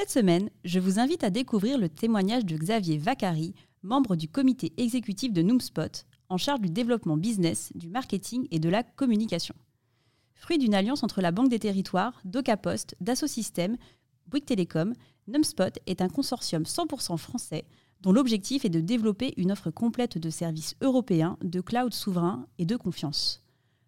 Cette 0.00 0.08
semaine, 0.08 0.48
je 0.64 0.80
vous 0.80 0.98
invite 0.98 1.24
à 1.24 1.28
découvrir 1.28 1.76
le 1.76 1.90
témoignage 1.90 2.46
de 2.46 2.56
Xavier 2.56 2.96
Vacari, 2.96 3.54
membre 3.82 4.16
du 4.16 4.28
comité 4.28 4.72
exécutif 4.78 5.30
de 5.30 5.42
Noomspot, 5.42 6.06
en 6.30 6.38
charge 6.38 6.62
du 6.62 6.70
développement 6.70 7.18
business, 7.18 7.70
du 7.74 7.90
marketing 7.90 8.48
et 8.50 8.60
de 8.60 8.70
la 8.70 8.82
communication. 8.82 9.54
Fruit 10.34 10.56
d'une 10.56 10.74
alliance 10.74 11.02
entre 11.02 11.20
la 11.20 11.32
Banque 11.32 11.50
des 11.50 11.58
Territoires, 11.58 12.18
DocaPost, 12.24 12.96
Dassault 13.02 13.26
Systèmes, 13.26 13.76
Bouygues 14.26 14.46
Télécom, 14.46 14.94
Numspot 15.28 15.78
est 15.86 16.00
un 16.00 16.08
consortium 16.08 16.62
100% 16.62 17.18
français 17.18 17.66
dont 18.00 18.12
l'objectif 18.12 18.64
est 18.64 18.70
de 18.70 18.80
développer 18.80 19.34
une 19.36 19.52
offre 19.52 19.70
complète 19.70 20.16
de 20.16 20.30
services 20.30 20.76
européens, 20.80 21.36
de 21.44 21.60
cloud 21.60 21.92
souverain 21.92 22.46
et 22.56 22.64
de 22.64 22.76
confiance. 22.76 23.44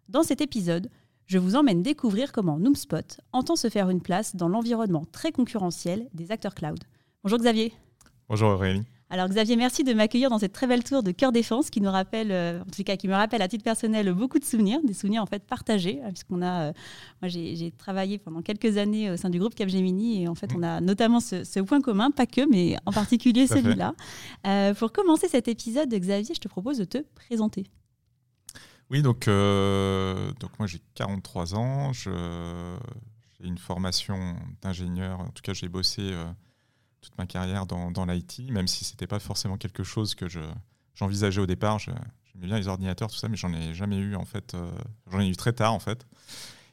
Dans 0.09 0.21
cet 0.21 0.41
épisode, 0.41 0.91
je 1.25 1.37
vous 1.37 1.55
emmène 1.55 1.81
découvrir 1.81 2.31
comment 2.31 2.57
Noomspot 2.57 3.21
entend 3.31 3.55
se 3.55 3.69
faire 3.69 3.89
une 3.89 4.01
place 4.01 4.35
dans 4.35 4.49
l'environnement 4.49 5.05
très 5.11 5.31
concurrentiel 5.31 6.07
des 6.13 6.31
acteurs 6.31 6.55
cloud. 6.55 6.79
Bonjour 7.23 7.39
Xavier. 7.39 7.73
Bonjour 8.29 8.49
Aurélie. 8.49 8.83
Alors 9.13 9.29
Xavier, 9.29 9.55
merci 9.57 9.83
de 9.83 9.93
m'accueillir 9.93 10.31
dans 10.31 10.39
cette 10.39 10.53
très 10.53 10.65
belle 10.65 10.83
tour 10.83 11.03
de 11.03 11.11
Cœur 11.11 11.31
Défense 11.31 11.69
qui 11.69 11.81
nous 11.81 11.91
rappelle, 11.91 12.31
euh, 12.31 12.61
en 12.61 12.71
tout 12.75 12.83
cas 12.83 12.97
qui 12.97 13.07
me 13.07 13.13
rappelle 13.13 13.43
à 13.43 13.47
titre 13.47 13.63
personnel 13.63 14.11
beaucoup 14.11 14.39
de 14.39 14.43
souvenirs, 14.43 14.79
des 14.83 14.95
souvenirs 14.95 15.21
en 15.21 15.27
fait 15.27 15.43
partagés, 15.43 16.01
hein, 16.03 16.07
puisqu'on 16.07 16.41
a, 16.41 16.69
euh, 16.69 16.73
moi 17.21 17.29
j'ai 17.29 17.71
travaillé 17.77 18.17
pendant 18.17 18.41
quelques 18.41 18.77
années 18.77 19.11
au 19.11 19.17
sein 19.17 19.29
du 19.29 19.37
groupe 19.37 19.53
Capgemini 19.53 20.23
et 20.23 20.27
en 20.27 20.33
fait 20.33 20.49
on 20.57 20.63
a 20.63 20.81
notamment 20.81 21.19
ce, 21.19 21.59
point 21.59 21.79
commun, 21.79 22.09
pas 22.09 22.25
que, 22.25 22.49
mais 22.49 22.75
en 22.87 22.91
particulier 22.91 23.45
celui-là. 23.45 23.93
Euh, 24.47 24.73
pour 24.73 24.91
commencer 24.91 25.27
cet 25.27 25.47
épisode, 25.47 25.93
Xavier, 25.93 26.33
je 26.33 26.39
te 26.39 26.47
propose 26.47 26.79
de 26.79 26.85
te 26.85 26.97
présenter. 27.13 27.65
Oui, 28.93 29.01
donc, 29.01 29.25
donc 29.25 30.59
moi 30.59 30.67
j'ai 30.67 30.79
43 30.93 31.55
ans, 31.55 31.91
j'ai 31.93 32.11
une 33.41 33.57
formation 33.57 34.37
d'ingénieur, 34.61 35.19
en 35.19 35.29
tout 35.29 35.41
cas 35.41 35.53
j'ai 35.53 35.67
bossé 35.67 36.13
toute 37.03 37.17
ma 37.17 37.27
carrière 37.27 37.65
dans, 37.65 37.91
dans 37.91 38.05
l'IT, 38.05 38.49
même 38.49 38.67
si 38.67 38.85
c'était 38.85 39.07
pas 39.07 39.19
forcément 39.19 39.57
quelque 39.57 39.83
chose 39.83 40.15
que 40.15 40.25
j'envisageais 40.95 41.41
au 41.41 41.45
départ. 41.45 41.77
J'aimais 41.79 42.47
bien 42.47 42.57
les 42.57 42.67
ordinateurs, 42.67 43.11
tout 43.11 43.17
ça, 43.17 43.27
mais 43.27 43.37
j'en 43.37 43.53
ai 43.53 43.73
jamais 43.73 43.97
eu 43.97 44.15
en 44.15 44.25
fait. 44.25 44.55
Euh, 44.55 44.71
j'en 45.11 45.19
ai 45.19 45.27
eu 45.27 45.35
très 45.35 45.53
tard 45.53 45.73
en 45.73 45.79
fait. 45.79 46.07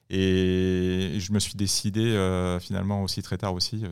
Et 0.08 1.18
je 1.18 1.32
me 1.32 1.38
suis 1.38 1.54
décidé 1.54 2.00
euh, 2.00 2.58
finalement 2.58 3.02
aussi 3.02 3.22
très 3.22 3.38
tard 3.38 3.54
aussi. 3.54 3.84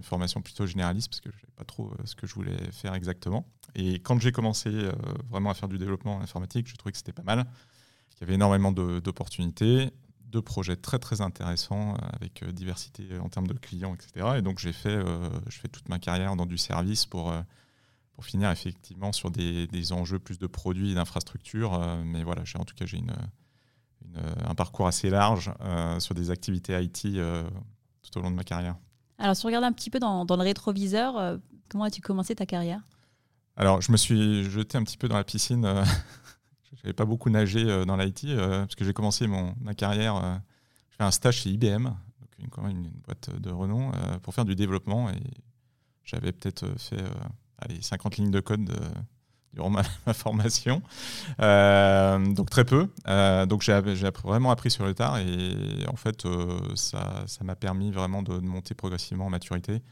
Euh, 0.00 0.02
une 0.02 0.04
formation 0.04 0.40
plutôt 0.40 0.66
généraliste 0.66 1.08
parce 1.08 1.20
que 1.20 1.30
je 1.30 1.36
savais 1.36 1.52
pas 1.56 1.64
trop 1.64 1.92
ce 2.04 2.14
que 2.14 2.26
je 2.26 2.34
voulais 2.34 2.70
faire 2.72 2.94
exactement. 2.94 3.46
Et 3.74 3.94
quand 3.94 4.18
j'ai 4.20 4.32
commencé 4.32 4.70
vraiment 5.28 5.50
à 5.50 5.54
faire 5.54 5.68
du 5.68 5.78
développement 5.78 6.20
informatique, 6.20 6.68
je 6.68 6.74
trouvais 6.74 6.92
que 6.92 6.98
c'était 6.98 7.12
pas 7.12 7.22
mal. 7.22 7.46
Il 8.16 8.20
y 8.22 8.24
avait 8.24 8.34
énormément 8.34 8.72
d'opportunités 8.72 9.92
deux 10.30 10.42
projets 10.42 10.76
très 10.76 10.98
très 10.98 11.20
intéressants 11.20 11.94
euh, 11.94 12.08
avec 12.12 12.42
euh, 12.42 12.52
diversité 12.52 13.18
en 13.18 13.28
termes 13.28 13.48
de 13.48 13.54
clients, 13.54 13.94
etc. 13.94 14.38
Et 14.38 14.42
donc 14.42 14.58
j'ai 14.58 14.72
fait, 14.72 14.88
euh, 14.88 15.28
je 15.48 15.58
fais 15.58 15.68
toute 15.68 15.88
ma 15.88 15.98
carrière 15.98 16.36
dans 16.36 16.46
du 16.46 16.58
service 16.58 17.06
pour, 17.06 17.34
pour 18.12 18.24
finir 18.24 18.50
effectivement 18.50 19.12
sur 19.12 19.30
des, 19.30 19.66
des 19.66 19.92
enjeux 19.92 20.18
plus 20.18 20.38
de 20.38 20.46
produits 20.46 20.92
et 20.92 20.94
d'infrastructures. 20.94 21.78
mais 22.04 22.22
voilà, 22.22 22.42
en 22.58 22.64
tout 22.64 22.74
cas 22.74 22.86
j'ai 22.86 22.98
une, 22.98 23.14
un 24.16 24.54
parcours 24.54 24.86
assez 24.86 25.10
large 25.10 25.52
sur 25.98 26.14
des 26.14 26.30
activités 26.30 26.80
IT 26.80 27.16
tout 28.02 28.18
au 28.18 28.22
long 28.22 28.30
de 28.30 28.36
ma 28.36 28.44
carrière. 28.44 28.76
Alors 29.20 29.36
si 29.36 29.44
on 29.44 29.48
regarde 29.48 29.64
un 29.64 29.72
petit 29.72 29.90
peu 29.90 29.98
dans, 29.98 30.24
le 30.24 30.42
rétroviseur, 30.42 31.38
comment 31.68 31.84
as-tu 31.84 32.00
commencé 32.00 32.34
ta 32.34 32.46
carrière? 32.46 32.80
Alors, 33.56 33.82
je 33.82 33.92
me 33.92 33.96
suis 33.96 34.44
jeté 34.44 34.78
un 34.78 34.84
petit 34.84 34.96
peu 34.96 35.06
dans 35.06 35.16
la 35.16 35.24
piscine 35.24 35.66
je 36.80 36.86
n'avais 36.86 36.94
pas 36.94 37.04
beaucoup 37.04 37.30
nagé 37.30 37.64
euh, 37.68 37.84
dans 37.84 37.96
l'IT 37.96 38.24
euh, 38.24 38.60
parce 38.60 38.74
que 38.74 38.84
j'ai 38.84 38.92
commencé 38.92 39.26
ma 39.26 39.74
carrière. 39.74 40.16
Euh, 40.16 40.36
je 40.90 40.96
fais 40.96 41.04
un 41.04 41.10
stage 41.10 41.42
chez 41.42 41.50
IBM, 41.50 41.88
une 42.68 42.90
boîte 43.06 43.30
de 43.38 43.50
renom, 43.50 43.92
pour 44.22 44.34
faire 44.34 44.44
du 44.44 44.54
développement. 44.54 45.10
Et 45.10 45.20
j'avais 46.04 46.32
peut-être 46.32 46.66
fait 46.78 47.02
allez, 47.58 47.80
50 47.82 48.16
lignes 48.16 48.30
de 48.30 48.40
code 48.40 48.70
durant 49.52 49.70
ma, 49.70 49.82
formation. 50.14 50.82
donc 51.38 52.50
très 52.50 52.64
peu. 52.64 52.88
donc 53.46 53.62
j'ai 53.62 53.80
vraiment 54.24 54.50
appris 54.50 54.70
sur 54.70 54.84
le 54.84 54.94
tard 54.94 55.18
et 55.18 55.86
en 55.88 55.96
fait 55.96 56.26
ça 56.74 57.24
m'a 57.42 57.56
permis 57.56 57.90
vraiment 57.90 58.22
de, 58.22 58.38
monter 58.38 58.74
progressivement 58.74 59.26
en 59.26 59.30
maturité. 59.30 59.82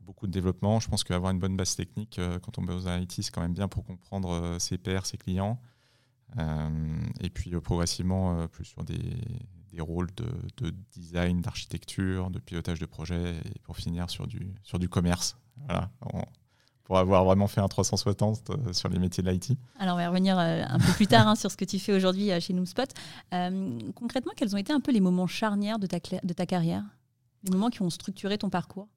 Beaucoup 0.00 0.28
de 0.28 0.32
développement. 0.32 0.78
Je 0.78 0.88
pense 0.88 1.02
qu'avoir 1.02 1.32
une 1.32 1.40
bonne 1.40 1.56
base 1.56 1.74
technique 1.74 2.20
quand 2.42 2.58
on 2.58 2.62
bosse 2.62 2.84
dans 2.84 2.96
l'IT, 2.96 3.12
c'est 3.12 3.30
quand 3.32 3.40
même 3.40 3.54
bien 3.54 3.66
pour 3.66 3.84
comprendre 3.84 4.56
ses 4.60 4.78
pairs, 4.78 5.04
ses 5.04 5.16
clients. 5.16 5.58
Euh, 6.38 7.00
et 7.20 7.30
puis 7.30 7.54
euh, 7.54 7.60
progressivement 7.60 8.38
euh, 8.38 8.46
plus 8.46 8.64
sur 8.64 8.84
des, 8.84 9.16
des 9.72 9.80
rôles 9.80 10.12
de, 10.16 10.26
de 10.58 10.74
design, 10.92 11.40
d'architecture, 11.40 12.30
de 12.30 12.38
pilotage 12.38 12.78
de 12.78 12.86
projet, 12.86 13.36
et 13.54 13.58
pour 13.62 13.76
finir 13.76 14.10
sur 14.10 14.26
du, 14.26 14.54
sur 14.62 14.78
du 14.78 14.88
commerce. 14.88 15.38
Voilà, 15.66 15.90
pour 16.86 16.98
avoir 16.98 17.24
vraiment 17.24 17.46
fait 17.46 17.60
un 17.60 17.68
360 17.68 18.72
sur 18.72 18.88
les 18.88 18.98
métiers 18.98 19.22
de 19.22 19.30
l'IT. 19.30 19.52
Alors, 19.78 19.96
on 19.96 19.98
va 19.98 20.08
revenir 20.08 20.38
un 20.38 20.78
peu 20.78 20.92
plus 20.92 21.06
tard 21.06 21.28
hein, 21.28 21.34
sur 21.34 21.50
ce 21.50 21.56
que 21.56 21.64
tu 21.64 21.78
fais 21.78 21.92
aujourd'hui 21.92 22.30
chez 22.40 22.54
Noomspot. 22.54 22.88
concrètement, 23.94 24.32
quels 24.36 24.54
ont 24.54 24.58
été 24.58 24.72
un 24.72 24.80
peu 24.80 24.92
les 24.92 25.00
moments 25.00 25.26
charnières 25.26 25.78
de 25.78 25.86
ta, 25.86 25.98
de 25.98 26.32
ta 26.32 26.46
carrière? 26.46 26.84
Les 27.44 27.50
moments 27.50 27.70
qui 27.70 27.82
ont 27.82 27.90
structuré 27.90 28.38
ton 28.38 28.50
parcours? 28.50 28.88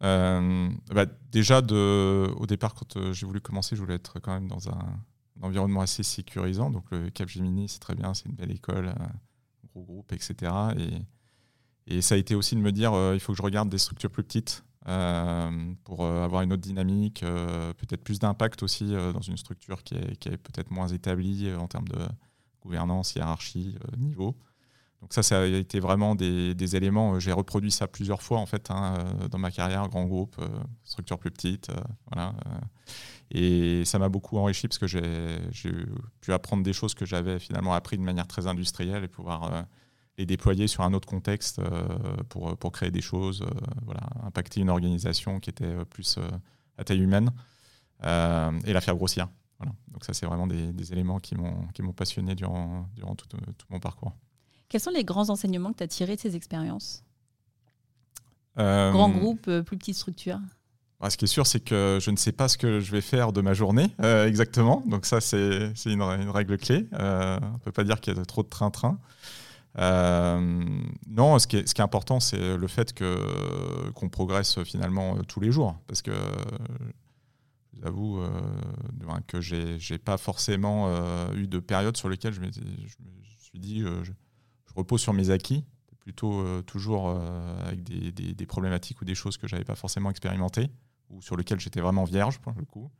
Bah, 0.00 1.06
Déjà, 1.32 1.60
de, 1.60 2.32
au 2.36 2.46
départ, 2.46 2.74
quand 2.74 3.12
j'ai 3.12 3.26
voulu 3.26 3.40
commencer, 3.40 3.74
je 3.74 3.80
voulais 3.80 3.96
être 3.96 4.20
quand 4.20 4.32
même 4.32 4.48
dans 4.48 4.68
un, 4.68 4.94
un 5.40 5.46
environnement 5.46 5.80
assez 5.80 6.02
sécurisant. 6.02 6.70
Donc 6.70 6.84
le 6.90 7.10
Capgemini, 7.10 7.68
c'est 7.68 7.80
très 7.80 7.94
bien, 7.94 8.14
c'est 8.14 8.26
une 8.26 8.34
belle 8.34 8.52
école, 8.52 8.88
un 8.88 9.12
gros 9.72 9.82
groupe, 9.82 10.12
etc. 10.12 10.52
Et, 10.78 11.96
et 11.96 12.02
ça 12.02 12.14
a 12.14 12.18
été 12.18 12.34
aussi 12.34 12.54
de 12.54 12.60
me 12.60 12.72
dire, 12.72 12.92
euh, 12.92 13.14
il 13.14 13.20
faut 13.20 13.32
que 13.32 13.38
je 13.38 13.42
regarde 13.42 13.68
des 13.68 13.78
structures 13.78 14.10
plus 14.10 14.24
petites 14.24 14.64
euh, 14.64 14.73
pour 14.84 16.04
euh, 16.04 16.24
avoir 16.24 16.42
une 16.42 16.52
autre 16.52 16.62
dynamique, 16.62 17.20
peut-être 17.20 18.02
plus 18.02 18.18
d'impact 18.18 18.62
aussi 18.62 18.92
dans 19.12 19.20
une 19.20 19.36
structure 19.36 19.82
qui 19.82 19.94
est, 19.94 20.36
peut-être 20.36 20.70
moins 20.70 20.88
établie 20.88 21.52
en 21.54 21.66
termes 21.68 21.88
de 21.88 21.98
gouvernance, 22.62 23.14
hiérarchie, 23.14 23.76
niveau. 23.98 24.36
Donc 25.00 25.12
ça, 25.12 25.22
ça 25.22 25.42
a 25.42 25.44
été 25.44 25.80
vraiment 25.80 26.14
des, 26.14 26.76
éléments. 26.76 27.18
J'ai 27.20 27.32
reproduit 27.32 27.70
ça 27.70 27.86
plusieurs 27.86 28.22
fois 28.22 28.38
en 28.38 28.46
fait 28.46 28.70
hein, 28.70 28.94
dans 29.30 29.38
ma 29.38 29.50
carrière, 29.50 29.88
grand 29.88 30.06
groupe, 30.06 30.36
structure 30.82 31.18
plus 31.18 31.30
petite, 31.30 31.70
voilà. 32.10 32.34
Et 33.30 33.84
ça 33.84 33.98
m'a 33.98 34.08
beaucoup 34.08 34.38
enrichi 34.38 34.68
parce 34.68 34.78
que 34.78 34.86
j'ai 34.86 35.02
pu 36.20 36.32
apprendre 36.32 36.62
des 36.62 36.72
choses 36.72 36.94
que 36.94 37.04
j'avais 37.04 37.38
finalement 37.38 37.74
appris 37.74 37.96
de 37.96 38.02
manière 38.02 38.26
très 38.26 38.46
industrielle 38.46 39.04
et 39.04 39.08
pouvoir 39.08 39.52
euh, 39.52 39.62
les 40.18 40.26
déployer 40.26 40.68
sur 40.68 40.82
un 40.82 40.94
autre 40.94 41.08
contexte 41.08 41.58
euh, 41.58 41.86
pour, 42.28 42.56
pour 42.56 42.72
créer 42.72 42.90
des 42.90 43.00
choses, 43.00 43.42
euh, 43.42 43.50
voilà, 43.84 44.02
impacter 44.24 44.60
une 44.60 44.70
organisation 44.70 45.40
qui 45.40 45.50
était 45.50 45.84
plus 45.86 46.18
à 46.78 46.84
taille 46.84 47.00
humaine 47.00 47.30
et 48.02 48.72
la 48.72 48.80
faire 48.80 48.96
grossir. 48.96 49.28
Voilà. 49.58 49.72
Donc 49.88 50.04
ça, 50.04 50.12
c'est 50.12 50.26
vraiment 50.26 50.46
des, 50.46 50.72
des, 50.72 50.92
éléments 50.92 51.20
qui 51.20 51.34
m'ont 51.36 51.92
passionné 51.92 52.34
durant, 52.34 52.88
durant 52.96 53.14
tout, 53.14 53.26
tout, 53.28 53.66
mon 53.70 53.80
parcours. 53.80 54.12
Quels 54.68 54.80
sont 54.80 54.90
les 54.90 55.04
grands 55.04 55.30
enseignements 55.30 55.72
que 55.72 55.78
tu 55.78 55.84
as 55.84 55.88
tirés 55.88 56.16
de 56.16 56.20
ces 56.20 56.36
expériences? 56.36 57.04
Grand 58.56 59.08
groupe, 59.08 59.50
plus 59.62 59.78
petite 59.78 59.96
structure? 59.96 60.38
Bah, 61.04 61.10
ce 61.10 61.18
qui 61.18 61.26
est 61.26 61.28
sûr, 61.28 61.46
c'est 61.46 61.60
que 61.60 61.98
je 62.00 62.10
ne 62.10 62.16
sais 62.16 62.32
pas 62.32 62.48
ce 62.48 62.56
que 62.56 62.80
je 62.80 62.90
vais 62.90 63.02
faire 63.02 63.34
de 63.34 63.42
ma 63.42 63.52
journée 63.52 63.94
euh, 64.00 64.26
exactement. 64.26 64.82
Donc 64.86 65.04
ça, 65.04 65.20
c'est 65.20 65.70
une, 65.84 66.00
une, 66.00 66.30
règle 66.30 66.56
clé. 66.56 66.86
Euh, 66.94 67.38
on 67.42 67.52
ne 67.52 67.58
peut 67.58 67.72
pas 67.72 67.84
dire 67.84 68.00
qu'il 68.00 68.16
y 68.16 68.18
a 68.18 68.24
trop 68.24 68.42
de 68.42 68.48
train-train. 68.48 68.98
Euh, 69.78 70.64
non, 71.08 71.38
ce 71.38 71.46
qui 71.46 71.56
est, 71.56 71.80
important, 71.80 72.20
c'est 72.20 72.56
le 72.56 72.66
fait 72.68 72.92
que 72.92 73.90
qu'on 73.94 74.08
progresse 74.08 74.62
finalement 74.62 75.16
tous 75.24 75.40
les 75.40 75.50
jours. 75.50 75.76
Parce 75.86 76.02
que 76.02 76.12
je 77.72 77.80
vous 77.80 77.86
avoue 77.86 78.22
que 79.26 79.40
j'ai 79.40 79.78
n'ai 79.90 79.98
pas 79.98 80.16
forcément 80.16 80.88
eu 81.34 81.46
de 81.46 81.58
période 81.58 81.96
sur 81.96 82.08
lesquelles 82.08 82.34
je, 82.34 82.40
me 82.40 82.50
suis 83.38 83.58
dit 83.58 83.80
je, 83.80 84.04
je, 84.04 84.12
repose 84.76 85.00
sur 85.00 85.12
mes 85.12 85.30
acquis 85.30 85.64
plutôt 86.00 86.62
toujours 86.62 87.10
avec 87.64 87.82
des, 87.82 88.12
des, 88.12 88.46
problématiques 88.46 89.00
ou 89.00 89.04
des 89.04 89.14
choses 89.14 89.38
que 89.38 89.48
j'avais 89.48 89.64
pas 89.64 89.76
forcément 89.76 90.10
expérimentées 90.10 90.68
ou 91.10 91.22
sur 91.22 91.36
lequel 91.36 91.60
j'étais 91.60 91.80
vraiment 91.80 92.04
vierge 92.04 92.38
pour 92.38 92.52
le 92.56 92.64
coup. 92.64 92.90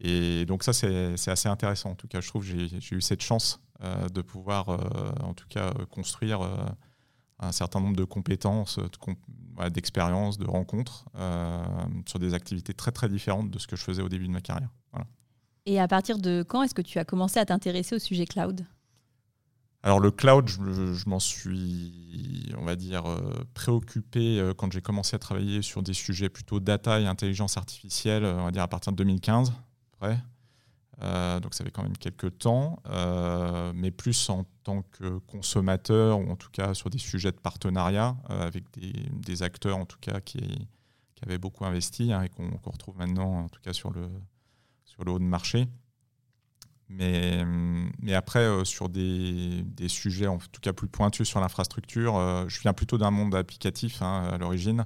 Et 0.00 0.44
donc 0.46 0.64
ça, 0.64 0.72
c'est 0.72 1.28
assez 1.28 1.48
intéressant. 1.48 1.90
En 1.90 1.94
tout 1.94 2.08
cas, 2.08 2.20
je 2.20 2.28
trouve 2.28 2.42
que 2.42 2.68
j'ai 2.78 2.96
eu 2.96 3.00
cette 3.00 3.22
chance 3.22 3.60
euh, 3.82 4.08
de 4.08 4.22
pouvoir, 4.22 4.68
euh, 4.68 4.78
en 5.22 5.34
tout 5.34 5.48
cas, 5.48 5.72
construire 5.90 6.42
euh, 6.42 6.56
un 7.40 7.50
certain 7.50 7.80
nombre 7.80 7.96
de 7.96 8.04
compétences, 8.04 8.78
d'expériences, 9.72 10.38
de 10.38 10.46
rencontres 10.46 11.04
sur 12.06 12.18
des 12.18 12.34
activités 12.34 12.72
très 12.72 12.92
très 12.92 13.08
différentes 13.08 13.50
de 13.50 13.58
ce 13.58 13.66
que 13.66 13.76
je 13.76 13.82
faisais 13.82 14.02
au 14.02 14.08
début 14.08 14.26
de 14.26 14.32
ma 14.32 14.40
carrière. 14.40 14.70
Et 15.66 15.80
à 15.80 15.88
partir 15.88 16.18
de 16.18 16.44
quand 16.46 16.62
est-ce 16.62 16.74
que 16.74 16.82
tu 16.82 16.98
as 16.98 17.04
commencé 17.04 17.40
à 17.40 17.46
t'intéresser 17.46 17.96
au 17.96 17.98
sujet 17.98 18.26
cloud? 18.26 18.66
Alors 19.82 20.00
le 20.00 20.10
cloud, 20.10 20.48
je, 20.48 21.08
m'en 21.08 21.18
suis, 21.18 22.52
on 22.56 22.64
va 22.64 22.76
dire, 22.76 23.04
préoccupé 23.54 24.52
quand 24.56 24.72
j'ai 24.72 24.80
commencé 24.80 25.16
à 25.16 25.18
travailler 25.18 25.62
sur 25.62 25.82
des 25.82 25.94
sujets 25.94 26.28
plutôt 26.28 26.60
data 26.60 27.00
et 27.00 27.06
intelligence 27.06 27.56
artificielle, 27.56 28.24
on 28.24 28.44
va 28.44 28.50
dire 28.50 28.62
à 28.62 28.68
partir 28.68 28.92
de 28.92 28.96
2015, 28.96 29.52
Euh, 31.02 31.40
donc 31.40 31.54
ça 31.54 31.64
fait 31.64 31.70
quand 31.70 31.82
même 31.82 31.96
quelques 31.96 32.38
temps, 32.38 32.78
euh, 32.88 33.72
mais 33.74 33.90
plus 33.90 34.30
en 34.30 34.44
tant 34.62 34.82
que 34.82 35.18
consommateur 35.18 36.20
ou 36.20 36.30
en 36.30 36.36
tout 36.36 36.50
cas 36.50 36.74
sur 36.74 36.88
des 36.88 36.98
sujets 36.98 37.32
de 37.32 37.38
partenariat 37.38 38.16
euh, 38.30 38.46
avec 38.46 38.64
des, 38.72 39.42
acteurs 39.42 39.76
en 39.76 39.86
tout 39.86 39.98
cas 40.00 40.20
qui, 40.20 40.68
avaient 41.22 41.38
beaucoup 41.38 41.64
investi 41.64 42.12
hein, 42.12 42.22
et 42.22 42.28
qu'on 42.28 42.50
retrouve 42.66 42.98
maintenant 42.98 43.44
en 43.44 43.48
tout 43.48 43.60
cas 43.62 43.72
sur 43.72 43.90
le, 43.90 44.10
sur 44.84 45.04
le 45.04 45.12
haut 45.12 45.18
de 45.18 45.24
marché. 45.24 45.66
Mais, 46.90 47.42
mais 47.98 48.12
après, 48.12 48.46
sur 48.66 48.90
des, 48.90 49.62
des, 49.62 49.88
sujets 49.88 50.26
en 50.26 50.36
tout 50.36 50.60
cas 50.60 50.74
plus 50.74 50.86
pointus 50.86 51.26
sur 51.26 51.40
l'infrastructure, 51.40 52.14
je 52.46 52.60
viens 52.60 52.74
plutôt 52.74 52.98
d'un 52.98 53.10
monde 53.10 53.34
applicatif 53.34 54.02
hein, 54.02 54.28
à 54.30 54.36
l'origine 54.36 54.84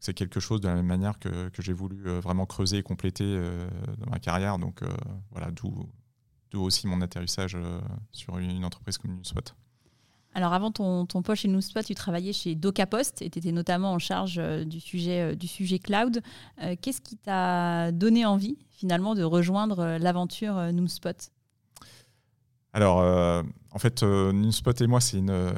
c'est 0.00 0.14
quelque 0.14 0.40
chose 0.40 0.60
de 0.60 0.68
la 0.68 0.74
même 0.74 0.86
manière 0.86 1.18
que, 1.18 1.50
j'ai 1.58 1.72
voulu 1.72 2.06
euh, 2.06 2.20
vraiment 2.20 2.46
creuser 2.46 2.78
et 2.78 2.82
compléter 2.82 3.24
euh, 3.24 3.66
dans 3.98 4.10
ma 4.10 4.18
carrière. 4.18 4.58
Donc 4.58 4.82
euh, 4.82 4.88
voilà, 5.30 5.50
d'où 5.50 5.88
aussi 6.54 6.86
mon 6.86 7.02
atterrissage 7.02 7.54
sur 8.12 8.38
une 8.38 8.64
entreprise 8.64 8.96
comme 8.96 9.14
NewSpot. 9.14 9.54
Alors 10.32 10.54
avant 10.54 10.70
ton, 10.70 11.04
ton 11.04 11.20
poste 11.20 11.42
chez 11.42 11.48
NewSpot, 11.48 11.82
tu 11.82 11.94
travaillais 11.94 12.32
chez 12.32 12.54
DocaPost 12.54 13.20
et 13.20 13.28
tu 13.28 13.38
étais 13.38 13.52
notamment 13.52 13.92
en 13.92 13.98
charge 13.98 14.40
du 14.64 14.80
sujet, 14.80 15.36
du 15.36 15.48
sujet 15.48 15.78
cloud. 15.78 16.22
Qu'est-ce 16.80 17.02
qui 17.02 17.18
t'a 17.18 17.92
donné 17.92 18.24
envie 18.24 18.56
finalement 18.70 19.14
de 19.14 19.22
rejoindre 19.22 19.98
l'aventure 20.00 20.54
NewSpot 20.72 21.30
Alors 22.72 22.98
en 23.70 23.78
fait, 23.78 24.02
NewSpot 24.02 24.80
et 24.80 24.86
moi, 24.86 25.02
c'est 25.02 25.18
une, 25.18 25.54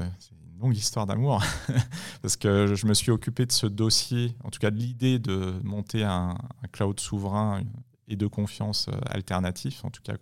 longue 0.61 0.77
histoire 0.77 1.07
d'amour, 1.07 1.43
parce 2.23 2.37
que 2.37 2.75
je 2.75 2.87
me 2.87 2.95
suis 2.95 3.11
occupé 3.11 3.47
de 3.47 3.53
ce 3.53 3.67
dossier, 3.67 4.35
en 4.45 4.51
tout 4.51 4.59
cas 4.59 4.71
de 4.71 4.77
l'idée 4.77 5.19
de 5.19 5.55
monter 5.63 6.03
un, 6.05 6.37
cloud 6.73 6.99
souverain 7.01 7.63
et 8.09 8.17
de 8.17 8.27
confiance 8.27 8.89
euh, 8.89 8.99
alternatif, 9.07 9.85
en 9.85 9.91
tout 9.91 10.03
cas 10.03 10.15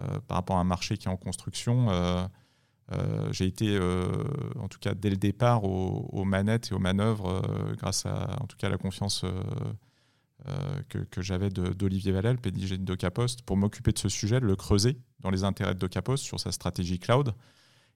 euh, 0.00 0.20
par 0.26 0.36
rapport 0.36 0.56
à 0.56 0.60
un 0.60 0.64
marché 0.64 0.96
qui 0.96 1.08
est 1.08 1.10
en 1.10 1.16
construction. 1.16 1.90
Euh, 1.90 2.26
j'ai 3.30 3.46
été, 3.46 3.78
en 4.60 4.68
tout 4.68 4.78
cas 4.78 4.92
dès 4.92 5.08
le 5.08 5.16
départ, 5.16 5.64
aux, 5.64 6.24
manettes 6.24 6.70
et 6.70 6.74
aux 6.74 6.78
manœuvres 6.78 7.40
grâce 7.78 8.04
à, 8.04 8.36
en 8.42 8.46
tout 8.46 8.58
cas, 8.58 8.68
la 8.68 8.76
confiance 8.76 9.24
que, 10.90 11.22
j'avais 11.22 11.48
d'Olivier 11.48 12.12
Valel, 12.12 12.36
PDG 12.36 12.76
de 12.76 12.84
DocaPost, 12.84 13.40
pour 13.42 13.56
m'occuper 13.56 13.92
de 13.92 13.98
ce 13.98 14.10
sujet, 14.10 14.38
de 14.38 14.44
le 14.44 14.54
creuser 14.54 14.98
dans 15.20 15.30
les 15.30 15.44
intérêts 15.44 15.72
de 15.72 15.78
DocaPost 15.78 16.22
sur 16.22 16.38
sa 16.38 16.52
stratégie 16.52 16.98
cloud 16.98 17.34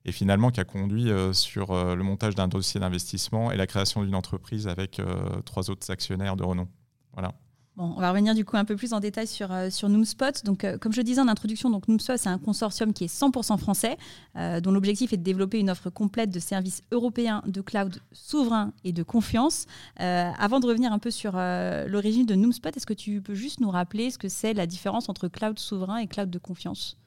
et 0.05 0.11
finalement 0.11 0.51
qui 0.51 0.59
a 0.59 0.65
conduit 0.65 1.09
euh, 1.09 1.33
sur 1.33 1.71
euh, 1.71 1.95
le 1.95 2.03
montage 2.03 2.35
d'un 2.35 2.47
dossier 2.47 2.79
d'investissement 2.79 3.51
et 3.51 3.57
la 3.57 3.67
création 3.67 4.03
d'une 4.03 4.15
entreprise 4.15 4.67
avec 4.67 4.99
euh, 4.99 5.41
trois 5.45 5.69
autres 5.69 5.89
actionnaires 5.91 6.35
de 6.35 6.43
renom. 6.43 6.67
Voilà. 7.13 7.33
Bon, 7.75 7.93
on 7.95 8.01
va 8.01 8.09
revenir 8.09 8.35
du 8.35 8.43
coup 8.43 8.57
un 8.57 8.65
peu 8.65 8.75
plus 8.75 8.91
en 8.91 8.99
détail 8.99 9.25
sur, 9.25 9.51
sur 9.69 9.87
Noomspot. 9.87 10.43
Donc, 10.43 10.65
comme 10.79 10.91
je 10.91 11.01
disais 11.01 11.21
en 11.21 11.29
introduction, 11.29 11.69
donc 11.69 11.87
Noomspot, 11.87 12.17
c'est 12.17 12.27
un 12.27 12.37
consortium 12.37 12.91
qui 12.91 13.05
est 13.05 13.07
100% 13.07 13.57
français, 13.57 13.97
dont 14.35 14.71
l'objectif 14.71 15.13
est 15.13 15.17
de 15.17 15.23
développer 15.23 15.59
une 15.59 15.69
offre 15.69 15.89
complète 15.89 16.29
de 16.29 16.39
services 16.39 16.81
européens 16.91 17.41
de 17.47 17.61
cloud 17.61 18.01
souverain 18.11 18.73
et 18.83 18.91
de 18.91 19.01
confiance. 19.01 19.65
avant 19.95 20.59
de 20.59 20.67
revenir 20.67 20.91
un 20.91 20.99
peu 20.99 21.09
sur 21.09 21.35
l'origine 21.35 22.25
de 22.25 22.35
Noomspot, 22.35 22.75
est-ce 22.75 22.85
que 22.85 22.93
tu 22.93 23.21
peux 23.21 23.33
juste 23.33 23.61
nous 23.61 23.71
rappeler 23.71 24.11
ce 24.11 24.17
que 24.17 24.27
c'est 24.27 24.53
la 24.53 24.67
différence 24.67 25.07
entre 25.07 25.29
cloud 25.29 25.57
souverain 25.57 25.99
et 25.99 26.07
cloud 26.07 26.29
de 26.29 26.39
confiance? 26.39 26.97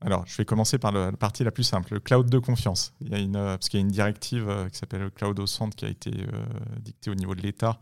Alors, 0.00 0.26
je 0.26 0.36
vais 0.36 0.44
commencer 0.44 0.78
par 0.78 0.92
la 0.92 1.12
partie 1.12 1.42
la 1.42 1.50
plus 1.50 1.64
simple, 1.64 1.94
le 1.94 2.00
cloud 2.00 2.28
de 2.28 2.38
confiance. 2.38 2.92
Il 3.00 3.08
y 3.08 3.14
a 3.14 3.18
une, 3.18 3.36
euh, 3.36 3.56
parce 3.56 3.68
qu'il 3.68 3.80
y 3.80 3.82
a 3.82 3.86
une 3.86 3.92
directive 3.92 4.48
euh, 4.48 4.68
qui 4.68 4.76
s'appelle 4.76 5.00
le 5.00 5.10
Cloud 5.10 5.38
au 5.40 5.46
centre 5.46 5.74
qui 5.74 5.86
a 5.86 5.88
été 5.88 6.10
euh, 6.10 6.44
dictée 6.80 7.10
au 7.10 7.14
niveau 7.14 7.34
de 7.34 7.42
l'État 7.42 7.78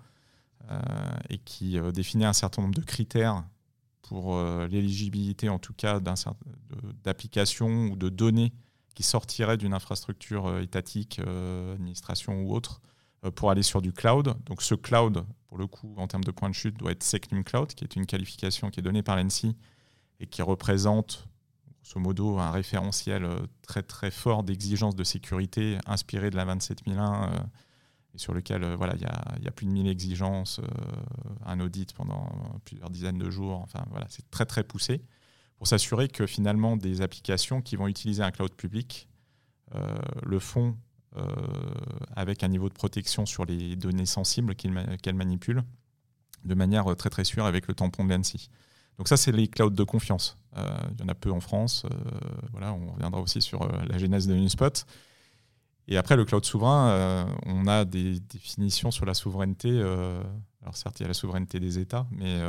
et 1.28 1.36
qui 1.36 1.78
définit 1.92 2.24
un 2.24 2.32
certain 2.32 2.62
nombre 2.62 2.74
de 2.74 2.80
critères 2.80 3.44
pour 4.00 4.42
l'éligibilité, 4.70 5.50
en 5.50 5.58
tout 5.58 5.74
cas, 5.74 6.00
d'applications 7.02 7.88
ou 7.88 7.96
de 7.96 8.08
données 8.08 8.54
qui 8.94 9.02
sortiraient 9.02 9.58
d'une 9.58 9.74
infrastructure 9.74 10.58
étatique, 10.60 11.20
administration 11.74 12.44
ou 12.44 12.54
autre, 12.54 12.80
pour 13.34 13.50
aller 13.50 13.62
sur 13.62 13.82
du 13.82 13.92
cloud. 13.92 14.34
Donc, 14.46 14.62
ce 14.62 14.74
cloud, 14.74 15.26
pour 15.48 15.58
le 15.58 15.66
coup, 15.66 15.94
en 15.98 16.06
termes 16.06 16.24
de 16.24 16.30
point 16.30 16.48
de 16.48 16.54
chute, 16.54 16.78
doit 16.78 16.92
être 16.92 17.02
SecNum 17.02 17.44
Cloud, 17.44 17.74
qui 17.74 17.84
est 17.84 17.94
une 17.94 18.06
qualification 18.06 18.70
qui 18.70 18.80
est 18.80 18.82
donnée 18.82 19.02
par 19.02 19.16
l'ANSI 19.16 19.54
et 20.18 20.26
qui 20.26 20.40
représente 20.40 21.28
grosso 21.84 22.00
modo 22.00 22.38
un 22.38 22.50
référentiel 22.50 23.24
euh, 23.24 23.46
très 23.62 23.82
très 23.82 24.10
fort 24.10 24.42
d'exigence 24.42 24.96
de 24.96 25.04
sécurité 25.04 25.78
inspiré 25.86 26.30
de 26.30 26.36
la 26.36 26.44
27001 26.44 27.32
euh, 27.32 27.38
et 28.14 28.18
sur 28.18 28.32
lequel 28.32 28.64
euh, 28.64 28.76
voilà 28.76 28.94
il 28.96 29.02
y, 29.44 29.48
a, 29.48 29.50
plus 29.50 29.66
de 29.66 29.70
1000 29.70 29.88
exigences, 29.88 30.60
un 31.44 31.60
audit 31.60 31.92
pendant 31.92 32.26
plusieurs 32.64 32.90
dizaines 32.90 33.18
de 33.18 33.30
jours, 33.30 33.60
enfin 33.60 33.84
voilà 33.90 34.06
c'est 34.08 34.28
très 34.30 34.46
très 34.46 34.64
poussé 34.64 35.02
pour 35.58 35.66
s'assurer 35.66 36.08
que 36.08 36.26
finalement 36.26 36.76
des 36.76 37.02
applications 37.02 37.60
qui 37.60 37.76
vont 37.76 37.86
utiliser 37.86 38.22
un 38.22 38.30
cloud 38.30 38.52
public 38.54 39.08
le 40.22 40.38
font 40.38 40.76
avec 42.16 42.42
un 42.42 42.48
niveau 42.48 42.68
de 42.68 42.74
protection 42.74 43.24
sur 43.26 43.44
les 43.44 43.76
données 43.76 44.06
sensibles 44.06 44.54
qu'elles 44.54 45.14
manipulent 45.14 45.64
de 46.44 46.54
manière 46.54 46.84
très 46.96 47.10
très 47.10 47.24
sûre 47.24 47.46
avec 47.46 47.68
le 47.68 47.74
tampon 47.74 48.04
de 48.04 48.10
l'ANSI. 48.10 48.50
Donc 48.98 49.08
ça, 49.08 49.16
c'est 49.16 49.32
les 49.32 49.48
clouds 49.48 49.70
de 49.70 49.84
confiance. 49.84 50.38
Euh, 50.56 50.76
il 50.92 51.00
y 51.00 51.04
en 51.04 51.08
a 51.08 51.14
peu 51.14 51.32
en 51.32 51.40
France. 51.40 51.84
Euh, 51.84 51.94
voilà, 52.52 52.72
on 52.72 52.92
reviendra 52.92 53.20
aussi 53.20 53.42
sur 53.42 53.62
euh, 53.62 53.68
la 53.88 53.98
genèse 53.98 54.26
de 54.26 54.34
Unispot. 54.34 54.86
Et 55.88 55.96
après, 55.96 56.16
le 56.16 56.24
cloud 56.24 56.44
souverain, 56.44 57.26
on 57.44 57.66
a 57.66 57.84
des 57.84 58.18
définitions 58.18 58.90
sur 58.90 59.04
la 59.04 59.12
souveraineté. 59.12 59.68
alors 60.62 60.74
certes, 60.74 60.98
il 60.98 61.02
y 61.02 61.04
a 61.04 61.08
la 61.08 61.14
souveraineté 61.14 61.60
des 61.60 61.78
États, 61.78 62.06
mais 62.10 62.40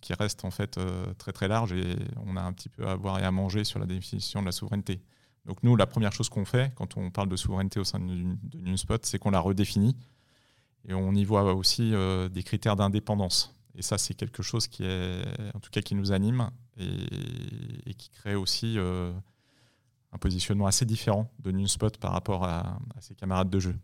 qui 0.00 0.12
reste 0.14 0.44
en 0.44 0.50
fait 0.50 0.80
très 1.16 1.30
très 1.30 1.46
large 1.46 1.72
et 1.74 1.94
on 2.26 2.36
a 2.36 2.40
un 2.40 2.52
petit 2.52 2.68
peu 2.68 2.88
à 2.88 2.96
voir 2.96 3.20
et 3.20 3.22
à 3.22 3.30
manger 3.30 3.62
sur 3.62 3.78
la 3.78 3.86
définition 3.86 4.40
de 4.40 4.46
la 4.46 4.50
souveraineté. 4.50 5.00
Donc 5.46 5.62
nous, 5.62 5.76
la 5.76 5.86
première 5.86 6.12
chose 6.12 6.28
qu'on 6.28 6.44
fait 6.44 6.72
quand 6.74 6.96
on 6.96 7.12
parle 7.12 7.28
de 7.28 7.36
souveraineté 7.36 7.78
au 7.78 7.84
sein 7.84 8.00
de, 8.00 8.36
Newspot, 8.58 9.06
c'est 9.06 9.20
qu'on 9.20 9.30
la 9.30 9.38
redéfinit 9.38 9.96
et 10.88 10.92
on 10.92 11.14
y 11.14 11.24
voit 11.24 11.54
aussi 11.54 11.92
des 12.32 12.42
critères 12.42 12.74
d'indépendance. 12.74 13.54
Et 13.74 13.82
ça, 13.82 13.98
c'est 13.98 14.14
quelque 14.14 14.42
chose 14.42 14.66
qui 14.66 14.84
est, 14.84 15.22
en 15.54 15.60
tout 15.60 15.70
cas, 15.70 15.80
qui 15.80 15.94
nous 15.94 16.12
anime 16.12 16.50
et, 16.78 17.94
qui 17.94 18.10
crée 18.10 18.34
aussi 18.34 18.78
euh, 18.78 19.12
un 20.12 20.18
positionnement 20.18 20.66
assez 20.66 20.84
différent 20.84 21.30
de 21.38 21.50
Newspot 21.50 21.96
par 21.98 22.12
rapport 22.12 22.44
à, 22.44 22.78
ses 23.00 23.14
camarades 23.14 23.50
de 23.50 23.60
jeu. 23.60 23.76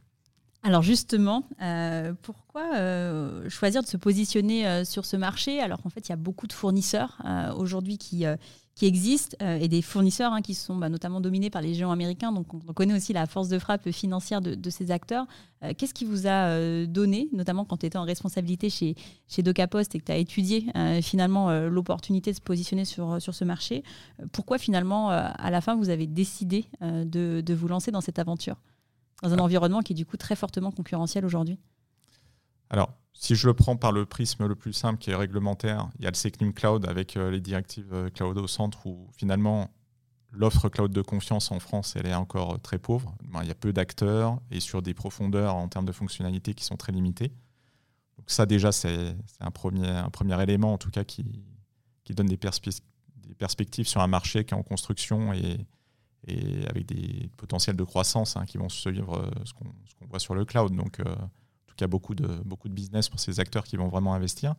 Alors 0.64 0.82
justement, 0.82 1.44
euh, 1.62 2.12
pourquoi 2.22 2.74
euh, 2.74 3.48
choisir 3.48 3.82
de 3.82 3.86
se 3.86 3.96
positionner 3.96 4.84
sur 4.84 5.04
ce 5.04 5.16
marché? 5.16 5.60
Alors 5.60 5.80
qu'en 5.82 5.88
fait 5.88 6.08
il 6.08 6.10
y 6.10 6.12
a 6.12 6.16
beaucoup 6.16 6.46
de 6.46 6.52
fournisseurs 6.52 7.18
aujourd'hui 7.56 7.96
qui, 7.96 8.26
qui 8.78 8.86
existent 8.86 9.36
euh, 9.42 9.58
et 9.58 9.66
des 9.66 9.82
fournisseurs 9.82 10.32
hein, 10.32 10.40
qui 10.40 10.54
sont 10.54 10.76
bah, 10.76 10.88
notamment 10.88 11.20
dominés 11.20 11.50
par 11.50 11.62
les 11.62 11.74
géants 11.74 11.90
américains. 11.90 12.30
Donc 12.30 12.54
on, 12.54 12.60
connaît 12.72 12.94
aussi 12.94 13.12
la 13.12 13.26
force 13.26 13.48
de 13.48 13.58
frappe 13.58 13.90
financière 13.90 14.40
de, 14.40 14.70
ces 14.70 14.92
acteurs. 14.92 15.26
Euh, 15.64 15.72
qu'est-ce 15.76 15.92
qui 15.92 16.04
vous 16.04 16.28
a 16.28 16.46
euh, 16.50 16.86
donné, 16.86 17.28
notamment 17.32 17.64
quand 17.64 17.78
tu 17.78 17.86
étais 17.86 17.98
en 17.98 18.04
responsabilité 18.04 18.70
chez, 18.70 18.94
chez 19.26 19.42
DocaPost 19.42 19.96
et 19.96 19.98
que 19.98 20.04
tu 20.04 20.12
as 20.12 20.16
étudié 20.16 20.66
finalement 21.02 21.50
l'opportunité 21.68 22.30
de 22.30 22.36
se 22.36 22.40
positionner 22.40 22.84
sur, 22.84 23.20
sur 23.20 23.34
ce 23.34 23.44
marché? 23.44 23.82
Pourquoi 24.32 24.58
finalement, 24.58 25.10
à 25.10 25.50
la 25.50 25.60
fin, 25.60 25.74
vous 25.74 25.88
avez 25.88 26.06
décidé 26.06 26.66
de, 26.80 27.40
de 27.40 27.54
vous 27.54 27.66
lancer 27.66 27.90
dans 27.90 28.00
cette 28.00 28.18
aventure? 28.20 28.56
Dans 29.22 29.32
un 29.32 29.38
environnement 29.38 29.80
qui 29.80 29.92
est 29.92 29.96
du 29.96 30.06
coup 30.06 30.16
très 30.16 30.36
fortement 30.36 30.70
concurrentiel 30.70 31.24
aujourd'hui 31.24 31.58
alors, 32.70 32.92
si 33.12 33.34
je 33.34 33.46
le 33.46 33.54
prends 33.54 33.76
par 33.76 33.92
le 33.92 34.06
prisme 34.06 34.46
le 34.46 34.54
plus 34.54 34.72
simple 34.72 34.98
qui 34.98 35.10
est 35.10 35.14
réglementaire, 35.14 35.88
il 35.98 36.04
y 36.04 36.06
a 36.06 36.10
le 36.10 36.14
SecNum 36.14 36.52
Cloud 36.52 36.86
avec 36.86 37.16
euh, 37.16 37.30
les 37.30 37.40
directives 37.40 37.92
euh, 37.92 38.10
cloud 38.10 38.36
au 38.38 38.46
centre 38.46 38.86
où 38.86 39.08
finalement 39.16 39.70
l'offre 40.30 40.68
cloud 40.68 40.92
de 40.92 41.00
confiance 41.00 41.50
en 41.50 41.58
France, 41.58 41.96
elle 41.96 42.06
est 42.06 42.14
encore 42.14 42.54
euh, 42.54 42.58
très 42.58 42.78
pauvre. 42.78 43.16
il 43.42 43.48
y 43.48 43.50
a 43.50 43.54
peu 43.54 43.72
d'acteurs 43.72 44.38
et 44.50 44.60
sur 44.60 44.82
des 44.82 44.94
profondeurs 44.94 45.54
en 45.54 45.68
termes 45.68 45.86
de 45.86 45.92
fonctionnalités 45.92 46.54
qui 46.54 46.64
sont 46.64 46.76
très 46.76 46.92
limitées. 46.92 47.32
Donc 48.18 48.30
ça 48.30 48.44
déjà, 48.46 48.72
c'est 48.72 49.16
un 49.40 49.50
premier, 49.50 49.88
un 49.88 50.10
premier 50.10 50.40
élément 50.42 50.74
en 50.74 50.78
tout 50.78 50.90
cas 50.90 51.04
qui, 51.04 51.42
qui 52.04 52.14
donne 52.14 52.26
des, 52.26 52.36
des, 52.36 53.34
perspectives 53.34 53.88
sur 53.88 54.00
un 54.00 54.06
marché 54.06 54.44
qui 54.44 54.52
est 54.52 54.56
en 54.56 54.62
construction 54.62 55.32
et, 55.32 55.66
et 56.26 56.66
avec 56.68 56.86
des 56.86 57.30
potentiels 57.36 57.76
de 57.76 57.84
croissance 57.84 58.36
hein, 58.36 58.44
qui 58.44 58.58
vont 58.58 58.68
suivre 58.68 59.30
ce 59.44 59.52
qu'on 59.52 60.06
voit 60.08 60.18
sur 60.18 60.34
le 60.34 60.44
cloud. 60.44 60.74
Donc 60.74 61.00
y 61.80 61.84
a 61.84 61.88
beaucoup 61.88 62.14
de, 62.14 62.26
beaucoup 62.44 62.68
de 62.68 62.74
business 62.74 63.08
pour 63.08 63.20
ces 63.20 63.40
acteurs 63.40 63.64
qui 63.64 63.76
vont 63.76 63.88
vraiment 63.88 64.14
investir. 64.14 64.54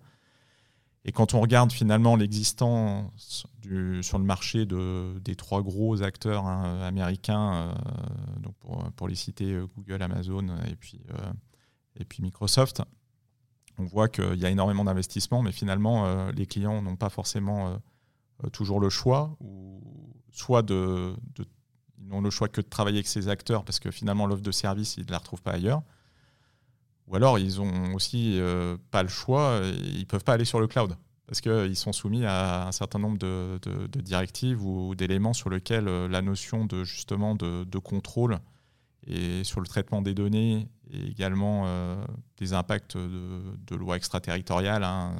Et 1.05 1.11
quand 1.11 1.33
on 1.33 1.39
regarde 1.39 1.71
finalement 1.71 2.15
l'existence 2.15 3.45
sur 4.01 4.19
le 4.19 4.25
marché 4.25 4.65
de, 4.65 5.17
des 5.19 5.35
trois 5.35 5.61
gros 5.61 6.03
acteurs 6.03 6.45
hein, 6.45 6.81
américains, 6.81 7.73
donc 8.41 8.53
pour, 8.55 8.83
pour, 8.93 9.07
les 9.07 9.15
citer 9.15 9.57
Google, 9.77 10.03
Amazon 10.03 10.47
et 10.67 10.75
puis, 10.75 11.01
et 11.97 12.03
puis 12.03 12.21
Microsoft, 12.21 12.81
on 13.77 13.85
voit 13.85 14.09
qu'il 14.09 14.35
y 14.35 14.45
a 14.45 14.49
énormément 14.49 14.83
d'investissements, 14.83 15.41
mais 15.41 15.53
finalement, 15.53 16.29
les 16.31 16.45
clients 16.45 16.81
n'ont 16.81 16.97
pas 16.97 17.09
forcément 17.09 17.79
toujours 18.51 18.79
le 18.79 18.89
choix, 18.89 19.37
soit 20.31 20.65
ils 20.69 22.07
n'ont 22.07 22.21
le 22.21 22.29
choix 22.29 22.47
que 22.47 22.61
de 22.61 22.67
travailler 22.67 22.97
avec 22.97 23.07
ces 23.07 23.27
acteurs 23.27 23.63
parce 23.63 23.79
que 23.79 23.91
finalement 23.91 24.25
l'offre 24.27 24.41
de 24.41 24.51
service, 24.51 24.97
ils 24.97 25.05
ne 25.05 25.11
la 25.11 25.17
retrouvent 25.17 25.41
pas 25.41 25.51
ailleurs. 25.51 25.83
Ou 27.07 27.15
alors 27.15 27.39
ils 27.39 27.57
n'ont 27.57 27.93
aussi 27.95 28.39
euh, 28.39 28.77
pas 28.91 29.03
le 29.03 29.09
choix, 29.09 29.61
ils 29.63 29.99
ne 29.99 30.05
peuvent 30.05 30.23
pas 30.23 30.33
aller 30.33 30.45
sur 30.45 30.59
le 30.59 30.67
cloud 30.67 30.95
parce 31.27 31.41
qu'ils 31.41 31.75
sont 31.75 31.93
soumis 31.93 32.25
à 32.25 32.67
un 32.67 32.71
certain 32.71 32.97
nombre 32.97 33.19
de, 33.19 33.59
directives 34.01 34.63
ou 34.65 34.95
d'éléments 34.95 35.33
sur 35.33 35.51
lesquels 35.51 35.87
euh, 35.87 36.07
la 36.07 36.23
notion 36.23 36.65
de 36.65 36.83
justement 36.83 37.35
de, 37.35 37.77
contrôle 37.77 38.39
et 39.05 39.43
sur 39.43 39.59
le 39.59 39.67
traitement 39.67 40.01
des 40.01 40.13
données 40.13 40.67
et 40.91 41.07
également 41.07 41.63
euh, 41.65 42.03
des 42.37 42.53
impacts 42.53 42.97
de, 42.97 43.75
lois 43.75 43.95
extraterritoriales, 43.95 44.83
hein, 44.83 45.15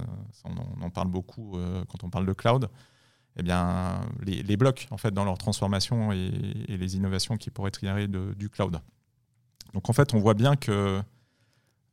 on, 0.46 0.84
en 0.84 0.90
parle 0.90 1.10
beaucoup 1.10 1.58
quand 1.88 2.04
on 2.04 2.10
parle 2.10 2.26
de 2.26 2.34
cloud, 2.34 2.70
eh 3.38 3.43
bien, 3.43 4.01
les, 4.21 4.57
blocs 4.57 4.88
en 4.91 4.98
fait, 4.98 5.12
dans 5.12 5.24
leur 5.24 5.38
transformation 5.38 6.12
et, 6.12 6.29
les 6.67 6.95
innovations 6.95 7.38
qui 7.38 7.50
pourraient 7.51 7.71
tirer 7.71 8.07
du 8.07 8.50
cloud. 8.50 8.79
Donc 9.74 9.89
en 9.89 9.93
fait, 9.93 10.13
on 10.13 10.19
voit 10.19 10.33
bien 10.33 10.55
que 10.55 11.01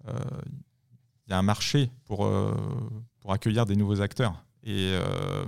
il 0.06 0.12
euh, 0.12 1.30
y 1.30 1.32
a 1.32 1.38
un 1.38 1.42
marché 1.42 1.90
pour, 2.04 2.24
euh, 2.24 2.54
pour 3.20 3.32
accueillir 3.32 3.66
des 3.66 3.76
nouveaux 3.76 4.00
acteurs. 4.00 4.44
Et, 4.62 4.92
euh, 4.94 5.44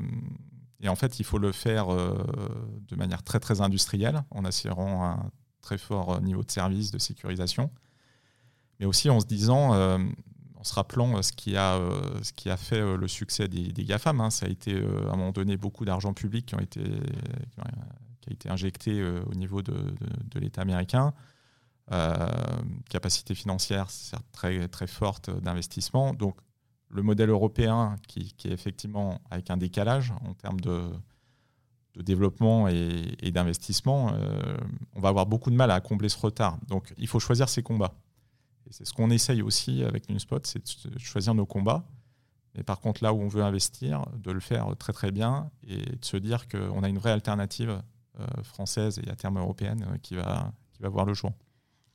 et, 0.80 0.88
en 0.88 0.97
fait, 0.97 1.18
il 1.21 1.25
faut 1.25 1.38
le 1.38 1.52
faire 1.52 1.88
de 1.88 2.97
manière 2.97 3.23
très 3.23 3.40
très 3.40 3.61
industrielle, 3.61 4.23
en 4.30 4.45
assurant 4.45 5.04
un 5.04 5.30
très 5.61 5.78
fort 5.78 6.21
niveau 6.21 6.45
de 6.45 6.50
service, 6.50 6.90
de 6.90 6.99
sécurisation, 6.99 7.71
mais 8.78 8.87
aussi 8.87 9.11
en 9.11 9.18
se 9.18 9.26
disant 9.26 9.99
en 10.59 10.65
se 10.65 10.75
rappelant 10.75 11.23
ce 11.23 11.33
qui 11.33 11.57
a, 11.57 11.79
ce 12.23 12.33
qui 12.33 12.50
a 12.50 12.57
fait 12.57 12.97
le 12.97 13.09
succès 13.09 13.47
des, 13.49 13.85
GAFAM. 13.85 14.21
Hein. 14.21 14.31
Ça 14.31 14.47
a 14.47 14.49
été 14.49 14.77
à 14.77 15.12
un 15.12 15.17
moment 15.17 15.31
donné 15.31 15.57
beaucoup 15.57 15.85
d'argent 15.85 16.12
public 16.12 16.47
qui, 16.47 16.55
été, 16.62 16.83
qui 18.21 18.31
a 18.31 18.33
été 18.33 18.50
injecté 18.50 19.03
au 19.03 19.35
niveau 19.35 19.62
de, 19.62 19.73
de 19.73 20.41
l'État 20.41 20.62
américain. 20.62 21.15
Euh, 21.91 22.29
capacité 22.91 23.35
financière 23.35 23.87
très, 24.33 24.69
très 24.69 24.87
forte 24.87 25.31
d'investissement. 25.31 26.12
Donc 26.12 26.37
le 26.91 27.03
modèle 27.03 27.31
européen 27.31 27.97
qui, 28.07 28.35
est 28.45 28.50
effectivement 28.50 29.23
avec 29.31 29.49
un 29.49 29.57
décalage 29.57 30.12
en 30.27 30.35
termes 30.35 30.61
de, 30.61 30.83
de 31.95 32.03
développement 32.03 32.69
et, 32.69 33.31
d'investissement, 33.31 34.12
euh, 34.12 34.59
on 34.97 35.00
va 35.00 35.09
avoir 35.09 35.25
beaucoup 35.25 35.50
de 35.50 35.57
mal 35.57 35.71
à 35.71 35.81
combler 35.81 36.11
ce 36.11 36.19
retard. 36.19 36.59
Donc 36.67 36.93
il 36.99 37.09
faut 37.09 37.21
choisir 37.21 37.49
ses 37.49 37.62
combats. 37.62 37.95
C'est 38.71 38.87
ce 38.87 38.93
qu'on 38.93 39.11
essaye 39.11 39.43
aussi 39.43 39.83
avec 39.83 40.09
NewSpot, 40.09 40.41
c'est 40.45 40.89
de 40.89 40.99
choisir 40.99 41.35
nos 41.35 41.47
combats. 41.47 41.85
Mais 42.55 42.63
par 42.63 42.81
contre, 42.81 43.05
là 43.05 43.13
où 43.13 43.21
on 43.21 43.29
veut 43.29 43.43
investir, 43.43 44.05
de 44.17 44.31
le 44.31 44.41
faire 44.41 44.77
très 44.77 44.93
très 44.93 45.13
bien 45.13 45.51
et 45.67 45.77
de 45.77 46.05
se 46.05 46.17
dire 46.17 46.49
qu'on 46.49 46.83
a 46.83 46.89
une 46.89 46.99
vraie 46.99 47.13
alternative 47.13 47.83
euh, 48.21 48.27
française 48.43 49.01
et 49.05 49.09
à 49.11 49.17
terme 49.17 49.39
européenne 49.39 49.99
qui, 50.03 50.17
va, 50.17 50.53
qui 50.73 50.83
va 50.83 50.89
voir 50.89 51.05
le 51.05 51.15
jour. 51.15 51.33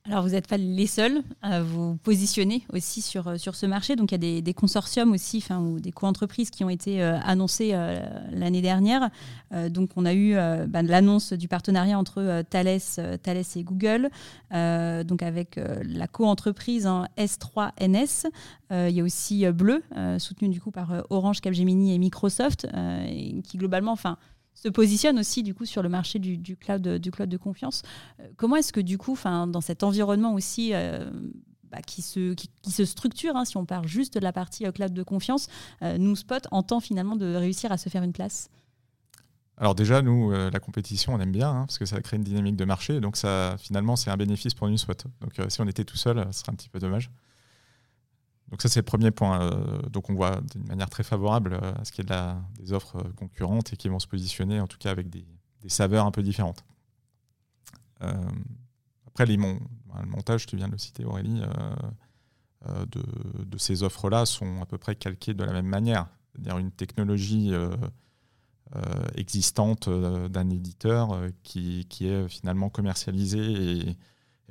Alors, 0.06 0.22
vous 0.24 0.32
n'êtes 0.32 0.50
pas 0.50 0.58
les 0.58 0.86
seuls 0.86 1.24
à 1.42 1.62
vous 1.62 1.96
positionner 1.96 2.66
aussi 2.74 3.02
sur, 3.02 3.30
euh, 3.30 3.38
ce 3.38 3.66
marché. 3.66 3.96
Donc, 3.96 4.12
il 4.12 4.22
y 4.22 4.38
a 4.38 4.42
des, 4.42 4.54
consortiums 4.54 5.14
aussi, 5.14 5.42
ou 5.50 5.80
des 5.80 5.94
co-entreprises 5.94 6.50
qui 6.50 6.66
ont 6.66 6.70
été 6.70 7.02
euh, 7.02 7.18
annoncées 7.22 7.70
euh, 7.74 8.02
l'année 8.32 8.62
dernière. 8.62 9.10
donc, 9.70 9.92
on 9.96 10.06
a 10.06 10.14
eu 10.14 10.36
bah, 10.68 10.82
l'annonce 10.82 11.32
du 11.32 11.48
partenariat 11.48 11.98
entre 11.98 12.44
Thales, 12.50 12.68
et 13.56 13.64
Google, 13.64 14.10
donc 14.52 15.22
avec 15.22 15.60
la 15.84 16.08
co-entreprise 16.08 16.88
en 16.88 17.06
S3NS. 17.18 18.26
il 18.72 18.96
y 18.96 19.00
a 19.00 19.04
aussi 19.04 19.46
Bleu, 19.52 19.84
soutenu 20.18 20.50
du 20.50 20.60
coup 20.60 20.72
par 20.72 21.06
Orange, 21.12 21.42
Capgemini 21.42 21.94
et 21.94 22.00
Microsoft, 22.00 22.68
qui 23.44 23.58
globalement, 23.58 23.92
enfin, 23.92 24.18
se 24.54 24.70
positionne 24.70 25.20
aussi 25.20 25.44
du 25.44 25.54
coup 25.54 25.66
sur 25.66 25.84
le 25.84 25.90
marché 25.90 26.20
du, 26.20 26.56
cloud, 26.56 26.88
du 26.88 27.12
cloud 27.12 27.30
de 27.30 27.38
confiance. 27.38 27.82
Euh, 28.20 28.28
comment 28.38 28.56
est-ce 28.56 28.74
que 28.74 28.80
du 28.80 28.98
coup, 28.98 29.18
dans 29.24 29.62
cet 29.62 29.84
environnement 29.84 30.34
aussi 30.34 30.74
euh, 30.74 31.10
bah, 31.72 31.82
qui, 31.86 32.02
se, 32.02 32.34
qui, 32.34 32.50
se 32.70 32.86
structure, 32.86 33.36
hein, 33.36 33.46
si 33.46 33.58
on 33.58 33.66
part 33.66 33.88
juste 33.88 34.16
de 34.16 34.20
la 34.20 34.34
partie 34.34 34.66
euh, 34.66 34.72
cloud 34.72 34.94
de 34.94 35.04
confiance, 35.04 35.48
nous 35.82 36.16
Spot 36.16 36.48
entend 36.52 36.80
finalement 36.80 37.16
de 37.16 37.36
réussir 37.36 37.72
à 37.72 37.78
se 37.78 37.90
faire 37.90 38.04
une 38.04 38.14
place? 38.14 38.50
Alors 39.58 39.76
déjà, 39.76 40.02
nous, 40.02 40.32
la 40.32 40.60
compétition, 40.60 41.14
on 41.14 41.20
aime 41.20 41.32
bien, 41.32 41.50
hein, 41.50 41.66
parce 41.68 41.78
que 41.78 41.86
ça 41.86 42.02
crée 42.02 42.18
une 42.18 42.24
dynamique 42.24 42.56
de 42.56 42.66
marché, 42.66 43.00
donc 43.00 43.18
ça, 43.18 43.56
finalement, 43.60 43.96
c'est 43.96 44.10
un 44.10 44.18
bénéfice 44.18 44.56
pour 44.56 44.68
NewSpot. 44.68 45.06
Donc 45.22 45.34
si 45.48 45.62
on 45.62 45.68
était 45.68 45.84
tout 45.84 45.96
seul, 45.96 46.26
ce 46.32 46.40
serait 46.40 46.52
un 46.52 46.56
petit 46.56 46.70
peu 46.70 46.80
dommage. 46.80 47.12
Donc 48.54 48.62
ça, 48.62 48.70
c'est 48.70 48.82
le 48.82 48.86
premier 48.86 49.10
point. 49.10 49.42
Euh, 49.42 49.82
donc 49.90 50.12
on 50.12 50.14
voit 50.14 50.40
d'une 50.52 50.68
manière 50.68 50.88
très 50.88 51.02
favorable 51.02 51.56
euh, 51.60 51.74
à 51.74 51.86
ce 51.86 51.92
qu'il 51.92 52.08
y 52.08 52.14
ait 52.14 52.34
des 52.60 52.72
offres 52.72 52.98
euh, 52.98 53.12
concurrentes 53.16 53.74
et 53.74 53.78
qui 53.78 53.90
vont 53.90 53.98
se 53.98 54.06
positionner, 54.06 54.60
en 54.60 54.68
tout 54.68 54.78
cas 54.78 54.92
avec 54.92 55.10
des, 55.10 55.26
saveurs 55.70 56.06
un 56.06 56.12
peu 56.12 56.22
différentes. 56.22 56.64
après, 58.00 59.26
les 59.26 59.38
le 59.38 60.06
montage, 60.06 60.46
tu 60.46 60.56
viens 60.56 60.68
de 60.68 60.74
le 60.74 60.78
citer 60.78 61.04
Aurélie, 61.04 61.42
de, 62.68 63.58
ces 63.58 63.82
offres-là 63.82 64.28
sont 64.28 64.62
à 64.62 64.68
peu 64.68 64.78
près 64.78 64.96
calquées 64.96 65.34
de 65.34 65.44
la 65.44 65.54
même 65.54 65.66
manière. 65.66 66.08
C'est-à-dire 66.32 66.60
une 66.60 66.72
technologie 66.72 67.54
existante 69.16 69.90
d'un 69.90 70.50
éditeur 70.52 71.18
qui, 71.42 71.88
est 72.02 72.28
finalement 72.28 72.70
commercialisée 72.70 73.90
et, 73.90 73.98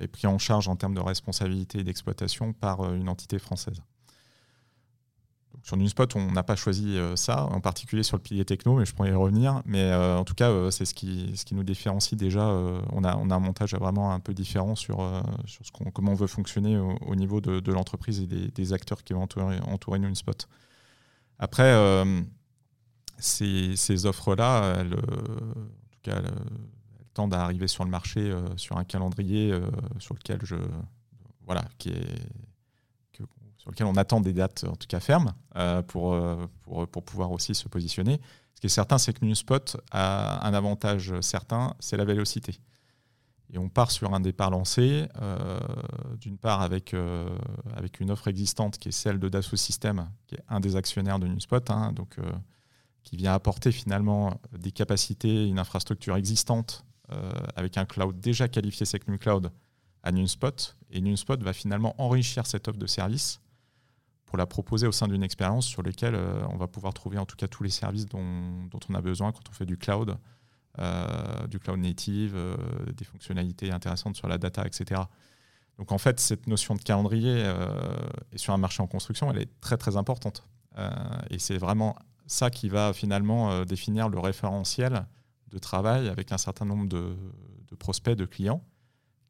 pris 0.09 0.27
en 0.27 0.39
charge 0.39 0.69
en 0.69 0.77
termes 0.77 0.95
de 0.95 1.01
responsabilité 1.01 1.81
et 1.81 1.85
d'exploitation 1.85 2.53
par 2.53 2.93
une 2.93 3.09
entité 3.09 3.39
française 3.39 3.83
sur 5.63 5.77
NewSpot, 5.77 6.17
on 6.17 6.33
n'a 6.33 6.43
pas 6.43 6.57
choisi 6.57 6.99
euh, 6.99 7.15
ça, 7.15 7.45
en 7.45 7.61
particulier 7.61 8.03
sur 8.03 8.17
le 8.17 8.23
pilier 8.23 8.45
techno, 8.45 8.77
mais 8.77 8.85
je 8.85 8.95
pourrais 8.95 9.11
y 9.11 9.15
revenir. 9.15 9.63
Mais 9.65 9.83
euh, 9.83 10.17
en 10.17 10.25
tout 10.25 10.35
cas, 10.35 10.51
euh, 10.51 10.71
c'est 10.71 10.85
ce 10.85 10.95
qui, 10.95 11.33
nous 11.53 11.63
différencie 11.63 12.19
déjà. 12.19 12.47
on, 12.93 13.05
a, 13.05 13.13
un 13.13 13.39
montage 13.39 13.75
vraiment 13.75 14.13
un 14.13 14.21
peu 14.21 14.35
différent 14.35 14.75
sur, 14.75 14.99
ce 15.47 15.71
comment 15.71 16.13
on 16.13 16.17
veut 16.17 16.27
fonctionner 16.27 16.79
au, 16.79 17.15
niveau 17.15 17.41
de, 17.41 17.73
l'entreprise 17.73 18.21
et 18.21 18.27
des, 18.27 18.73
acteurs 18.73 19.05
qui 19.05 19.13
vont 19.13 19.23
entourer, 19.23 19.61
entourer 19.61 19.99
NewSpot. 19.99 20.49
Après, 21.39 21.75
ces, 23.19 23.77
ces 23.77 24.07
offres-là, 24.07 24.83
en 24.83 24.85
tout 24.85 26.01
cas, 26.03 26.23
tendent 27.15 27.35
à 27.35 27.43
arriver 27.43 27.69
sur 27.69 27.85
le 27.85 27.91
marché 27.91 28.35
sur 28.57 28.79
un 28.79 28.85
calendrier 28.85 29.59
sur 29.99 30.15
lequel 30.15 30.41
je. 30.43 30.57
Voilà, 31.45 31.65
qui 31.79 31.91
est 31.91 32.07
sur 33.63 33.71
lequel 33.71 33.87
on 33.87 33.95
attend 33.95 34.21
des 34.21 34.33
dates 34.33 34.65
en 34.65 34.75
tout 34.75 34.89
cas 34.89 34.99
fermes 34.99 35.35
euh, 35.55 35.83
pour, 35.83 36.15
euh, 36.15 36.49
pour, 36.63 36.89
pour, 36.89 37.05
pouvoir 37.05 37.31
aussi 37.31 37.55
se 37.55 37.69
positionner. 37.69 38.21
Ce 38.57 38.61
qui 38.61 38.67
est 38.67 38.71
certain, 38.71 38.99
c'est 38.99 39.13
que 39.13 39.25
NewSpot 39.25 39.77
a 39.93 40.45
un 40.45 40.53
avantage 40.53 41.15
certain, 41.21 41.77
c'est 41.79 41.97
la 41.97 42.05
vélocité. 42.05 42.59
Et 43.51 43.59
on 43.59 43.69
part 43.69 43.93
sur 43.93 44.15
un 44.15 44.19
départ 44.21 44.51
lancé, 44.51 45.07
euh, 45.21 45.61
d'une 46.19 46.39
part 46.39 46.61
avec, 46.63 46.93
avec 47.77 48.01
une 48.01 48.11
offre 48.11 48.27
existante 48.27 48.79
qui 48.79 48.89
est 48.89 48.93
celle 48.93 49.21
de 49.21 49.29
Dassault 49.29 49.57
Systèmes, 49.57 50.11
qui 50.27 50.35
est 50.35 50.43
un 50.49 50.59
des 50.59 50.75
actionnaires 50.75 51.21
de 51.21 51.29
NewSpot, 51.29 51.71
hein, 51.71 51.93
donc, 51.93 52.17
qui 53.05 53.17
vient 53.17 53.33
apporter 53.33 53.71
finalement 53.71 54.41
des 54.59 54.73
capacités, 54.73 55.47
une 55.47 55.61
infrastructure 55.61 56.17
existante 56.17 56.85
avec 57.57 57.77
un 57.79 57.85
cloud 57.85 58.19
déjà 58.21 58.49
qualifié 58.49 58.87
SecNumCloud 58.87 59.51
à 60.03 60.13
NewSpot. 60.13 60.77
Et 60.91 61.01
NewSpot 61.01 61.41
va 61.43 61.53
finalement 61.53 61.95
enrichir 61.99 62.47
cette 62.47 62.69
offre 62.69 62.79
de 62.79 62.87
service 62.87 63.41
pour 64.33 64.39
la 64.39 64.47
proposer 64.47 64.87
au 64.87 64.93
sein 64.93 65.09
d'une 65.09 65.23
expérience 65.23 65.67
sur 65.67 65.83
laquelle 65.83 66.15
euh, 66.15 66.43
on 66.49 66.57
va 66.57 66.67
pouvoir 66.67 66.95
trouver 66.95 67.19
en 67.19 67.27
tout 67.27 67.37
cas 67.37 67.49
tous 67.49 67.63
les 67.63 67.69
services 67.69 68.07
dont, 68.07 68.71
on 68.89 68.95
a 68.95 69.01
besoin 69.03 69.31
quand 69.31 69.47
on 69.51 69.53
fait 69.53 69.67
du 69.67 69.77
cloud, 69.77 70.17
euh, 70.79 71.47
du 71.49 71.59
cloud 71.59 71.79
native, 71.79 72.33
euh, 72.35 72.57
des 72.97 73.05
fonctionnalités 73.05 73.71
intéressantes 73.71 74.17
sur 74.17 74.29
la 74.29 74.39
data, 74.39 74.65
etc. 74.67 75.03
Donc 75.77 75.93
en 75.93 75.99
fait, 75.99 76.19
cette 76.19 76.47
notion 76.47 76.75
de 76.75 76.81
calendrier 76.81 77.45
et 78.33 78.39
sur 78.39 78.55
un 78.55 78.59
marché 78.59 78.83
en 78.83 78.87
construction, 78.87 79.31
elle 79.31 79.43
est 79.43 79.61
très 79.61 79.77
très 79.77 79.97
importante. 79.97 80.47
et 81.31 81.39
c'est 81.39 81.59
vraiment 81.59 81.97
ça 82.27 82.51
qui 82.51 82.69
va 82.69 82.93
finalement 82.93 83.65
définir 83.65 84.09
le 84.09 84.19
référentiel 84.19 85.07
de 85.53 85.59
travail 85.59 86.09
avec 86.09 86.33
un 86.33 86.39
certain 86.39 86.65
nombre 86.65 86.89
de 86.89 87.17
prospects, 87.79 88.17
de 88.17 88.25
clients 88.25 88.63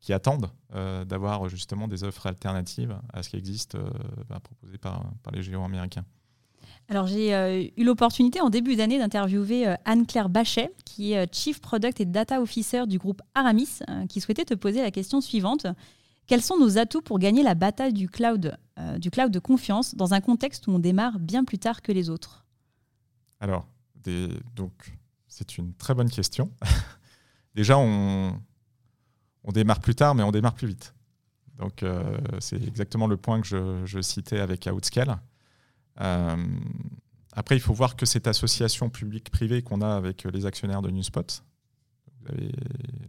qui 0.03 0.13
attendent 0.13 0.51
euh, 0.75 1.05
d'avoir 1.05 1.49
justement 1.49 1.89
des 1.89 2.05
offres 2.05 2.27
alternatives 2.27 2.99
à 3.13 3.23
ce 3.23 3.31
qui 3.31 3.37
existe 3.37 3.77
euh, 3.77 3.89
bah, 4.29 4.41
proposé 4.41 4.77
par, 4.77 5.05
par, 5.23 5.33
les 5.33 5.43
géants 5.43 5.65
américains. 5.65 6.05
Alors 6.89 7.07
j'ai 7.07 7.33
euh, 7.33 7.65
eu 7.77 7.85
l'opportunité 7.85 8.41
en 8.41 8.51
début 8.51 8.75
d'année 8.75 8.99
d'interviewer 8.99 9.77
Anne-Claire 9.85 10.29
Bachet, 10.29 10.75
qui 10.85 11.13
est 11.13 11.33
Chief 11.33 11.61
Product 11.61 12.01
et 12.01 12.05
Data 12.05 12.43
Officer 12.43 12.87
du 12.87 12.99
groupe 12.99 13.23
Aramis, 13.35 13.79
qui 14.09 14.21
souhaitait 14.21 14.45
te 14.45 14.55
poser 14.55 14.83
la 14.83 14.91
question 14.91 15.21
suivante. 15.21 15.67
Quels 16.27 16.43
sont 16.43 16.59
nos 16.59 16.79
atouts 16.79 17.01
pour 17.01 17.21
gagner 17.21 17.45
la 17.45 17.55
bataille 17.55 17.93
du 17.93 18.09
cloud, 18.09 18.57
du 18.99 19.11
cloud 19.11 19.31
de 19.31 19.39
confiance 19.39 19.95
dans 19.95 20.13
un 20.13 20.21
contexte 20.21 20.67
où 20.67 20.73
on 20.73 20.79
démarre 20.79 21.19
bien 21.21 21.45
plus 21.45 21.59
tard 21.59 21.83
que 21.83 21.93
les 21.93 22.11
autres? 22.11 22.45
Alors, 23.39 23.69
donc, 24.55 24.73
c'est 25.33 25.57
une 25.57 25.73
très 25.73 25.95
bonne 25.95 26.11
question. 26.11 26.53
Déjà, 27.55 27.79
on, 27.79 28.39
démarre 29.53 29.81
plus 29.81 29.95
tard, 29.95 30.15
mais 30.15 30.23
on 30.23 30.31
démarre 30.31 30.55
plus 30.55 30.69
vite. 30.69 30.95
Donc, 31.57 31.83
euh, 31.83 32.19
c'est 32.39 32.63
exactement 32.63 33.07
le 33.07 33.17
point 33.17 33.41
que 33.41 33.47
je, 33.87 34.01
citais 34.03 34.41
avec 34.41 34.69
Outscale. 34.71 35.19
Euh, 36.01 36.37
après, 37.33 37.57
il 37.57 37.61
faut 37.61 37.73
voir 37.73 37.97
que 37.97 38.05
cette 38.05 38.27
association 38.27 38.91
publique-privée 38.91 39.63
qu'on 39.63 39.81
a 39.81 39.95
avec 39.95 40.25
les 40.25 40.45
actionnaires 40.45 40.83
de 40.83 40.91
Newspot, 40.91 41.43
vous 42.21 42.29
avez 42.29 42.53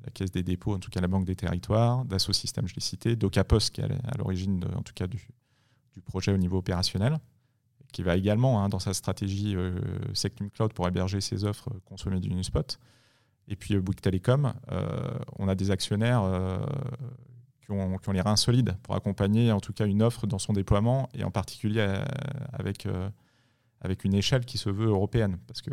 la 0.06 0.12
Caisse 0.12 0.32
des 0.32 0.44
dépôts, 0.44 0.76
en 0.76 0.80
tout 0.80 0.90
cas 0.90 1.02
la 1.02 1.08
Banque 1.10 1.26
des 1.26 1.36
territoires, 1.36 2.06
Dassault 2.06 2.32
je 2.34 2.74
l'ai 2.74 2.82
cité, 2.82 3.16
DocaPost, 3.18 3.76
qui 3.76 3.82
est 3.82 3.84
à 3.84 4.18
l'origine, 4.18 4.64
en 4.76 4.82
tout 4.82 4.94
cas, 4.94 5.08
du, 5.08 5.28
projet 6.06 6.32
au 6.32 6.38
niveau 6.38 6.58
opérationnel, 6.58 7.20
qui 7.94 8.04
va 8.04 8.18
également, 8.18 8.62
hein, 8.62 8.68
dans 8.68 8.80
sa 8.80 8.94
stratégie 8.94 9.56
euh, 9.56 9.80
Sectum 10.14 10.50
Cloud 10.50 10.74
pour 10.74 10.86
héberger 10.88 11.22
ses 11.22 11.46
offres, 11.46 11.70
consommer 11.86 12.20
du 12.20 12.34
Newspot. 12.34 12.78
Et 13.48 13.56
puis 13.56 13.78
Bouygues 13.78 14.02
Telecom, 14.02 14.54
euh, 14.72 15.18
on 15.38 15.48
a 15.48 15.56
des 15.56 15.72
actionnaires 15.72 16.24
euh, 16.24 16.58
qui, 17.62 17.72
ont, 17.72 17.98
les 18.12 18.22
reins 18.22 18.36
solides 18.36 18.78
pour 18.84 18.96
accompagner 18.96 19.52
en 19.52 19.60
tout 19.60 19.74
cas 19.74 19.86
une 19.86 20.02
offre 20.02 20.28
dans 20.28 20.40
son 20.40 20.54
déploiement 20.54 21.10
et 21.14 21.24
en 21.24 21.32
particulier 21.32 21.82
euh, 21.82 22.04
avec, 22.54 22.88
avec 23.82 24.04
une 24.06 24.14
échelle 24.14 24.46
qui 24.46 24.58
se 24.58 24.70
veut 24.70 24.88
européenne. 24.88 25.38
Parce 25.48 25.62
que 25.62 25.72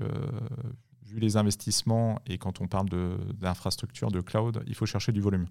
vu 1.04 1.20
les 1.20 1.36
investissements 1.36 2.20
et 2.26 2.38
quand 2.38 2.60
on 2.60 2.66
parle 2.66 2.88
d'infrastructure, 3.34 4.10
de, 4.10 4.20
cloud, 4.20 4.62
il 4.66 4.74
faut 4.74 4.86
chercher 4.86 5.12
du 5.12 5.20
volume. 5.20 5.46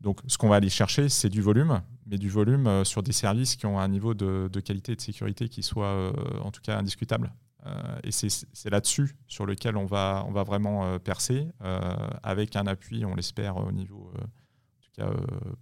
Donc 0.00 0.20
ce 0.26 0.38
qu'on 0.38 0.48
va 0.48 0.56
aller 0.56 0.68
chercher, 0.68 1.08
c'est 1.08 1.28
du 1.28 1.42
volume, 1.42 1.82
mais 2.06 2.18
du 2.18 2.28
volume 2.28 2.84
sur 2.84 3.02
des 3.02 3.12
services 3.12 3.56
qui 3.56 3.66
ont 3.66 3.78
un 3.78 3.88
niveau 3.88 4.14
de, 4.14 4.60
qualité 4.60 4.92
et 4.92 4.96
de 4.96 5.00
sécurité 5.00 5.48
qui 5.48 5.62
soit 5.62 6.12
en 6.42 6.50
tout 6.50 6.60
cas 6.62 6.78
indiscutable. 6.78 7.32
Euh, 7.66 7.98
et 8.04 8.12
c'est 8.12 8.70
là-dessus 8.70 9.16
sur 9.26 9.44
lequel 9.46 9.76
on 9.76 9.86
va, 9.86 10.24
on 10.26 10.32
va 10.32 10.44
vraiment 10.44 10.84
euh, 10.84 10.98
percer, 10.98 11.48
euh, 11.62 11.80
avec 12.22 12.56
un 12.56 12.66
appui, 12.66 13.04
on 13.04 13.14
l'espère, 13.14 13.56
au 13.56 13.72
niveau 13.72 14.12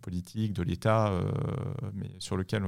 politique, 0.01 0.55
de 0.55 0.63
l'État, 0.63 1.13
mais 1.93 2.09
sur 2.21 2.39
lequel 2.39 2.65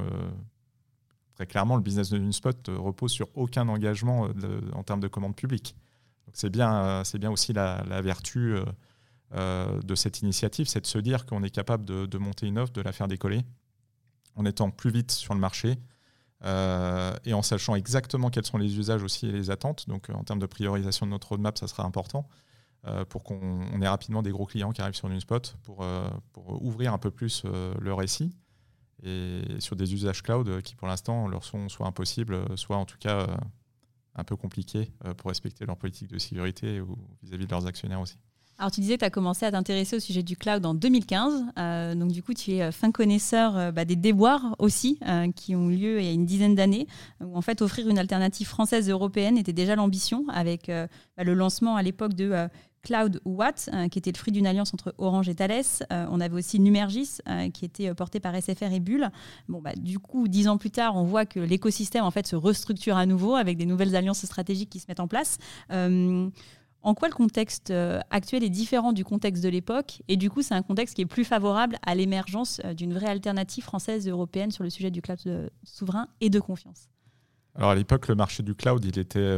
très 1.35 1.47
clairement, 1.47 1.77
le 1.77 1.83
business 1.83 2.11
de 2.11 2.19
Unspot 2.19 2.69
repose 2.69 3.11
sur 3.11 3.31
aucun 3.35 3.67
engagement 3.71 4.29
en 4.75 4.83
termes 4.83 5.01
de 5.01 5.09
commande 5.09 5.35
publique. 5.35 5.75
C'est 6.35 6.51
bien, 6.51 7.05
c'est 7.05 7.19
bien 7.19 7.31
aussi 7.31 7.55
la, 7.55 8.03
vertu 8.03 8.59
de 9.32 9.94
cette 9.94 10.23
initiative, 10.23 10.68
c'est 10.68 10.80
de 10.80 10.87
se 10.87 10.99
dire 10.99 11.26
qu'on 11.26 11.42
est 11.42 11.50
capable 11.50 11.85
de, 11.85 12.18
monter 12.18 12.47
une 12.47 12.58
offre, 12.58 12.73
de 12.73 12.80
la 12.80 12.92
faire 12.92 13.08
décoller, 13.08 13.44
en 14.37 14.44
étant 14.44 14.70
plus 14.70 14.90
vite 14.90 15.11
sur 15.11 15.35
le 15.35 15.40
marché, 15.40 15.78
euh, 16.44 17.16
et 17.25 17.35
en 17.35 17.42
sachant 17.42 17.75
exactement 17.75 18.30
quels 18.30 18.47
sont 18.47 18.58
les 18.58 18.78
usages 18.78 19.02
aussi 19.02 19.26
et 19.26 19.32
les 19.32 19.50
attentes. 19.50 19.88
Donc 19.88 20.08
euh, 20.08 20.14
en 20.14 20.23
termes 20.23 20.38
de 20.38 20.47
priorisation 20.47 21.06
de 21.06 21.11
notre 21.11 21.28
roadmap, 21.30 21.58
ça 21.58 21.66
sera 21.66 21.85
important 21.85 22.28
euh, 22.87 23.04
pour 23.04 23.25
qu'on 23.25 23.80
ait 23.80 23.88
rapidement 23.88 24.23
des 24.23 24.30
gros 24.30 24.47
clients 24.47 24.70
qui 24.70 24.80
arrivent 24.80 24.94
sur 24.94 25.08
NewSpot 25.08 25.56
pour, 25.64 25.85
pour 26.32 26.62
ouvrir 26.62 26.92
un 26.92 26.99
peu 26.99 27.11
plus 27.11 27.44
le 27.44 27.92
récit 27.92 28.32
et 29.02 29.42
sur 29.61 29.76
des 29.76 29.94
usages 29.94 30.23
cloud 30.23 30.62
qui 30.62 30.75
pour 30.75 30.88
l'instant 30.88 31.28
leur 31.28 31.44
sont 31.44 31.68
soit 31.68 31.87
impossibles, 31.87 32.56
soit 32.56 32.76
en 32.76 32.85
tout 32.85 32.99
cas 32.99 33.26
un 34.14 34.25
peu 34.25 34.37
compliqués 34.37 34.92
pour 35.16 35.28
respecter 35.28 35.66
leur 35.66 35.76
politique 35.76 36.08
de 36.08 36.18
sécurité 36.18 36.80
ou 36.80 36.97
vis 37.23 37.32
à 37.32 37.37
-vis 37.37 37.47
de 37.47 37.50
leurs 37.50 37.66
actionnaires 37.66 38.00
aussi. 38.00 38.18
Alors 38.61 38.73
tu 38.73 38.81
disais 38.81 38.95
que 38.95 39.00
tu 39.00 39.05
as 39.05 39.11
commencé 39.11 39.47
à 39.47 39.53
t'intéresser 39.53 39.95
au 39.95 40.00
sujet 40.00 40.25
du 40.25 40.37
cloud 40.37 40.67
en 40.67 40.75
2015. 40.75 41.45
Euh, 41.59 41.95
donc 41.95 42.11
du 42.11 42.25
coup, 42.25 42.35
tu 42.35 42.55
es 42.55 42.62
euh, 42.62 42.73
fin 42.73 42.91
connaisseur 42.91 43.57
euh, 43.57 43.71
bah, 43.71 43.85
des 43.85 43.95
déboires 43.95 44.57
aussi 44.59 44.99
qui 45.37 45.55
ont 45.55 45.71
eu 45.71 45.77
lieu 45.77 46.00
il 46.00 46.07
y 46.07 46.09
a 46.09 46.12
une 46.12 46.27
dizaine 46.27 46.57
d'années, 46.57 46.88
où 47.21 47.37
en 47.37 47.41
fait 47.41 47.62
offrir 47.62 47.88
une 47.88 47.99
alternative 47.99 48.49
française 48.49 48.91
européenne 48.91 49.38
était 49.38 49.53
déjà 49.53 49.77
l'ambition 49.77 50.25
avec 50.29 50.67
bah, 50.69 51.25
le 51.25 51.35
lancement 51.35 51.77
à 51.77 51.83
l'époque 51.83 52.15
de 52.15 52.49
Cloud 52.83 53.21
Watt, 53.25 53.71
qui 53.91 53.99
était 53.99 54.12
le 54.12 54.17
fruit 54.17 54.33
d'une 54.33 54.47
alliance 54.47 54.75
entre 54.75 54.95
Orange 54.99 55.29
et 55.29 55.35
Thales. 55.35 55.65
on 55.91 56.21
avait 56.21 56.35
aussi 56.35 56.61
Numergis, 56.61 57.19
qui 57.55 57.65
était 57.65 57.95
porté 57.95 58.21
par 58.21 58.35
SFR 58.35 58.73
et 58.73 58.81
Bull. 58.81 59.11
Bon, 59.49 59.61
bah, 59.61 59.73
du 59.77 59.99
coup, 59.99 60.29
dix 60.29 60.49
ans 60.49 60.59
plus 60.59 60.71
tard, 60.71 60.97
on 60.97 61.05
voit 61.05 61.27
que 61.27 61.41
l'écosystème 61.41 62.05
en 62.05 62.11
fait 62.11 62.27
se 62.27 62.37
restructure 62.37 62.97
à 62.97 63.07
nouveau 63.07 63.35
avec 63.35 63.57
des 63.57 63.67
nouvelles 63.67 63.95
alliances 63.97 64.25
stratégiques 64.25 64.71
qui 64.71 64.80
se 64.80 64.87
mettent 64.89 65.00
en 65.00 65.09
place. 65.09 65.39
En 66.82 66.95
quoi 66.95 67.08
le 67.08 67.14
contexte 67.14 67.71
euh, 67.71 68.00
actuel 68.10 68.45
est 68.45 68.50
différent 68.50 68.93
du 68.93 69.04
contexte 69.04 69.43
de 69.43 69.49
l'époque 69.49 70.02
Et 70.06 70.17
du 70.17 70.30
coup, 70.30 70.43
c'est 70.43 70.54
un 70.54 70.62
contexte 70.62 70.95
qui 70.95 71.02
est 71.02 71.06
plus 71.06 71.25
favorable 71.25 71.76
à 71.84 71.95
l'émergence 71.95 72.60
euh, 72.64 72.73
d'une 72.73 72.95
vraie 72.95 73.08
alternative 73.08 73.64
française 73.64 74.06
et 74.06 74.10
européenne 74.10 74.52
sur 74.52 74.62
le 74.62 74.71
sujet 74.71 74.91
du 74.91 75.02
cloud 75.02 75.19
euh, 75.26 75.49
souverain 75.64 76.08
et 76.21 76.30
de 76.30 76.38
confiance? 76.38 76.88
Alors 77.56 77.71
à 77.71 77.75
l'époque, 77.75 78.06
le 78.06 78.14
marché 78.14 78.45
du 78.45 78.54
cloud, 78.54 78.84
il 78.84 79.00
était, 79.00 79.36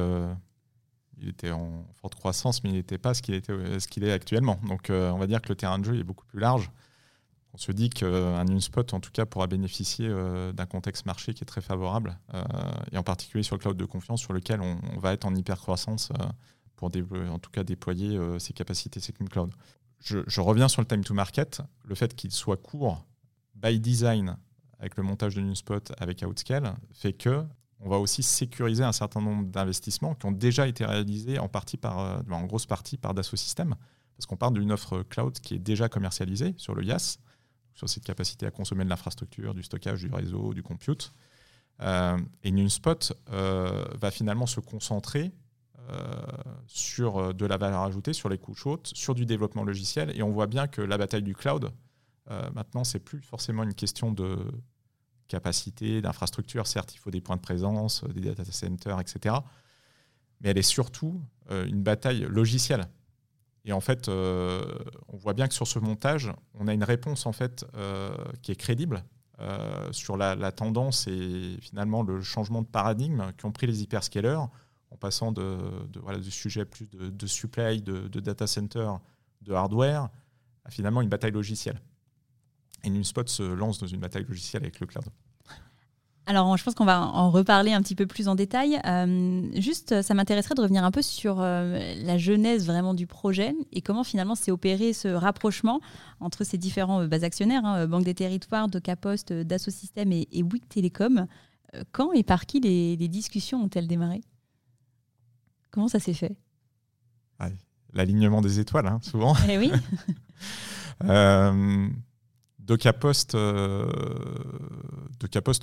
il 1.17 1.31
était 1.31 1.53
en 1.53 1.87
forte 1.95 2.15
croissance, 2.17 2.63
mais 2.63 2.69
il 2.69 2.75
n'était 2.75 2.99
pas 2.99 3.15
ce 3.15 3.23
qu'il, 3.23 3.35
était, 3.35 3.81
ce 3.81 3.89
qu'il 3.89 4.05
est 4.05 4.13
actuellement. 4.13 4.61
Donc 4.69 4.89
on 4.91 5.17
va 5.17 5.27
dire 5.27 5.41
que 5.41 5.49
le 5.49 5.55
terrain 5.55 5.79
de 5.79 5.87
jeu 5.87 5.99
est 5.99 6.05
beaucoup 6.05 6.27
plus 6.27 6.39
large. 6.39 6.71
On 7.55 7.57
se 7.57 7.73
dit 7.73 7.89
qu'un 7.89 8.45
NewSpot, 8.45 8.93
en 8.93 9.01
tout 9.01 9.11
cas, 9.11 9.25
pourra 9.25 9.47
bénéficier 9.47 10.07
d'un 10.53 10.67
contexte 10.67 11.07
marché 11.07 11.33
qui 11.33 11.45
est 11.45 11.47
très 11.47 11.63
favorable, 11.63 12.19
et 12.93 12.99
en 12.99 13.03
particulier 13.03 13.43
sur 13.43 13.57
le 13.57 13.61
cloud 13.61 13.79
de 13.79 13.87
confiance, 13.87 14.21
sur 14.21 14.35
lequel 14.35 14.61
on, 14.61 14.79
on 14.95 14.99
va 14.99 15.15
être 15.15 15.25
en 15.25 15.35
hyper 15.35 15.57
croissance 15.57 16.13
pour 16.81 16.91
en 17.31 17.39
tout 17.39 17.51
cas 17.51 17.63
déployer 17.63 18.17
euh, 18.17 18.39
ses 18.39 18.55
capacités 18.55 19.01
Second 19.01 19.27
Cloud. 19.27 19.53
Je, 20.03 20.41
reviens 20.41 20.67
sur 20.67 20.81
le 20.81 20.87
time 20.87 21.05
to 21.05 21.13
market. 21.13 21.61
Le 21.85 21.95
fait 21.95 22.17
qu'il 22.17 22.33
soit 22.33 22.57
court 22.57 23.05
by 23.55 23.79
design 23.79 24.39
avec 24.79 24.97
le 24.97 25.03
montage 25.03 25.35
de 25.35 25.43
NewSpot 25.43 25.93
avec 25.99 26.25
Outscale 26.27 26.75
fait 26.95 27.13
que 27.13 27.45
on 27.81 27.91
va 27.91 27.99
aussi 27.99 28.23
sécuriser 28.23 28.83
un 28.83 28.93
certain 28.93 29.21
nombre 29.21 29.47
d'investissements 29.49 30.15
qui 30.15 30.25
ont 30.25 30.33
déjà 30.33 30.67
été 30.67 30.87
réalisés 30.87 31.39
en, 31.39 31.49
partie 31.49 31.77
par, 31.77 31.99
euh, 31.99 32.21
en 32.31 32.45
grosse 32.45 32.67
partie 32.67 32.97
par 32.97 33.13
Dassault 33.13 33.37
Systèmes, 33.37 33.75
parce 34.17 34.27
qu'on 34.27 34.37
parle 34.37 34.55
d'une 34.55 34.73
offre 34.73 35.03
cloud 35.03 35.39
qui 35.39 35.55
est 35.55 35.59
déjà 35.59 35.91
commercialisée 35.91 36.55
sur 36.57 36.75
le 36.75 36.83
IaaS, 36.85 37.19
sur 37.75 37.89
cette 37.89 38.05
capacité 38.05 38.47
à 38.47 38.51
consommer 38.51 38.85
de 38.85 38.91
l'infrastructure, 38.91 39.55
du 39.55 39.63
stockage, 39.63 40.01
du 40.01 40.13
réseau, 40.13 40.55
du 40.55 40.63
compute. 40.63 41.13
Euh, 41.81 42.19
et 42.43 42.51
NewSpot 42.51 43.15
va 43.29 44.11
finalement 44.11 44.47
se 44.47 44.61
concentrer 44.61 45.25
euh, 45.25 45.40
sur 46.67 47.19
euh, 47.19 47.33
de 47.33 47.47
la 47.47 47.57
valeur 47.57 47.81
ajoutée, 47.81 48.13
sur 48.13 48.29
les 48.29 48.39
couches 48.39 48.67
hautes, 48.67 48.91
sur 48.95 49.15
du 49.15 49.27
développement 49.27 49.65
logiciel. 49.65 50.17
Et 50.17 50.23
on 50.23 50.31
voit 50.31 50.47
bien 50.47 50.67
que 50.67 50.81
la 50.81 50.99
bataille 50.99 51.23
du 51.23 51.35
cloud, 51.35 51.71
euh, 52.31 52.51
maintenant, 52.55 52.85
c'est 52.85 53.01
plus 53.01 53.21
forcément 53.21 53.63
une 53.63 53.75
question 53.75 54.13
de 54.13 54.39
capacité, 55.29 56.01
d'infrastructure. 56.01 56.67
Certes, 56.67 56.95
il 56.95 56.99
faut 56.99 57.11
des 57.11 57.21
points 57.21 57.37
de 57.37 57.41
présence, 57.41 58.05
des 58.05 58.21
data 58.21 58.45
centers, 58.45 59.01
etc. 59.01 59.37
Mais 60.41 60.51
elle 60.51 60.59
est 60.59 60.63
surtout 60.63 61.21
une 61.51 61.83
bataille 61.83 62.21
logicielle. 62.21 62.87
Et 63.65 63.73
en 63.73 63.81
fait, 63.81 64.09
on 64.09 65.17
voit 65.17 65.35
bien 65.35 65.47
que 65.47 65.55
sur 65.55 65.67
ce 65.67 65.79
montage, 65.79 66.33
on 66.55 66.67
a 66.67 66.73
une 66.73 66.83
réponse 66.83 67.27
en 67.27 67.33
fait 67.33 67.65
qui 68.43 68.51
est 68.51 68.57
crédible 68.57 69.05
sur 69.93 70.17
la, 70.17 70.35
la, 70.35 70.51
tendance 70.51 71.07
et 71.07 71.59
finalement 71.61 72.03
le 72.03 72.23
changement 72.23 72.63
de 72.63 72.67
paradigme 72.67 73.31
qu'ont 73.41 73.53
pris 73.53 73.67
les 73.67 73.83
hyperscalers 73.83 74.47
en 74.91 74.97
passant 74.97 75.33
de, 75.33 75.59
voilà, 76.03 76.19
du 76.19 76.31
sujet 76.31 76.65
plus 76.65 76.89
de, 76.91 77.27
supply, 77.27 77.81
de, 77.81 78.21
data 78.21 78.47
center, 78.47 78.91
de 79.43 79.53
hardware, 79.53 80.09
à 80.65 80.71
finalement 80.71 81.01
une 81.01 81.09
bataille 81.09 81.33
logicielle. 81.33 81.81
Et 82.83 82.91
NewSpot 82.91 83.27
se 83.27 83.43
lance 83.43 83.79
dans 83.79 83.87
une 83.87 84.01
bataille 84.01 84.25
logicielle 84.25 84.63
avec 84.63 84.81
le 84.81 84.87
cloud. 84.87 85.05
Alors, 86.27 86.57
je 86.57 86.63
pense 86.63 86.75
qu'on 86.75 86.85
va 86.85 87.01
en 87.01 87.31
reparler 87.31 87.73
un 87.73 87.83
petit 87.83 87.97
peu 87.97 88.07
plus 88.07 88.29
en 88.29 88.37
détail. 88.37 88.81
Euh, 88.87 89.43
juste, 89.55 90.01
ça 90.03 90.15
m'intéresserait 90.15 90.55
de 90.55 90.61
revenir 90.61 90.85
un 90.85 90.93
peu 90.93 91.03
sur 91.03 91.41
euh, 91.41 91.95
la 92.05 92.19
genèse 92.19 92.67
vraiment 92.67 92.95
du 92.95 93.07
projet 93.09 93.55
et 93.73 93.81
comment 93.81 94.05
finalement 94.05 94.37
s'est 94.37 94.53
opéré 94.53 94.93
ce 94.93 95.09
rapprochement 95.09 95.81
entre 96.21 96.45
ces 96.45 96.57
différents 96.57 97.01
euh, 97.01 97.09
bas 97.09 97.25
actionnaires, 97.25 97.65
hein, 97.65 97.87
Banque 97.87 98.05
des 98.05 98.15
Territoires, 98.15 98.69
Docapost, 98.69 99.33
Dassault 99.33 99.73
Systèmes 99.73 100.13
et, 100.13 100.29
et 100.31 100.43
Bouygues 100.43 100.69
Télécom. 100.69 101.27
Quand 101.93 102.13
et 102.13 102.25
par 102.25 102.47
qui 102.47 102.61
les 102.61 102.97
discussions 103.09 103.63
ont-elles 103.63 103.87
démarré? 103.87 104.23
Comment 105.71 105.89
ça 105.89 106.01
s'est 106.01 106.15
fait? 106.15 106.37
L'alignement 107.93 108.41
des 108.41 108.61
étoiles, 108.61 108.87
hein, 108.87 109.01
souvent. 109.03 109.35
Eh 109.49 109.59
oui. 109.59 109.73
euh, 111.05 111.89
Docapost, 112.71 113.35
euh, 113.35 113.91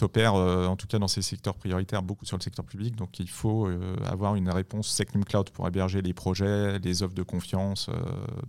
opère, 0.01 0.35
euh, 0.35 0.65
en 0.65 0.75
tout 0.75 0.87
cas 0.87 0.99
dans 0.99 1.07
ses 1.07 1.21
secteurs 1.21 1.55
prioritaires, 1.55 2.03
beaucoup 2.03 2.25
sur 2.25 2.35
le 2.35 2.43
secteur 2.43 2.65
public. 2.65 2.97
Donc 2.97 3.19
il 3.19 3.29
faut 3.29 3.65
euh, 3.65 3.95
avoir 4.05 4.35
une 4.35 4.49
réponse 4.49 4.89
Secnum 4.89 5.23
Cloud 5.23 5.51
pour 5.51 5.65
héberger 5.65 6.01
les 6.01 6.13
projets, 6.13 6.79
les 6.79 7.03
offres 7.03 7.13
de 7.13 7.23
confiance 7.23 7.89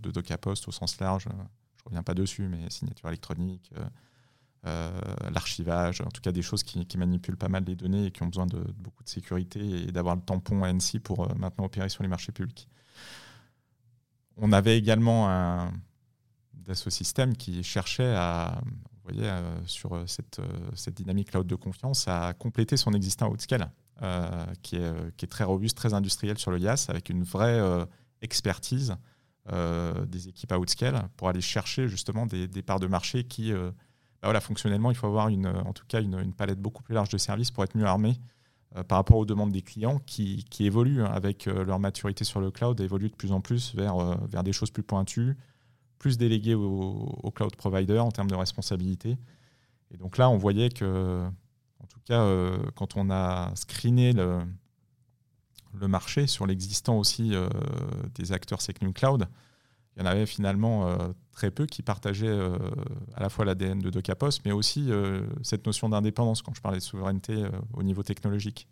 de 0.01 0.11
Docapost 0.11 0.67
au 0.67 0.71
sens 0.71 0.99
large. 0.99 1.23
Je 1.23 1.29
ne 1.29 1.85
reviens 1.85 2.03
pas 2.03 2.13
dessus, 2.13 2.49
mais 2.49 2.69
signature 2.69 3.07
électronique, 3.07 3.71
l'archivage, 4.63 6.01
en 6.01 6.09
tout 6.09 6.21
cas 6.21 6.31
des 6.31 6.41
choses 6.41 6.63
qui, 6.63 6.97
manipulent 6.97 7.37
pas 7.37 7.47
mal 7.47 7.63
les 7.65 7.75
données 7.75 8.07
et 8.07 8.11
qui 8.11 8.23
ont 8.23 8.27
besoin 8.27 8.45
de, 8.45 8.59
beaucoup 8.77 9.03
de 9.03 9.09
sécurité 9.09 9.59
et 9.59 9.91
d'avoir 9.91 10.15
le 10.15 10.21
tampon 10.21 10.63
ANSI 10.63 10.99
pour 10.99 11.23
euh, 11.23 11.33
maintenant 11.35 11.65
opérer 11.65 11.89
sur 11.89 12.03
les 12.03 12.09
marchés 12.09 12.31
publics. 12.31 12.67
On 14.37 14.51
avait 14.51 14.77
également 14.77 15.29
un 15.29 15.71
Dassault 16.53 16.89
Systèmes 16.89 17.35
qui 17.35 17.63
cherchait 17.63 18.13
à, 18.15 18.61
vous 18.63 19.13
voyez, 19.13 19.29
euh, 19.29 19.65
sur 19.65 20.03
cette, 20.07 20.41
cette, 20.75 20.95
dynamique 20.95 21.31
cloud 21.31 21.47
de 21.47 21.55
confiance, 21.55 22.07
à 22.07 22.33
compléter 22.33 22.77
son 22.77 22.93
existant 22.93 23.27
à 23.27 23.29
haute 23.29 23.41
scale 23.41 23.71
qui, 24.61 24.77
est, 24.77 25.27
très 25.27 25.43
robuste, 25.43 25.75
très 25.75 25.93
industriel 25.93 26.37
sur 26.37 26.51
le 26.51 26.59
IaaS, 26.59 26.85
avec 26.87 27.09
une 27.09 27.23
vraie 27.23 27.59
expertise 28.21 28.95
des 30.07 30.29
équipes 30.29 30.53
à 30.53 30.57
outscale 30.57 31.09
pour 31.17 31.27
aller 31.27 31.41
chercher 31.41 31.89
justement 31.89 32.25
des 32.25 32.61
parts 32.61 32.79
de 32.79 32.87
marché 32.87 33.25
qui, 33.25 33.51
bah 34.21 34.27
voilà, 34.27 34.41
fonctionnellement, 34.41 34.91
il 34.91 34.95
faut 34.95 35.07
avoir 35.07 35.29
une, 35.29 35.47
en 35.47 35.73
tout 35.73 35.85
cas 35.87 36.01
une, 36.01 36.33
palette 36.33 36.59
beaucoup 36.59 36.83
plus 36.83 36.93
large 36.93 37.09
de 37.09 37.17
services 37.17 37.51
pour 37.51 37.63
être 37.63 37.75
mieux 37.77 37.85
armé 37.85 38.19
par 38.87 38.97
rapport 38.97 39.17
aux 39.17 39.25
demandes 39.25 39.51
des 39.51 39.63
clients 39.63 39.99
qui, 40.05 40.45
évoluent 40.59 41.01
hein, 41.01 41.11
avec 41.11 41.45
leur 41.45 41.79
maturité 41.79 42.23
sur 42.23 42.39
le 42.39 42.51
cloud, 42.51 42.79
évoluent 42.81 43.09
de 43.09 43.15
plus 43.15 43.31
en 43.31 43.41
plus 43.41 43.73
vers, 43.73 43.95
vers 44.27 44.43
des 44.43 44.53
choses 44.53 44.69
plus 44.69 44.83
pointues, 44.83 45.35
plus 45.99 46.17
délégué 46.17 46.55
au, 46.55 47.31
cloud 47.35 47.55
provider 47.55 47.99
en 47.99 48.09
termes 48.09 48.29
de 48.29 48.35
responsabilité. 48.35 49.17
Et 49.91 49.97
donc 49.97 50.17
là, 50.17 50.29
on 50.29 50.37
voyait 50.37 50.69
que, 50.69 51.25
en 51.79 51.87
tout 51.87 51.99
cas, 52.05 52.21
euh, 52.21 52.57
quand 52.75 52.95
on 52.95 53.11
a 53.11 53.51
screené 53.55 54.13
le, 54.13 54.39
le 55.73 55.87
marché 55.87 56.25
sur 56.25 56.47
l'existant 56.47 56.97
aussi 56.97 57.35
euh, 57.35 57.49
des 58.15 58.31
acteurs 58.31 58.61
Secnum 58.61 58.93
Cloud, 58.93 59.27
il 59.95 60.03
y 60.03 60.03
en 60.03 60.05
avait 60.05 60.25
finalement 60.25 60.87
euh, 60.87 61.09
très 61.31 61.51
peu 61.51 61.65
qui 61.65 61.81
partageaient 61.81 62.39
à 63.15 63.21
la 63.21 63.29
fois 63.29 63.45
l'ADN 63.45 63.79
de 63.79 63.89
Docapos, 63.89 64.41
mais 64.45 64.51
aussi 64.51 64.89
cette 65.41 65.65
notion 65.65 65.89
d'indépendance 65.89 66.41
quand 66.41 66.53
je 66.53 66.61
parlais 66.61 66.79
de 66.79 66.83
souveraineté 66.83 67.45
au 67.73 67.83
niveau 67.83 68.03
technologique. 68.03 68.67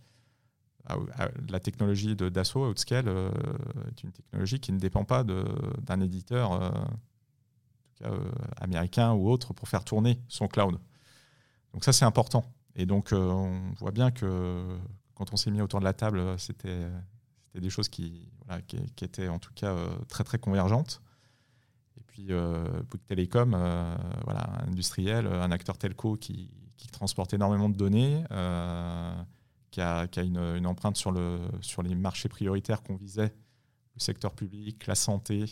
Ah 0.86 0.98
ah, 1.18 1.30
la 1.50 1.60
technologie 1.60 2.16
de 2.16 2.30
Dassault 2.30 2.70
Outscale 2.70 3.08
est 3.08 4.04
une 4.04 4.12
technologie 4.12 4.60
qui 4.60 4.72
ne 4.72 4.80
dépend 4.80 5.06
pas 5.06 5.24
d'un 5.24 6.02
éditeur 6.02 6.72
euh, 8.06 8.32
américain 8.58 9.14
ou 9.14 9.28
autre, 9.28 9.54
pour 9.54 9.68
faire 9.68 9.84
tourner 9.84 10.22
son 10.28 10.48
cloud. 10.48 10.78
Donc 11.74 11.84
ça, 11.84 11.92
c'est 11.92 12.06
important. 12.06 12.46
Et 12.76 12.86
donc, 12.86 13.12
euh, 13.12 13.18
on 13.18 13.74
voit 13.80 13.90
bien 13.90 14.12
que 14.12 14.78
quand 15.16 15.34
on 15.34 15.36
s'est 15.36 15.50
mis 15.50 15.62
autour 15.62 15.80
de 15.80 15.86
la 15.86 15.94
table, 15.94 16.38
c'était 16.38 16.86
des 17.56 17.72
choses 17.72 17.90
qui, 17.90 18.30
qui, 18.68 19.04
étaient 19.04 19.30
en 19.30 19.40
tout 19.40 19.52
cas 19.56 19.72
euh, 19.74 19.90
très, 20.10 20.24
très 20.24 20.38
convergentes. 20.38 21.02
Puis, 22.18 22.30
Bouygues 22.30 23.06
Télécom, 23.06 23.52
voilà, 24.24 24.50
industriel, 24.68 25.28
un 25.28 25.52
acteur 25.52 25.78
telco 25.78 26.16
qui, 26.16 26.50
transporte 26.92 27.32
énormément 27.36 27.70
de 27.70 27.76
données, 27.76 28.24
qui 29.70 29.82
a, 29.82 30.08
une, 30.18 30.66
empreinte 30.66 30.98
sur, 30.98 31.12
le, 31.12 31.38
sur 31.62 31.84
les 31.84 31.94
marchés 31.94 32.28
prioritaires 32.28 32.82
qu'on 32.82 32.96
visait, 32.96 33.36
le 33.96 34.00
secteur 34.00 34.34
public, 34.34 34.88
la 34.88 34.96
santé, 34.96 35.46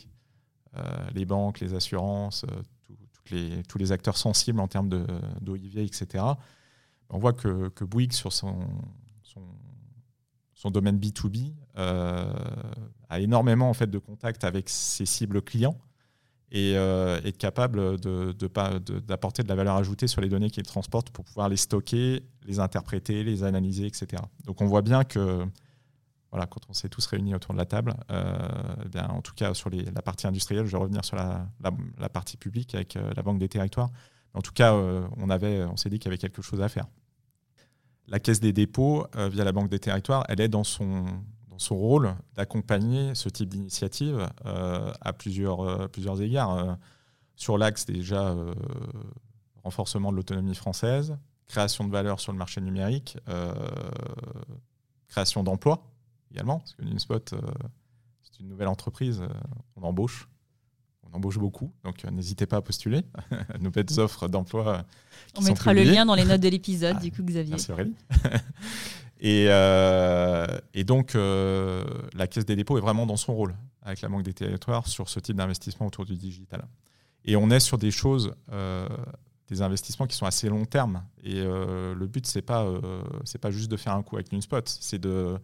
euh, 0.76 0.82
les 1.14 1.24
banques, 1.24 1.60
les 1.60 1.72
assurances, 1.74 2.44
euh, 2.44 3.62
tous 3.68 3.78
les 3.78 3.92
acteurs 3.92 4.16
sensibles 4.16 4.58
en 4.58 4.66
termes 4.66 4.88
d'OIV, 5.40 5.78
etc. 5.78 6.24
On 7.10 7.18
voit 7.18 7.32
que, 7.32 7.84
Bouygues, 7.84 8.12
sur 8.12 8.32
son, 8.32 8.58
domaine 10.64 10.98
B2B, 10.98 11.54
euh, 11.78 12.32
a 13.08 13.20
énormément 13.20 13.70
en 13.70 13.74
fait, 13.74 13.86
de 13.86 14.00
contacts 14.00 14.42
avec 14.42 14.68
ses 14.68 15.06
cibles 15.06 15.42
clients 15.42 15.78
et 16.52 16.72
est 16.72 17.36
capable 17.36 17.98
d'apporter 17.98 19.42
de, 19.42 19.46
de, 19.46 19.48
la 19.48 19.54
valeur 19.56 19.76
ajoutée 19.76 20.06
sur 20.06 20.20
les 20.20 20.28
données 20.28 20.50
qu'il 20.50 20.62
transporte 20.62 21.10
pour 21.10 21.24
pouvoir 21.24 21.48
les 21.48 21.56
stocker, 21.56 22.22
les 22.46 22.60
interpréter, 22.60 23.24
les 23.24 23.42
analyser, 23.42 23.86
etc. 23.86 24.22
Donc 24.44 24.60
on 24.60 24.66
voit 24.66 24.82
bien 24.82 25.04
que 25.04 25.44
voilà, 26.36 26.46
quand 26.46 26.60
on 26.68 26.72
s'est 26.72 26.88
tous 26.88 27.06
réunis 27.06 27.34
autour 27.34 27.54
de 27.54 27.58
la 27.58 27.64
table, 27.64 27.94
euh, 28.10 28.48
eh 28.84 28.88
bien, 28.88 29.06
en 29.08 29.22
tout 29.22 29.32
cas 29.34 29.54
sur 29.54 29.70
la 29.70 30.02
partie 30.02 30.26
industrielle, 30.26 30.66
je 30.66 30.72
vais 30.72 30.78
revenir 30.78 31.04
sur 31.04 31.16
la, 31.16 32.08
partie 32.10 32.36
publique 32.36 32.74
avec 32.74 32.96
euh, 32.96 33.10
la 33.16 33.22
Banque 33.22 33.38
des 33.38 33.48
Territoires. 33.48 33.90
En 34.34 34.42
tout 34.42 34.52
cas, 34.52 34.74
euh, 34.74 35.06
on, 35.16 35.30
on 35.30 35.76
s'est 35.76 35.88
dit 35.88 35.98
qu'il 35.98 36.06
y 36.06 36.10
avait 36.10 36.18
quelque 36.18 36.42
chose 36.42 36.60
à 36.60 36.68
faire. 36.68 36.86
La 38.08 38.20
Caisse 38.20 38.40
des 38.40 38.52
dépôts, 38.52 39.06
via 39.16 39.44
la 39.44 39.52
Banque 39.52 39.68
des 39.70 39.78
Territoires, 39.78 40.24
elle 40.28 40.40
est 40.40 40.48
dans 40.48 40.62
son, 40.62 41.06
dans 41.56 41.60
son 41.60 41.76
rôle 41.76 42.14
d'accompagner 42.34 43.14
ce 43.14 43.28
type 43.28 43.48
d'initiative 43.48 44.28
à 44.44 45.12
plusieurs, 45.12 45.88
plusieurs 45.90 46.20
égards. 46.20 46.76
sur 47.34 47.56
l'axe 47.56 47.86
déjà 47.86 48.36
renforcement 49.64 50.12
de 50.12 50.16
l'autonomie 50.16 50.54
française, 50.54 51.16
création 51.46 51.84
de 51.84 51.90
valeur 51.90 52.20
sur 52.20 52.32
le 52.32 52.38
marché 52.38 52.60
numérique, 52.60 53.16
création 55.08 55.42
d'emplois 55.42 55.82
également, 56.30 56.58
parce 56.58 56.74
que 56.74 56.82
euh, 57.12 57.40
c'est 58.22 58.40
une 58.40 58.48
nouvelle 58.48 58.68
entreprise, 58.68 59.20
euh, 59.22 59.28
on 59.76 59.82
embauche. 59.82 60.28
On 61.08 61.16
embauche 61.16 61.38
beaucoup, 61.38 61.72
donc 61.84 62.04
euh, 62.04 62.10
n'hésitez 62.10 62.46
pas 62.46 62.56
à 62.56 62.62
postuler. 62.62 63.02
Nouvelles 63.60 64.00
offres 64.00 64.26
d'emploi. 64.26 64.84
On 65.36 65.40
mettra 65.40 65.72
le 65.72 65.84
lien 65.84 66.04
dans 66.04 66.16
les 66.16 66.24
notes 66.24 66.40
de 66.40 66.48
l'épisode, 66.48 66.96
ah, 66.98 67.02
du 67.02 67.12
coup, 67.12 67.22
Xavier. 67.22 67.52
Merci 67.52 67.72
Aurélie. 67.72 67.94
et, 69.20 69.46
et, 70.74 70.84
donc, 70.84 71.14
la 71.14 72.26
Caisse 72.26 72.44
des 72.44 72.56
dépôts 72.56 72.78
est 72.78 72.80
vraiment 72.80 73.06
dans 73.06 73.16
son 73.16 73.34
rôle 73.34 73.54
avec 73.82 74.00
la 74.00 74.08
Banque 74.08 74.24
des 74.24 74.34
territoires 74.34 74.86
sur 74.86 75.08
ce 75.08 75.20
type 75.20 75.36
d'investissement 75.36 75.86
autour 75.86 76.04
du 76.04 76.16
digital. 76.16 76.66
Et 77.24 77.36
on 77.36 77.50
est 77.50 77.60
sur 77.60 77.78
des 77.78 77.90
choses, 77.90 78.34
des 79.48 79.62
investissements 79.62 80.06
qui 80.06 80.16
sont 80.16 80.26
assez 80.26 80.48
long 80.48 80.64
terme. 80.64 81.02
Et 81.22 81.42
le 81.42 82.06
but, 82.06 82.26
c'est 82.26 82.42
pas, 82.42 82.66
pas 83.40 83.50
juste 83.50 83.70
de 83.70 83.76
faire 83.76 83.94
un 83.94 84.02
coup 84.02 84.16
avec 84.16 84.32
NewSpot, 84.32 84.62
c'est 84.66 84.98
de 84.98 85.38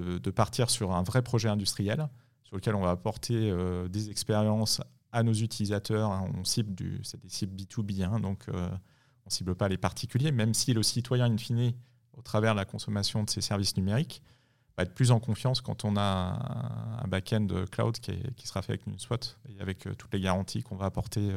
de, 0.00 0.30
partir 0.30 0.70
sur 0.70 0.92
un 0.92 1.02
vrai 1.02 1.22
projet 1.22 1.48
industriel 1.48 2.08
sur 2.44 2.56
lequel 2.56 2.74
on 2.74 2.82
va 2.82 2.90
apporter 2.90 3.50
euh, 3.50 3.88
des 3.88 4.10
expériences 4.10 4.80
à 5.12 5.22
nos 5.22 5.32
utilisateurs. 5.32 6.10
On 6.34 6.44
cible 6.44 6.74
du, 6.74 7.00
c'est 7.02 7.20
des 7.20 7.28
cibles 7.28 7.56
B2B, 7.56 8.04
hein, 8.04 8.20
donc 8.20 8.44
euh, 8.48 8.68
on 9.24 9.26
ne 9.26 9.30
cible 9.30 9.54
pas 9.54 9.68
les 9.68 9.78
particuliers, 9.78 10.32
même 10.32 10.54
si 10.54 10.72
le 10.72 10.82
citoyen, 10.82 11.26
in 11.26 11.38
fine, 11.38 11.72
au 12.16 12.22
travers 12.22 12.54
de 12.54 12.58
la 12.58 12.64
consommation 12.64 13.22
de 13.22 13.30
ces 13.30 13.40
services 13.40 13.76
numériques, 13.76 14.22
va 14.76 14.82
être 14.82 14.94
plus 14.94 15.10
en 15.10 15.20
confiance 15.20 15.60
quand 15.60 15.84
on 15.84 15.96
a 15.96 17.00
un, 17.02 17.08
back-end 17.08 17.46
cloud 17.70 17.98
qui, 17.98 18.46
sera 18.46 18.62
fait 18.62 18.72
avec 18.72 18.86
une 18.86 18.98
SWOT 18.98 19.16
et 19.48 19.60
avec 19.60 19.86
euh, 19.86 19.94
toutes 19.94 20.12
les 20.12 20.20
garanties 20.20 20.62
qu'on 20.62 20.76
va 20.76 20.86
apporter 20.86 21.30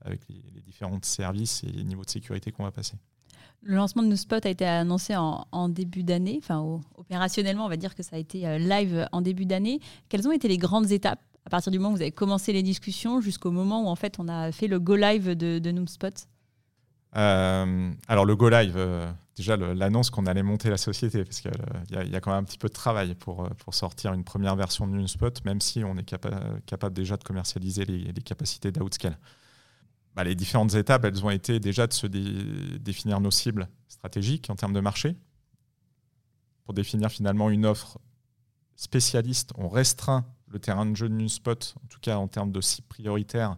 avec 0.00 0.20
les, 0.28 0.42
les 0.54 0.62
différents 0.62 0.98
services 1.02 1.62
et 1.64 1.68
les 1.68 1.84
niveaux 1.84 2.04
de 2.04 2.10
sécurité 2.10 2.52
qu'on 2.52 2.64
va 2.64 2.70
passer. 2.70 2.96
Le 3.66 3.76
lancement 3.76 4.02
de 4.02 4.08
NewSpot 4.08 4.44
a 4.44 4.50
été 4.50 4.66
annoncé 4.66 5.16
en, 5.16 5.68
début 5.70 6.02
d'année, 6.02 6.38
enfin 6.38 6.60
opérationnellement 6.96 7.64
on 7.64 7.68
va 7.68 7.78
dire 7.78 7.94
que 7.94 8.02
ça 8.02 8.16
a 8.16 8.18
été 8.18 8.46
euh, 8.46 8.58
live 8.58 9.08
en 9.10 9.22
début 9.22 9.46
d'année. 9.46 9.80
Quelles 10.10 10.28
ont 10.28 10.32
été 10.32 10.48
les 10.48 10.58
grandes 10.58 10.92
étapes? 10.92 11.20
À 11.46 11.50
partir 11.50 11.72
du 11.72 11.78
moment 11.78 11.92
où 11.92 11.96
vous 11.96 12.02
avez 12.02 12.12
commencé 12.12 12.52
les 12.52 12.62
discussions 12.62 13.22
jusqu'au 13.22 13.50
moment 13.50 13.84
où 13.84 13.86
en 13.86 13.96
fait 13.96 14.18
on 14.18 14.28
a 14.28 14.52
fait 14.52 14.66
le 14.66 14.78
go 14.80 14.96
live 14.96 15.30
de, 15.30 15.58
de 15.58 15.74
euh, 17.16 17.92
Alors 18.06 18.26
le 18.26 18.36
go 18.36 18.50
live, 18.50 18.74
euh, 18.76 19.10
déjà 19.36 19.56
l'annonce 19.56 20.10
qu'on 20.10 20.26
allait 20.26 20.42
monter 20.42 20.70
la 20.70 20.76
société, 20.76 21.24
parce 21.24 21.40
qu'il 21.40 21.50
y, 21.90 22.16
a 22.16 22.20
quand 22.20 22.30
même 22.30 22.40
un 22.40 22.44
petit 22.44 22.58
peu 22.58 22.68
de 22.68 22.72
travail 22.72 23.14
pour, 23.14 23.48
pour 23.56 23.74
sortir 23.74 24.12
une 24.12 24.24
première 24.24 24.56
version 24.56 24.86
de 24.86 24.92
NewSpot, 24.92 25.44
même 25.44 25.60
si 25.60 25.82
on 25.84 25.96
est 25.96 26.04
capable 26.04 26.94
déjà 26.94 27.16
de 27.16 27.24
commercialiser 27.24 27.84
les, 27.84 28.12
capacités 28.22 28.70
d'Outscale. 28.70 29.18
Bah, 30.14 30.22
les 30.22 30.36
différentes 30.36 30.74
étapes, 30.74 31.04
elles 31.04 31.24
ont 31.24 31.30
été 31.30 31.58
déjà 31.58 31.86
de 31.86 31.92
se 31.92 32.06
définir 32.06 33.20
nos 33.20 33.32
cibles 33.32 33.68
stratégiques 33.88 34.48
en 34.48 34.54
termes 34.54 34.72
de 34.72 34.80
marché. 34.80 35.16
Pour 36.64 36.74
définir 36.74 37.10
finalement 37.10 37.50
une 37.50 37.66
offre 37.66 37.98
spécialiste, 38.76 39.52
on 39.56 39.68
restreint 39.68 40.24
le 40.46 40.60
terrain 40.60 40.86
de 40.86 40.94
jeu 40.94 41.08
de 41.08 41.14
NewSpot, 41.14 41.74
en 41.82 41.86
tout 41.88 41.98
cas 42.00 42.16
en 42.16 42.28
termes 42.28 42.52
de 42.52 42.60
cibles 42.60 42.86
prioritaires, 42.86 43.56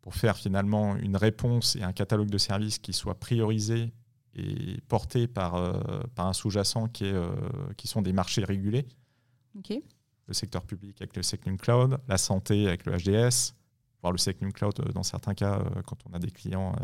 pour 0.00 0.14
faire 0.14 0.36
finalement 0.36 0.96
une 0.96 1.16
réponse 1.16 1.76
et 1.76 1.82
un 1.82 1.92
catalogue 1.92 2.30
de 2.30 2.38
services 2.38 2.78
qui 2.78 2.94
soit 2.94 3.18
priorisé 3.18 3.92
et 4.36 4.80
porté 4.88 5.26
par, 5.26 5.54
euh, 5.54 5.72
par 6.14 6.26
un 6.26 6.32
sous-jacent 6.32 6.88
qui, 6.88 7.04
est, 7.04 7.12
euh, 7.12 7.28
qui 7.76 7.88
sont 7.88 8.02
des 8.02 8.12
marchés 8.12 8.44
régulés. 8.44 8.86
Le 10.26 10.34
secteur 10.34 10.64
public 10.64 11.00
avec 11.00 11.16
le 11.16 11.22
Secnum 11.22 11.58
Cloud, 11.58 11.98
la 12.08 12.18
santé 12.18 12.66
avec 12.66 12.86
le 12.86 12.96
HDS, 12.96 13.54
le 14.10 14.18
Secnum 14.18 14.52
Cloud 14.52 14.74
euh, 14.80 14.92
dans 14.92 15.02
certains 15.02 15.34
cas 15.34 15.62
quand 15.86 15.98
on 16.08 16.12
a 16.12 16.18
des 16.18 16.30
clients 16.30 16.74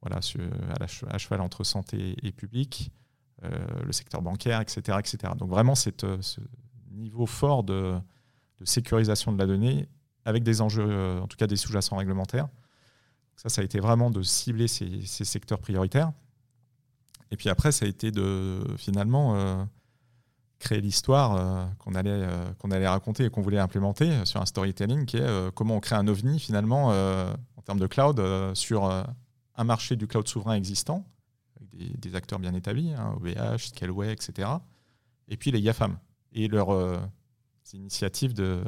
voilà, 0.00 0.20
à, 0.80 1.18
cheval 1.18 1.40
entre 1.40 1.64
santé 1.64 2.16
et 2.22 2.32
public, 2.32 2.90
le 3.42 3.92
secteur 3.92 4.22
bancaire, 4.22 4.60
etc. 4.60 4.98
etc. 4.98 5.34
Donc 5.36 5.50
vraiment 5.50 5.74
cette, 5.74 6.06
ce 6.22 6.40
niveau 6.92 7.26
fort 7.26 7.64
de, 7.64 7.98
sécurisation 8.64 9.32
de 9.32 9.38
la 9.38 9.46
donnée 9.46 9.88
avec 10.24 10.42
des 10.42 10.60
enjeux, 10.60 11.20
en 11.20 11.26
tout 11.26 11.36
cas 11.36 11.46
des 11.46 11.56
sous-jacents 11.56 11.96
réglementaires. 11.96 12.48
Ça, 13.38 13.48
ça 13.48 13.60
a 13.60 13.64
été 13.64 13.78
vraiment 13.78 14.10
de 14.10 14.22
cibler 14.22 14.66
ces, 14.66 15.04
secteurs 15.04 15.60
prioritaires. 15.60 16.12
Et 17.30 17.36
puis 17.36 17.48
après, 17.48 17.72
ça 17.72 17.84
a 17.84 17.88
été 17.88 18.10
de 18.10 18.60
finalement 18.76 19.66
créer 20.58 20.80
l'histoire 20.80 21.36
euh, 21.36 21.66
qu'on 21.78 21.94
allait, 21.94 22.10
euh, 22.10 22.52
allait 22.70 22.88
raconter 22.88 23.24
et 23.24 23.30
qu'on 23.30 23.42
voulait 23.42 23.58
implémenter 23.58 24.24
sur 24.24 24.40
un 24.40 24.46
storytelling 24.46 25.06
qui 25.06 25.16
est 25.16 25.22
euh, 25.22 25.50
comment 25.50 25.76
on 25.76 25.80
crée 25.80 25.96
un 25.96 26.06
ovni 26.08 26.38
finalement 26.38 26.88
en 26.88 27.62
termes 27.64 27.80
de 27.80 27.86
cloud 27.86 28.22
sur 28.54 28.84
un 28.84 29.64
marché 29.64 29.96
du 29.96 30.06
cloud 30.06 30.26
souverain 30.26 30.54
existant, 30.54 31.06
avec 31.56 31.98
des, 31.98 32.14
acteurs 32.14 32.38
bien 32.38 32.54
établis, 32.54 32.92
hein, 32.94 33.14
OVH, 33.16 33.68
Scaleway, 33.68 34.12
etc. 34.12 34.48
Et 35.28 35.36
puis 35.36 35.50
les 35.50 35.60
GAFAM 35.60 35.98
et 36.32 36.48
leurs 36.48 37.02
initiatives 37.74 38.32
de, 38.32 38.64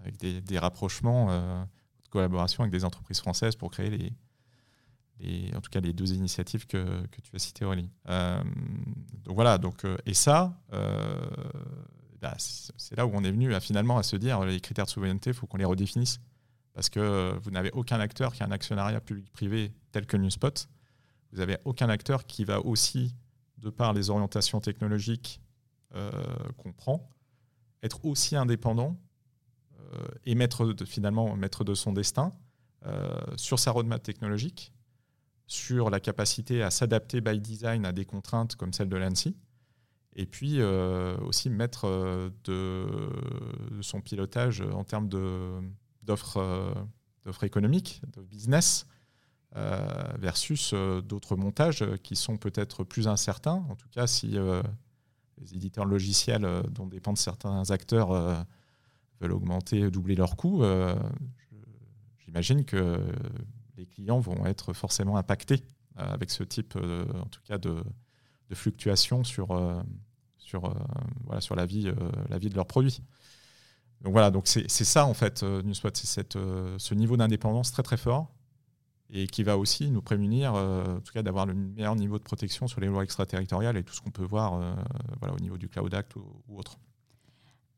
avec 0.00 0.16
des, 0.16 0.58
rapprochements 0.58 1.28
de 1.28 2.08
collaboration 2.10 2.64
avec 2.64 2.72
des 2.72 2.84
entreprises 2.84 3.20
françaises 3.20 3.54
pour 3.54 3.70
créer 3.70 3.90
les, 3.90 4.12
en 5.54 5.60
tout 5.60 5.70
cas 5.70 5.80
les 5.80 5.92
deux 5.92 6.12
initiatives 6.12 6.66
que, 6.66 7.06
tu 7.22 7.34
as 7.34 7.38
citées, 7.38 7.64
Aurélie. 7.64 7.90
donc 8.06 9.34
voilà, 9.34 9.58
donc, 9.58 9.84
et 10.06 10.14
ça, 10.14 10.58
bah, 12.20 12.34
c'est 12.38 12.96
là 12.96 13.06
où 13.06 13.10
on 13.14 13.22
est 13.24 13.30
venu 13.30 13.52
finalement 13.60 13.98
à 13.98 14.02
se 14.02 14.16
dire 14.16 14.44
les 14.44 14.60
critères 14.60 14.86
de 14.86 14.90
souveraineté, 14.90 15.30
il 15.30 15.34
faut 15.34 15.46
qu'on 15.46 15.58
les 15.58 15.64
redéfinisse. 15.64 16.20
Parce 16.72 16.88
que 16.88 17.36
vous 17.42 17.50
n'avez 17.50 17.70
aucun 17.72 17.98
acteur 17.98 18.32
qui 18.32 18.42
a 18.42 18.46
un 18.46 18.52
actionnariat 18.52 19.00
public-privé 19.00 19.72
tel 19.92 20.06
que 20.06 20.16
NewSpot. 20.16 20.68
Vous 21.32 21.38
n'avez 21.38 21.58
aucun 21.64 21.88
acteur 21.88 22.24
qui 22.24 22.44
va 22.44 22.60
aussi, 22.60 23.14
de 23.58 23.70
par 23.70 23.92
les 23.92 24.08
orientations 24.08 24.60
technologiques 24.60 25.40
qu'on 26.56 26.72
prend, 26.72 27.10
être 27.82 28.04
aussi 28.04 28.36
indépendant 28.36 28.96
euh, 29.94 30.08
et 30.24 30.34
maître 30.34 30.66
de, 30.66 30.84
finalement 30.84 31.36
maître 31.36 31.64
de 31.64 31.74
son 31.74 31.92
destin 31.92 32.32
euh, 32.86 33.18
sur 33.36 33.58
sa 33.58 33.70
roadmap 33.70 34.02
technologique, 34.02 34.72
sur 35.50 35.90
la 35.90 35.98
capacité 35.98 36.62
à 36.62 36.70
s'adapter 36.70 37.20
by 37.20 37.40
design 37.40 37.84
à 37.84 37.92
des 37.92 38.04
contraintes 38.04 38.54
comme 38.54 38.72
celle 38.72 38.88
de 38.88 38.96
l'ANSI, 38.96 39.36
et 40.14 40.26
puis 40.26 40.60
euh, 40.60 41.16
aussi 41.18 41.50
maître 41.50 42.30
de, 42.44 42.86
son 43.80 44.00
pilotage 44.00 44.60
en 44.60 44.84
termes 44.84 45.08
d'offres 46.02 46.74
économiques, 47.42 48.02
de 48.16 48.22
business, 48.22 48.86
versus 50.18 50.72
d'autres 50.72 51.34
montages 51.34 51.84
qui 52.04 52.14
sont 52.14 52.36
peut-être 52.36 52.84
plus 52.84 53.08
incertains. 53.08 53.64
En 53.68 53.74
tout 53.74 53.88
cas, 53.88 54.06
si 54.06 54.36
les 55.38 55.54
éditeurs 55.54 55.84
logiciels 55.84 56.46
dont 56.70 56.86
dépendent 56.86 57.18
certains 57.18 57.68
acteurs 57.72 58.46
veulent 59.20 59.32
augmenter, 59.32 59.90
doubler 59.90 60.14
leurs 60.14 60.36
coûts, 60.36 60.62
euh, 60.62 60.94
j'imagine 62.18 62.64
que 62.64 63.00
les 63.80 63.86
clients 63.86 64.20
vont 64.20 64.46
être 64.46 64.72
forcément 64.72 65.16
impactés 65.16 65.64
euh, 65.98 66.12
avec 66.12 66.30
ce 66.30 66.44
type, 66.44 66.74
euh, 66.76 67.04
en 67.20 67.26
tout 67.26 67.40
cas, 67.44 67.58
de, 67.58 67.82
de 68.48 68.54
fluctuations 68.54 69.24
sur, 69.24 69.48
sur, 70.38 70.74
voilà, 71.24 71.40
sur 71.40 71.56
la, 71.56 71.66
vie, 71.66 71.90
la 72.28 72.38
vie 72.38 72.50
de 72.50 72.54
leurs 72.54 72.66
produits. 72.66 73.02
Donc 74.02 74.12
voilà, 74.12 74.30
donc 74.30 74.46
c'est 74.46 74.68
ça 74.68 75.04
en 75.06 75.14
fait, 75.14 75.42
NewSpot, 75.42 75.90
c'est 75.94 76.32
ce 76.32 76.94
niveau 76.94 77.16
d'indépendance 77.16 77.70
très 77.70 77.82
très 77.82 77.98
fort 77.98 78.32
et 79.10 79.26
qui 79.26 79.42
va 79.42 79.58
aussi 79.58 79.90
nous 79.90 80.00
prémunir, 80.00 80.54
en 80.54 81.00
tout 81.00 81.12
cas, 81.12 81.22
d'avoir 81.22 81.46
le 81.46 81.54
meilleur 81.54 81.94
niveau 81.96 82.18
de 82.18 82.22
protection 82.24 82.66
sur 82.66 82.80
les 82.80 82.86
lois 82.86 83.04
extraterritoriales 83.04 83.76
et 83.76 83.84
tout 83.84 83.94
ce 83.94 84.00
qu'on 84.00 84.10
peut 84.10 84.24
voir 84.24 84.58
voilà, 85.20 85.34
au 85.34 85.38
niveau 85.38 85.58
du 85.58 85.68
Cloud 85.68 85.94
Act 85.94 86.16
ou 86.16 86.58
autre. 86.58 86.78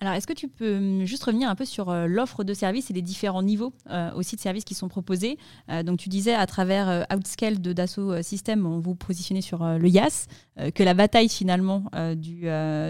Alors, 0.03 0.15
est-ce 0.15 0.27
que 0.27 0.33
tu 0.33 0.49
peux 0.49 0.79
hum, 0.79 1.05
juste 1.05 1.23
revenir 1.23 1.49
un 1.49 1.55
peu 1.55 1.65
sur 1.65 1.89
euh, 1.89 2.09
l'offre 2.09 2.43
de 2.43 2.55
services 2.55 2.91
et 2.91 2.93
les 2.93 3.03
différents 3.03 3.45
niveaux 3.45 3.73
euh, 3.89 4.11
aussi 4.17 4.35
de 4.35 4.41
services 4.41 4.65
qui 4.65 4.75
sont 4.75 4.89
proposés? 4.89 5.39
Euh, 5.71 5.85
Donc, 5.85 6.01
tu 6.01 6.09
disais 6.09 6.35
à 6.35 6.45
travers 6.45 7.07
Outscale 7.15 7.61
de 7.61 7.73
Dassault 7.73 8.21
Systèmes, 8.21 8.67
on 8.67 8.81
vous 8.81 8.97
positionnez 8.97 9.43
sur 9.43 9.65
le 9.65 9.89
YAS, 9.89 10.27
que 10.75 10.83
la 10.83 10.95
bataille 10.95 11.29
finalement 11.29 11.85
du, 12.17 12.47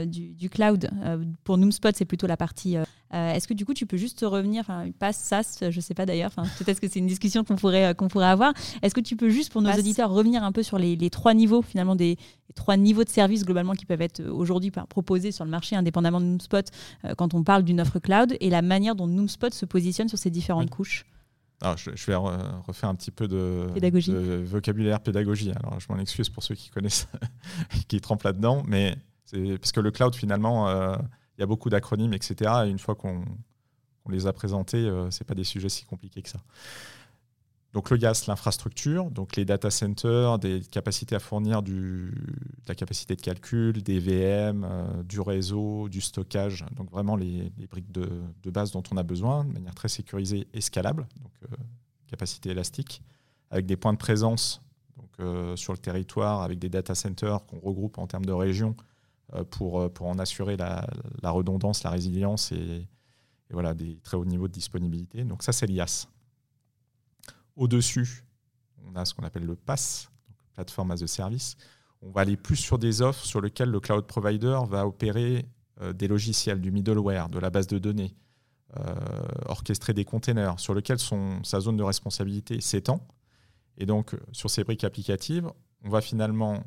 du, 0.06 0.50
cloud 0.50 0.90
pour 1.44 1.58
Noomspot, 1.58 1.94
c'est 1.94 2.06
plutôt 2.06 2.26
la 2.26 2.38
partie 2.38 2.76
euh, 3.14 3.34
est-ce 3.34 3.46
que 3.46 3.54
du 3.54 3.64
coup, 3.64 3.74
tu 3.74 3.86
peux 3.86 3.96
juste 3.96 4.20
revenir, 4.26 4.60
enfin, 4.60 4.86
passe 4.98 5.18
SaaS, 5.18 5.58
je 5.60 5.76
ne 5.76 5.80
sais 5.80 5.94
pas 5.94 6.06
d'ailleurs, 6.06 6.32
peut-être 6.58 6.80
que 6.80 6.88
c'est 6.88 6.98
une 6.98 7.06
discussion 7.06 7.44
qu'on 7.44 7.56
pourrait, 7.56 7.86
euh, 7.86 7.94
qu'on 7.94 8.08
pourrait 8.08 8.26
avoir. 8.26 8.52
Est-ce 8.82 8.94
que 8.94 9.00
tu 9.00 9.16
peux 9.16 9.28
juste, 9.28 9.52
pour 9.52 9.62
nos 9.62 9.72
auditeurs, 9.72 10.10
revenir 10.10 10.42
un 10.42 10.52
peu 10.52 10.62
sur 10.62 10.78
les, 10.78 11.10
trois 11.10 11.34
niveaux, 11.34 11.62
finalement, 11.62 11.96
des 11.96 12.16
trois 12.54 12.76
niveaux 12.76 13.04
de 13.04 13.08
services 13.08 13.44
globalement 13.44 13.72
qui 13.72 13.86
peuvent 13.86 14.02
être 14.02 14.20
euh, 14.20 14.32
aujourd'hui 14.32 14.70
proposés 14.70 15.32
sur 15.32 15.44
le 15.44 15.50
marché 15.50 15.74
indépendamment 15.76 16.20
de 16.20 16.26
Noomspot 16.26 16.70
quand 17.16 17.32
on 17.32 17.42
parle 17.42 17.62
d'une 17.62 17.80
offre 17.80 17.98
cloud 17.98 18.36
et 18.40 18.50
la 18.50 18.60
manière 18.60 18.94
dont 18.94 19.06
Noomspot 19.06 19.54
se 19.54 19.64
positionne 19.64 20.08
sur 20.08 20.18
ces 20.18 20.30
différentes 20.30 20.70
couches? 20.70 21.06
Alors, 21.62 21.76
je, 21.76 22.06
vais 22.06 22.14
refaire 22.14 22.88
un 22.88 22.94
petit 22.94 23.10
peu 23.10 23.28
de, 23.28 24.42
vocabulaire 24.44 25.00
pédagogie. 25.00 25.50
Alors, 25.50 25.80
je 25.80 25.86
m'en 25.90 25.98
excuse 25.98 26.28
pour 26.28 26.42
ceux 26.42 26.54
qui 26.54 26.70
connaissent, 26.70 27.06
qui 27.88 28.00
trempent 28.00 28.24
là-dedans, 28.24 28.62
mais 28.66 28.96
c'est 29.24 29.58
parce 29.58 29.72
que 29.72 29.80
le 29.80 29.90
cloud, 29.90 30.14
finalement, 30.14 30.68
y 31.42 31.44
a 31.44 31.46
beaucoup 31.46 31.70
d'acronymes, 31.70 32.14
etc. 32.14 32.50
Et 32.66 32.70
une 32.70 32.78
fois 32.78 32.94
qu'on 32.94 33.24
les 34.08 34.26
a 34.26 34.32
présentés, 34.32 34.78
euh, 34.78 35.10
ce 35.10 35.22
n'est 35.22 35.26
pas 35.26 35.34
des 35.34 35.44
sujets 35.44 35.68
si 35.68 35.84
compliqués 35.84 36.22
que 36.22 36.28
ça. 36.28 36.40
Donc 37.72 37.88
le 37.88 37.96
GAS, 37.96 38.24
l'infrastructure, 38.28 39.10
donc 39.10 39.36
les 39.36 39.46
data 39.46 39.70
centers, 39.70 40.38
des 40.38 40.60
capacités 40.60 41.14
à 41.14 41.20
fournir 41.20 41.62
de 41.62 42.10
la 42.68 42.74
capacité 42.74 43.16
de 43.16 43.22
calcul, 43.22 43.82
des 43.82 43.98
VM, 43.98 44.64
euh, 44.64 45.02
du 45.04 45.20
réseau, 45.20 45.88
du 45.88 46.02
stockage, 46.02 46.66
donc 46.76 46.90
vraiment 46.90 47.16
les, 47.16 47.50
briques 47.70 47.90
de, 47.90 48.10
base 48.50 48.72
dont 48.72 48.82
on 48.92 48.98
a 48.98 49.02
besoin 49.02 49.44
de 49.44 49.52
manière 49.52 49.74
très 49.74 49.88
sécurisée 49.88 50.46
et 50.52 50.60
scalable, 50.60 51.06
donc 51.22 51.32
euh, 51.44 51.56
capacité 52.08 52.50
élastique, 52.50 53.02
avec 53.50 53.64
des 53.64 53.76
points 53.76 53.94
de 53.94 53.98
présence 53.98 54.60
donc, 54.98 55.58
sur 55.58 55.72
le 55.72 55.78
territoire, 55.78 56.42
avec 56.42 56.58
des 56.58 56.68
data 56.68 56.94
centers 56.94 57.46
qu'on 57.46 57.58
regroupe 57.58 57.96
en 57.96 58.06
termes 58.06 58.26
de 58.26 58.32
régions 58.32 58.76
euh, 58.78 58.91
pour, 59.50 59.80
euh, 59.80 59.88
pour 59.88 60.06
en 60.06 60.18
assurer 60.18 60.56
la, 60.56 60.86
redondance, 61.22 61.82
la 61.82 61.90
résilience 61.90 62.52
et, 62.52 62.86
voilà, 63.50 63.74
des 63.74 63.98
très 63.98 64.16
hauts 64.16 64.24
niveaux 64.24 64.48
de 64.48 64.52
disponibilité. 64.52 65.24
Donc 65.24 65.42
ça, 65.42 65.52
c'est 65.52 65.66
l'IAS. 65.66 66.08
Au-dessus, 67.54 68.24
on 68.86 68.96
a 68.96 69.04
ce 69.04 69.12
qu'on 69.12 69.24
appelle 69.24 69.44
le 69.44 69.56
PaaS, 69.56 70.08
Platform 70.54 70.90
as 70.90 71.02
a 71.02 71.06
Service. 71.06 71.56
On 72.00 72.10
va 72.10 72.22
aller 72.22 72.36
plus 72.36 72.56
sur 72.56 72.78
des 72.78 73.02
offres 73.02 73.24
sur 73.24 73.40
lesquelles 73.42 73.70
le 73.70 73.78
cloud 73.78 74.06
provider 74.06 74.58
va 74.68 74.86
opérer 74.86 75.44
euh, 75.82 75.92
des 75.92 76.08
logiciels, 76.08 76.60
du 76.60 76.70
middleware, 76.70 77.28
de 77.28 77.38
la 77.38 77.50
base 77.50 77.66
de 77.66 77.78
données, 77.78 78.14
orchestrer 79.44 79.92
des 79.92 80.06
containers, 80.06 80.58
sur 80.58 80.72
lesquels 80.72 80.98
son, 80.98 81.44
sa 81.44 81.60
zone 81.60 81.76
de 81.76 81.82
responsabilité 81.82 82.58
s'étend. 82.62 83.06
Et 83.76 83.84
donc, 83.84 84.16
sur 84.32 84.48
ces 84.48 84.64
briques 84.64 84.84
applicatives, 84.84 85.50
on 85.84 85.90
va 85.90 86.00
finalement 86.00 86.64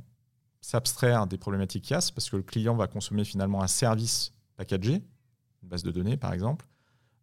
s'abstraire 0.65 1.27
des 1.27 1.37
problématiques 1.37 1.91
IaaS 1.91 2.11
parce 2.13 2.29
que 2.29 2.37
le 2.37 2.43
client 2.43 2.75
va 2.75 2.87
consommer 2.87 3.23
finalement 3.23 3.61
un 3.61 3.67
service 3.67 4.31
packagé, 4.57 5.03
une 5.61 5.69
base 5.69 5.83
de 5.83 5.91
données 5.91 6.17
par 6.17 6.33
exemple, 6.33 6.65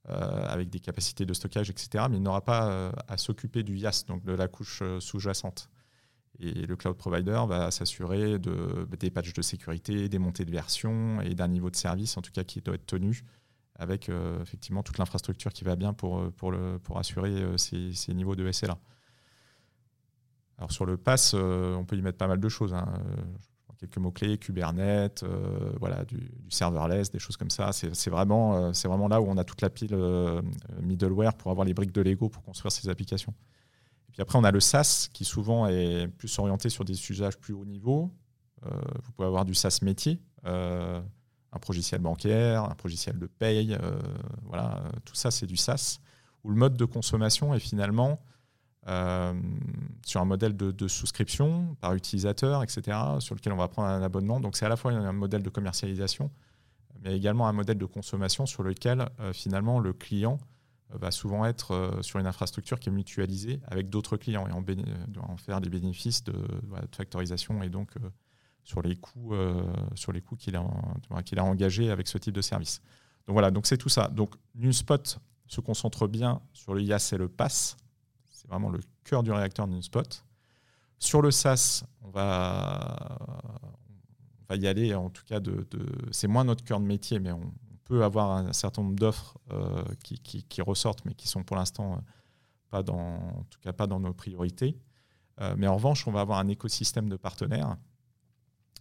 euh, 0.08 0.46
avec 0.46 0.70
des 0.70 0.78
capacités 0.78 1.26
de 1.26 1.34
stockage, 1.34 1.68
etc. 1.68 2.06
Mais 2.08 2.18
il 2.18 2.22
n'aura 2.22 2.44
pas 2.44 2.68
euh, 2.68 2.92
à 3.08 3.16
s'occuper 3.16 3.64
du 3.64 3.76
IaaS, 3.76 4.04
donc 4.06 4.24
de 4.24 4.32
la 4.32 4.46
couche 4.46 4.80
euh, 4.82 5.00
sous-jacente. 5.00 5.70
Et 6.38 6.66
le 6.66 6.76
cloud 6.76 6.96
provider 6.96 7.40
va 7.48 7.70
s'assurer 7.72 8.38
de, 8.38 8.86
des 8.98 9.10
patchs 9.10 9.32
de 9.32 9.42
sécurité, 9.42 10.08
des 10.08 10.18
montées 10.18 10.44
de 10.44 10.50
version 10.52 11.20
et 11.20 11.34
d'un 11.34 11.48
niveau 11.48 11.70
de 11.70 11.76
service, 11.76 12.16
en 12.16 12.22
tout 12.22 12.32
cas, 12.32 12.44
qui 12.44 12.60
doit 12.60 12.76
être 12.76 12.86
tenu 12.86 13.24
avec 13.74 14.10
effectivement 14.40 14.82
toute 14.82 14.98
l'infrastructure 14.98 15.52
qui 15.52 15.64
va 15.64 15.76
bien 15.76 15.92
pour 15.92 16.30
assurer 16.96 17.44
ces, 17.58 17.92
ces 17.94 18.14
niveaux 18.14 18.36
de 18.36 18.50
SLA. 18.50 18.78
Alors 20.62 20.70
sur 20.70 20.86
le 20.86 20.96
pass, 20.96 21.32
euh, 21.34 21.74
on 21.74 21.84
peut 21.84 21.96
y 21.96 22.02
mettre 22.02 22.18
pas 22.18 22.28
mal 22.28 22.38
de 22.38 22.48
choses. 22.48 22.72
Hein. 22.72 22.86
quelques 23.80 23.98
mots-clés, 23.98 24.38
Kubernetes, 24.38 25.24
euh, 25.24 25.72
voilà, 25.80 26.04
du, 26.04 26.30
serverless, 26.50 27.10
des 27.10 27.18
choses 27.18 27.36
comme 27.36 27.50
ça. 27.50 27.72
C'est 27.72 28.10
vraiment, 28.10 28.54
euh, 28.54 28.72
vraiment 28.84 29.08
là 29.08 29.20
où 29.20 29.26
on 29.26 29.36
a 29.38 29.42
toute 29.42 29.60
la 29.60 29.70
pile 29.70 29.98
middleware 30.80 31.34
pour 31.34 31.50
avoir 31.50 31.66
les 31.66 31.74
briques 31.74 31.90
de 31.90 32.00
Lego 32.00 32.28
pour 32.28 32.44
construire 32.44 32.70
ces 32.70 32.88
applications. 32.88 33.34
Et 34.08 34.12
puis 34.12 34.22
après, 34.22 34.38
on 34.38 34.44
a 34.44 34.52
le 34.52 34.60
SaaS 34.60 35.08
qui 35.12 35.24
souvent 35.24 35.66
est 35.66 36.06
plus 36.06 36.38
orienté 36.38 36.68
sur 36.68 36.84
des 36.84 36.94
usages 37.10 37.36
plus 37.36 37.54
haut 37.54 37.64
niveau. 37.64 38.12
vous 38.62 39.12
pouvez 39.16 39.26
avoir 39.26 39.44
du 39.44 39.56
SaaS 39.56 39.80
métier, 39.82 40.22
un 40.44 41.02
logiciel 41.68 42.00
bancaire, 42.00 42.62
un 42.66 42.76
logiciel 42.84 43.18
de 43.18 43.26
paye. 43.26 43.76
voilà, 44.44 44.80
tout 45.04 45.16
ça, 45.16 45.32
c'est 45.32 45.46
du 45.46 45.56
SaaS 45.56 45.98
où 46.44 46.50
le 46.50 46.56
mode 46.56 46.76
de 46.76 46.84
consommation 46.84 47.52
est 47.52 47.58
finalement 47.58 48.20
euh, 48.88 49.32
sur 50.04 50.20
un 50.20 50.24
modèle 50.24 50.56
de, 50.56 50.88
souscription 50.88 51.76
par 51.80 51.94
utilisateur, 51.94 52.62
etc., 52.62 52.98
sur 53.20 53.34
lequel 53.34 53.52
on 53.52 53.56
va 53.56 53.68
prendre 53.68 53.88
un 53.88 54.02
abonnement. 54.02 54.40
Donc 54.40 54.56
c'est 54.56 54.66
à 54.66 54.68
la 54.68 54.76
fois 54.76 54.92
un 54.92 55.12
modèle 55.12 55.42
de 55.42 55.50
commercialisation, 55.50 56.30
mais 57.02 57.16
également 57.16 57.46
un 57.46 57.52
modèle 57.52 57.78
de 57.78 57.86
consommation 57.86 58.44
sur 58.46 58.62
lequel 58.62 59.08
euh, 59.20 59.32
finalement 59.32 59.78
le 59.78 59.92
client 59.92 60.38
euh, 60.92 60.98
va 60.98 61.12
souvent 61.12 61.44
être 61.46 61.98
sur 62.00 62.18
une 62.18 62.26
infrastructure 62.26 62.80
qui 62.80 62.88
est 62.88 62.92
mutualisée 62.92 63.60
avec 63.68 63.88
d'autres 63.88 64.16
clients 64.16 64.48
et 64.48 64.52
en, 64.52 65.36
faire 65.36 65.60
des 65.60 65.70
bénéfices 65.70 66.24
de, 66.24 66.34
factorisation 66.96 67.62
et 67.62 67.68
donc 67.68 67.90
sur 68.64 68.82
les 68.82 68.96
coûts, 68.96 69.34
sur 69.94 70.12
les 70.12 70.20
coûts 70.20 70.36
qu'il 70.36 70.56
a, 70.56 70.60
a 70.60 71.42
engagés 71.42 71.90
avec 71.90 72.08
ce 72.08 72.18
type 72.18 72.34
de 72.34 72.42
service. 72.42 72.80
Donc 73.26 73.34
voilà, 73.34 73.50
donc 73.50 73.66
c'est 73.66 73.78
tout 73.78 73.88
ça. 73.88 74.08
Donc 74.08 74.34
NewSpot 74.54 75.18
se 75.46 75.60
concentre 75.60 76.08
bien 76.08 76.40
sur 76.52 76.74
le 76.74 76.82
IaaS 76.82 77.10
et 77.12 77.16
le 77.16 77.28
PaaS, 77.28 77.76
c'est 78.42 78.48
vraiment 78.48 78.70
le 78.70 78.80
cœur 79.04 79.22
du 79.22 79.30
réacteur 79.30 79.68
spot. 79.82 80.24
Sur 80.98 81.22
le 81.22 81.30
SaaS, 81.30 81.84
on 82.02 82.10
va, 82.10 83.18
on 83.62 84.44
va 84.48 84.56
y 84.56 84.66
aller, 84.66 84.94
en 84.94 85.10
tout 85.10 85.24
cas, 85.24 85.40
de, 85.40 85.66
c'est 86.10 86.28
moins 86.28 86.44
notre 86.44 86.64
cœur 86.64 86.80
de 86.80 86.86
métier, 86.86 87.18
mais 87.20 87.32
on, 87.32 87.52
peut 87.84 88.04
avoir 88.04 88.30
un 88.30 88.52
certain 88.52 88.82
nombre 88.82 88.94
d'offres 88.94 89.36
euh, 89.50 89.82
qui, 90.04 90.62
ressortent, 90.62 91.04
mais 91.04 91.14
qui 91.14 91.26
sont 91.26 91.42
pour 91.42 91.56
l'instant 91.56 91.94
euh, 91.94 91.96
pas 92.70 92.82
dans, 92.82 92.96
en 92.96 93.44
tout 93.50 93.58
cas 93.60 93.72
pas 93.72 93.88
dans 93.88 93.98
nos 93.98 94.14
priorités. 94.14 94.78
Euh, 95.40 95.56
mais 95.58 95.66
en 95.66 95.74
revanche, 95.74 96.06
on 96.06 96.12
va 96.12 96.20
avoir 96.20 96.38
un 96.38 96.46
écosystème 96.46 97.08
de 97.08 97.16
partenaires 97.16 97.76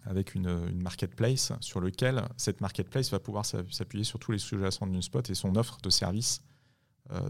avec 0.06 0.36
une, 0.36 0.71
marketplace 0.82 1.52
sur 1.62 1.82
lequel 1.82 2.24
cette 2.38 2.62
marketplace 2.62 3.12
va 3.12 3.19
pouvoir 3.19 3.43
s'appuyer 3.45 4.04
sur 4.04 4.19
tous 4.19 4.32
les 4.32 4.39
sous-jacents 4.39 4.88
de 4.88 5.02
spot 5.02 5.30
et 5.30 5.36
son 5.36 5.56
offre 5.56 5.80
de 5.82 5.89
service 5.89 6.41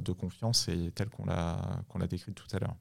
de 0.04 0.12
confiance 0.12 0.68
et 0.68 0.92
telle 0.92 1.10
qu'on 1.10 1.26
l'a 1.26 1.60
qu'on 1.90 2.00
décrite 2.00 2.36
tout 2.36 2.48
à 2.54 2.60
l'heure. 2.60 2.76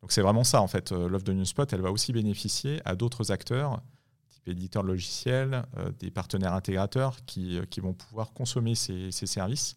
Donc 0.00 0.12
c'est 0.12 0.20
vraiment 0.20 0.44
ça 0.44 0.60
en 0.60 0.66
fait. 0.66 0.92
L'offre 0.92 1.24
de 1.24 1.32
NewSpot, 1.32 1.66
elle 1.72 1.80
va 1.80 1.90
aussi 1.90 2.12
bénéficier 2.12 2.80
à 2.84 2.94
d'autres 2.94 3.32
acteurs, 3.32 3.80
type 4.28 4.48
éditeurs 4.48 4.82
de 4.82 4.88
logiciels, 4.88 5.64
des 5.98 6.10
partenaires 6.10 6.52
intégrateurs 6.52 7.16
qui, 7.24 7.58
vont 7.80 7.94
pouvoir 7.94 8.32
consommer 8.32 8.74
ces, 8.74 9.10
ces 9.10 9.26
services 9.26 9.76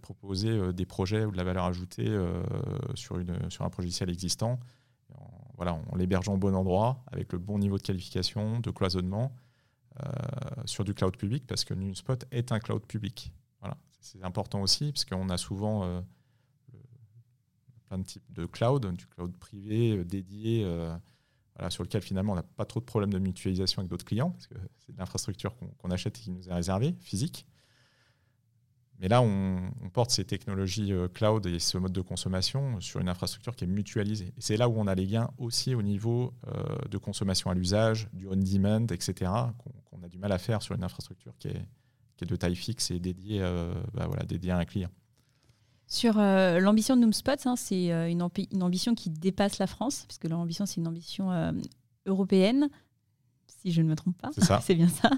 proposer 0.00 0.72
des 0.72 0.86
projets 0.86 1.26
ou 1.26 1.32
de 1.32 1.36
la 1.36 1.44
valeur 1.44 1.64
ajoutée 1.64 2.08
sur, 2.94 3.16
un 3.16 3.70
logiciel 3.76 4.08
existant 4.08 4.58
voilà, 5.56 5.78
en 5.90 5.96
l'hébergeant 5.96 6.34
au 6.34 6.38
bon 6.38 6.54
endroit, 6.54 7.04
avec 7.12 7.32
le 7.32 7.38
bon 7.38 7.58
niveau 7.58 7.76
de 7.78 7.82
qualification, 7.82 8.60
de 8.60 8.70
cloisonnement, 8.70 9.32
euh, 10.04 10.10
sur 10.64 10.84
du 10.84 10.94
cloud 10.94 11.16
public, 11.16 11.46
parce 11.46 11.64
que 11.64 11.74
NewSpot 11.74 12.24
est 12.30 12.52
un 12.52 12.58
cloud 12.58 12.84
public. 12.86 13.32
C'est 14.02 14.22
important 14.22 14.60
aussi, 14.60 14.92
parce 14.92 15.04
qu'on 15.04 15.28
a 15.30 15.38
souvent 15.38 15.84
euh, 15.84 16.00
plein 17.88 17.98
de 17.98 18.04
types 18.04 18.32
de 18.32 18.46
cloud, 18.46 18.84
du 18.94 19.06
cloud 19.06 19.34
privé 19.38 19.96
euh, 19.96 20.04
dédié, 20.04 20.64
voilà, 21.54 21.70
sur 21.70 21.82
lequel 21.82 22.02
finalement 22.02 22.32
on 22.32 22.36
n'a 22.36 22.42
pas 22.42 22.64
trop 22.64 22.80
de 22.80 22.84
problèmes 22.84 23.12
de 23.12 23.18
mutualisation 23.18 23.80
avec 23.80 23.90
d'autres 23.90 24.04
clients, 24.04 24.30
parce 24.30 24.46
que 24.46 24.54
c'est 24.78 24.92
de 24.92 24.98
l'infrastructure 24.98 25.54
qu'on 25.78 25.90
achète 25.90 26.18
et 26.18 26.20
qui 26.20 26.30
nous 26.30 26.48
est 26.48 26.52
réservée, 26.52 26.94
physique. 27.00 27.46
Mais 29.02 29.08
là, 29.08 29.20
on, 29.20 29.72
porte 29.92 30.12
ces 30.12 30.24
technologies 30.24 30.92
euh, 30.92 31.08
cloud 31.08 31.44
et 31.46 31.58
ce 31.58 31.76
mode 31.76 31.92
de 31.92 32.00
consommation 32.00 32.80
sur 32.80 33.00
une 33.00 33.08
infrastructure 33.08 33.56
qui 33.56 33.64
est 33.64 33.66
mutualisée. 33.66 34.32
Et 34.36 34.40
c'est 34.40 34.56
là 34.56 34.68
où 34.68 34.74
on 34.78 34.86
a 34.86 34.94
les 34.94 35.08
gains 35.08 35.28
aussi 35.38 35.74
au 35.74 35.82
niveau 35.82 36.32
euh, 36.46 36.78
de 36.88 36.98
consommation 36.98 37.50
à 37.50 37.54
l'usage, 37.54 38.08
du 38.12 38.28
on-demand, 38.28 38.86
etc., 38.92 39.30
qu'on 39.58 40.02
a 40.04 40.08
du 40.08 40.18
mal 40.18 40.30
à 40.30 40.38
faire 40.38 40.62
sur 40.62 40.76
une 40.76 40.84
infrastructure 40.84 41.36
qui 41.36 41.48
est, 41.48 41.66
de 42.20 42.36
taille 42.36 42.56
fixe 42.56 42.90
et 42.90 43.00
dédiée, 43.00 43.40
euh, 43.42 43.72
bah 43.94 44.06
voilà, 44.06 44.24
dédiée 44.24 44.52
à 44.52 44.58
un 44.58 44.64
client. 44.64 44.90
Sur 45.86 46.14
l'ambition 46.14 46.96
de 46.96 47.02
Noomspot, 47.02 47.46
hein, 47.46 47.54
c'est 47.56 47.88
une, 48.10 48.26
une, 48.50 48.62
ambition 48.62 48.94
qui 48.94 49.10
dépasse 49.10 49.58
la 49.58 49.66
France, 49.66 50.04
puisque 50.08 50.24
l'ambition, 50.24 50.64
c'est 50.64 50.80
une 50.80 50.88
ambition 50.88 51.52
européenne 52.06 52.70
si 53.62 53.72
je 53.72 53.82
ne 53.82 53.88
me 53.88 53.94
trompe 53.94 54.16
pas. 54.18 54.30
C'est 54.62 54.74
bien 54.74 54.88
ça. 54.88 55.10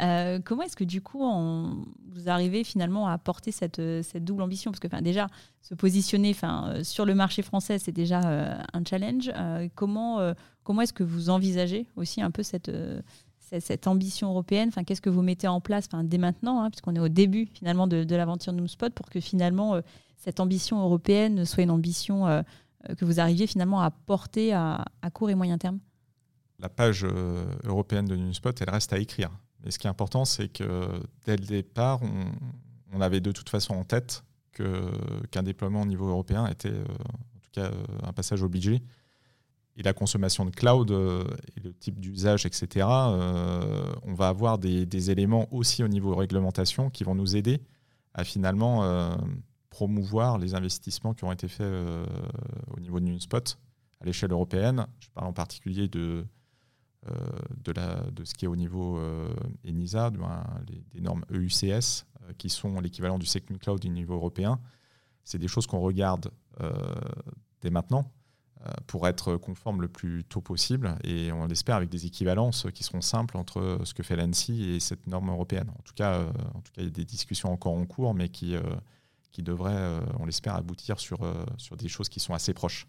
Euh, 0.00 0.40
comment 0.44 0.62
est-ce 0.62 0.76
que 0.76 0.84
du 0.84 1.00
coup, 1.00 1.22
vous 1.22 2.28
arrivez 2.28 2.64
finalement 2.64 3.06
à 3.06 3.16
porter 3.18 3.52
cette, 3.52 3.80
cette 4.02 4.24
double 4.24 4.42
ambition? 4.42 4.70
Parce 4.70 4.80
que 4.80 5.00
déjà, 5.00 5.28
se 5.60 5.74
positionner 5.74 6.34
euh, 6.42 6.82
sur 6.82 7.04
le 7.04 7.14
marché 7.14 7.42
français, 7.42 7.78
c'est 7.78 7.92
déjà 7.92 8.20
euh, 8.20 8.58
un 8.72 8.84
challenge. 8.84 9.30
comment 9.74 10.34
comment 10.64 10.82
est-ce 10.82 10.92
que 10.92 11.04
vous 11.04 11.30
envisagez 11.30 11.86
aussi 11.96 12.22
un 12.22 12.30
peu 12.30 12.42
cette, 12.42 12.70
cette, 13.60 13.86
ambition 13.86 14.30
européenne 14.30 14.68
enfin, 14.68 14.84
Qu'est-ce 14.84 15.00
que 15.00 15.10
vous 15.10 15.22
mettez 15.22 15.48
en 15.48 15.60
place 15.60 15.88
dès 16.04 16.18
maintenant, 16.18 16.62
hein, 16.62 16.70
puisqu'on 16.70 16.94
est 16.94 17.00
au 17.00 17.08
début 17.08 17.46
finalement 17.52 17.86
de, 17.86 18.04
de 18.04 18.16
l'aventure 18.16 18.52
Noomspot, 18.52 18.90
pour 18.90 19.10
que 19.10 19.20
finalement 19.20 19.80
cette 20.16 20.40
ambition 20.40 20.82
européenne 20.82 21.44
soit 21.44 21.62
une 21.62 21.70
ambition 21.70 22.44
que 22.96 23.04
vous 23.04 23.20
arriviez 23.20 23.46
finalement 23.46 23.80
à 23.80 23.90
porter 23.90 24.52
à 24.52 24.84
court 25.12 25.30
et 25.30 25.34
moyen 25.34 25.58
terme? 25.58 25.78
La 26.62 26.68
page 26.68 27.02
euh, 27.02 27.44
européenne 27.64 28.06
de 28.06 28.14
NewSpot, 28.14 28.52
elle 28.60 28.70
reste 28.70 28.92
à 28.92 28.98
écrire. 28.98 29.30
Et 29.64 29.72
ce 29.72 29.80
qui 29.80 29.88
est 29.88 29.90
important, 29.90 30.24
c'est 30.24 30.48
que 30.48 30.88
dès 31.26 31.36
le 31.36 31.44
départ, 31.44 32.00
on, 32.92 33.00
avait 33.00 33.20
de 33.20 33.32
toute 33.32 33.48
façon 33.48 33.74
en 33.74 33.82
tête 33.82 34.22
qu'un 34.52 35.42
déploiement 35.42 35.82
au 35.82 35.86
niveau 35.86 36.08
européen 36.08 36.46
était 36.46 36.68
euh, 36.68 36.84
en 36.84 37.40
tout 37.40 37.50
cas 37.50 37.64
euh, 37.64 37.84
un 38.04 38.12
passage 38.12 38.44
obligé. 38.44 38.80
Et 39.76 39.82
la 39.82 39.94
consommation 39.94 40.44
de 40.44 40.50
cloud 40.50 40.90
et 40.90 41.60
le 41.60 41.72
type 41.72 41.98
d'usage, 41.98 42.44
etc., 42.44 42.86
on 42.86 44.14
va 44.14 44.28
avoir 44.28 44.58
des, 44.58 45.10
éléments 45.10 45.48
aussi 45.50 45.82
au 45.82 45.88
niveau 45.88 46.14
réglementation 46.14 46.90
qui 46.90 47.04
vont 47.04 47.14
nous 47.14 47.36
aider 47.36 47.62
à 48.12 48.22
finalement 48.22 49.16
promouvoir 49.70 50.36
les 50.36 50.54
investissements 50.54 51.14
qui 51.14 51.24
ont 51.24 51.32
été 51.32 51.48
faits 51.48 51.72
au 52.76 52.80
niveau 52.80 53.00
de 53.00 53.06
NewSpot 53.06 53.56
à 54.02 54.04
l'échelle 54.04 54.32
européenne. 54.32 54.86
Je 55.00 55.08
parle 55.14 55.28
en 55.28 55.32
particulier 55.32 55.88
de, 55.88 56.26
euh, 57.08 58.10
de, 58.12 58.24
ce 58.24 58.34
qui 58.34 58.44
est 58.44 58.48
au 58.48 58.54
niveau 58.54 58.96
euh, 58.98 59.34
ENISA, 59.66 60.10
des 60.92 61.00
normes 61.00 61.24
EUCS, 61.32 62.06
euh, 62.22 62.32
qui 62.38 62.48
sont 62.48 62.80
l'équivalent 62.80 63.18
du 63.18 63.26
Second 63.26 63.58
Cloud 63.58 63.84
au 63.84 63.88
niveau 63.88 64.14
européen. 64.14 64.60
C'est 65.24 65.38
des 65.38 65.48
choses 65.48 65.66
qu'on 65.66 65.80
regarde 65.80 66.30
dès 67.60 67.70
maintenant 67.70 68.12
pour 68.86 69.08
être 69.08 69.36
conforme 69.36 69.82
le 69.82 69.88
plus 69.88 70.24
tôt 70.24 70.40
possible 70.40 70.96
et 71.04 71.32
on 71.32 71.46
l'espère 71.46 71.76
avec 71.76 71.88
des 71.88 72.06
équivalences 72.06 72.66
qui 72.74 72.84
seront 72.84 73.00
simples 73.00 73.36
entre 73.36 73.80
ce 73.84 73.92
que 73.94 74.02
fait 74.02 74.16
l'ANSI 74.16 74.70
et 74.70 74.80
cette 74.80 75.06
norme 75.06 75.30
européenne. 75.30 75.68
En 75.70 75.82
tout 75.82 75.94
cas, 75.94 76.20
en 76.54 76.60
tout 76.60 76.72
cas 76.72 76.82
il 76.82 76.84
y 76.84 76.88
a 76.88 76.90
des 76.90 77.04
discussions 77.04 77.52
encore 77.52 77.74
en 77.74 77.84
cours, 77.86 78.14
mais 78.14 78.28
qui, 78.28 78.54
qui 79.32 79.42
devraient, 79.42 80.00
on 80.20 80.26
l'espère, 80.26 80.54
aboutir 80.54 81.00
sur, 81.00 81.18
sur 81.56 81.76
des 81.76 81.88
choses 81.88 82.08
qui 82.08 82.20
sont 82.20 82.34
assez 82.34 82.54
proches. 82.54 82.86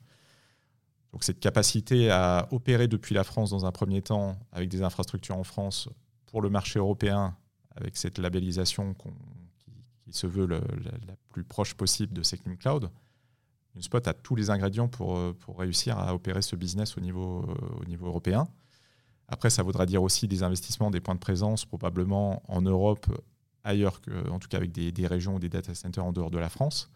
Donc 1.13 1.23
cette 1.23 1.39
capacité 1.39 2.09
à 2.09 2.47
opérer 2.51 2.87
depuis 2.87 3.13
la 3.13 3.23
France 3.23 3.51
dans 3.51 3.65
un 3.65 3.71
premier 3.71 4.01
temps 4.01 4.35
avec 4.51 4.67
des 4.67 4.81
infrastructures 4.81 5.37
en 5.37 5.43
France 5.43 5.87
pour 6.25 6.41
le 6.41 6.49
marché 6.49 6.79
européen, 6.79 7.37
avec 7.75 7.97
cette 7.97 8.17
labellisation 8.17 8.95
qui, 8.95 10.11
se 10.11 10.27
veut 10.27 10.47
la, 10.47 10.59
plus 11.29 11.43
proche 11.43 11.75
possible 11.75 12.13
de 12.13 12.23
Secnum 12.23 12.57
Cloud, 12.57 12.89
spot 13.81 14.07
a 14.07 14.13
tous 14.13 14.35
les 14.35 14.49
ingrédients 14.49 14.87
pour, 14.87 15.17
euh, 15.17 15.33
pour 15.33 15.59
réussir 15.59 15.97
à 15.97 16.13
opérer 16.13 16.41
ce 16.41 16.55
business 16.55 16.97
au 16.97 17.01
niveau, 17.01 17.43
euh, 17.49 17.81
au 17.81 17.85
niveau 17.85 18.07
européen. 18.07 18.47
Après, 19.27 19.49
ça 19.49 19.63
voudra 19.63 19.85
dire 19.85 20.03
aussi 20.03 20.27
des 20.27 20.43
investissements, 20.43 20.91
des 20.91 20.99
points 20.99 21.15
de 21.15 21.19
présence, 21.19 21.65
probablement 21.65 22.43
en 22.47 22.61
Europe, 22.61 23.07
ailleurs 23.63 24.01
que, 24.01 24.29
en 24.29 24.37
tout 24.37 24.47
cas 24.47 24.57
avec 24.57 24.71
des, 24.71 25.07
régions 25.07 25.35
ou 25.35 25.39
des 25.39 25.49
data 25.49 25.73
centers 25.73 26.05
en 26.05 26.11
dehors 26.11 26.29
de 26.29 26.37
la 26.37 26.49
France. 26.49 26.91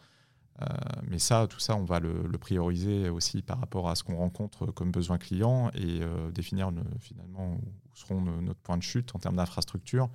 Euh, 0.61 0.65
mais 1.07 1.19
ça, 1.19 1.47
tout 1.47 1.59
ça, 1.59 1.75
on 1.75 1.83
va 1.83 1.99
le, 1.99 2.37
prioriser 2.37 3.09
aussi 3.09 3.41
par 3.41 3.59
rapport 3.59 3.89
à 3.89 3.95
ce 3.95 4.03
qu'on 4.03 4.17
rencontre 4.17 4.67
comme 4.67 4.91
besoin 4.91 5.17
client 5.17 5.71
et 5.73 6.01
définir 6.31 6.71
finalement 6.99 7.53
où 7.53 7.61
seront 7.93 8.21
notre 8.21 8.59
point 8.59 8.77
de 8.77 8.83
chute 8.83 9.15
en 9.15 9.19
termes 9.19 9.37
d'infrastructure, 9.37 10.09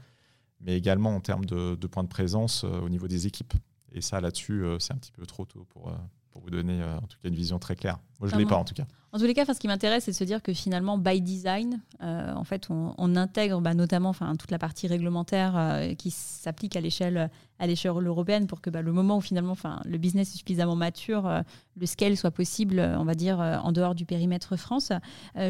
mais 0.61 0.77
également 0.77 1.17
en 1.17 1.21
termes 1.21 1.45
de, 1.45 1.87
points 1.87 2.05
de 2.05 2.09
présence 2.09 2.65
au 2.65 2.89
niveau 2.89 3.09
des 3.09 3.27
équipes. 3.27 3.55
Et 3.91 4.01
ça, 4.01 4.21
là-dessus, 4.21 4.65
c'est 4.79 4.93
un 4.93 4.99
petit 4.99 5.13
peu 5.13 5.27
trop 5.27 5.45
tôt 5.45 5.65
pour, 5.71 5.93
pour 6.33 6.43
vous 6.43 6.51
donner 6.51 6.83
en 6.83 7.07
tout 7.07 7.19
cas 7.23 7.29
une 7.29 7.35
vision 7.35 7.59
très 7.59 7.77
claire. 7.77 7.99
Moi, 8.19 8.29
je 8.29 8.35
ne 8.35 8.41
l'ai 8.41 8.47
pas 8.47 8.57
en 8.57 8.65
tout 8.65 8.75
cas. 8.75 8.87
En 9.15 9.19
tous 9.19 9.27
les 9.27 9.35
cas, 9.35 9.45
ce 9.45 9.61
qui 9.61 9.69
m'intéresse, 9.69 10.05
c'est 10.05 10.13
de 10.13 10.17
se 10.17 10.25
dire 10.25 10.43
que 10.43 10.55
finalement, 10.55 10.97
by 10.97 11.21
design, 11.21 11.83
euh, 12.03 12.33
en 12.33 12.45
fait, 12.45 12.69
on, 12.71 13.15
intègre 13.15 13.61
bah, 13.61 13.75
notamment 13.75 14.09
enfin, 14.09 14.35
toute 14.37 14.51
la 14.51 14.59
partie 14.59 14.87
réglementaire 14.87 15.53
euh, 15.55 15.95
qui 15.95 16.11
s'applique 16.11 16.77
à 16.77 16.81
l'échelle 16.81 17.31
à 17.59 17.67
l'échelle 17.67 17.93
européenne 17.93 18.47
pour 18.47 18.63
que 18.63 18.71
bah, 18.71 18.81
le 18.81 18.91
moment 18.91 19.19
où 19.19 19.21
finalement 19.21 19.53
enfin, 19.53 19.81
le 19.85 19.99
business 19.99 20.35
est 20.35 20.39
suffisamment 20.39 20.77
mature, 20.77 21.27
euh, 21.27 21.43
le 21.77 21.85
scale 21.85 22.17
soit 22.17 22.31
possible, 22.31 22.81
on 22.81 23.05
va 23.05 23.15
dire, 23.15 23.39
en 23.39 23.71
dehors 23.71 23.95
du 23.95 24.07
périmètre 24.07 24.57
France. 24.57 24.93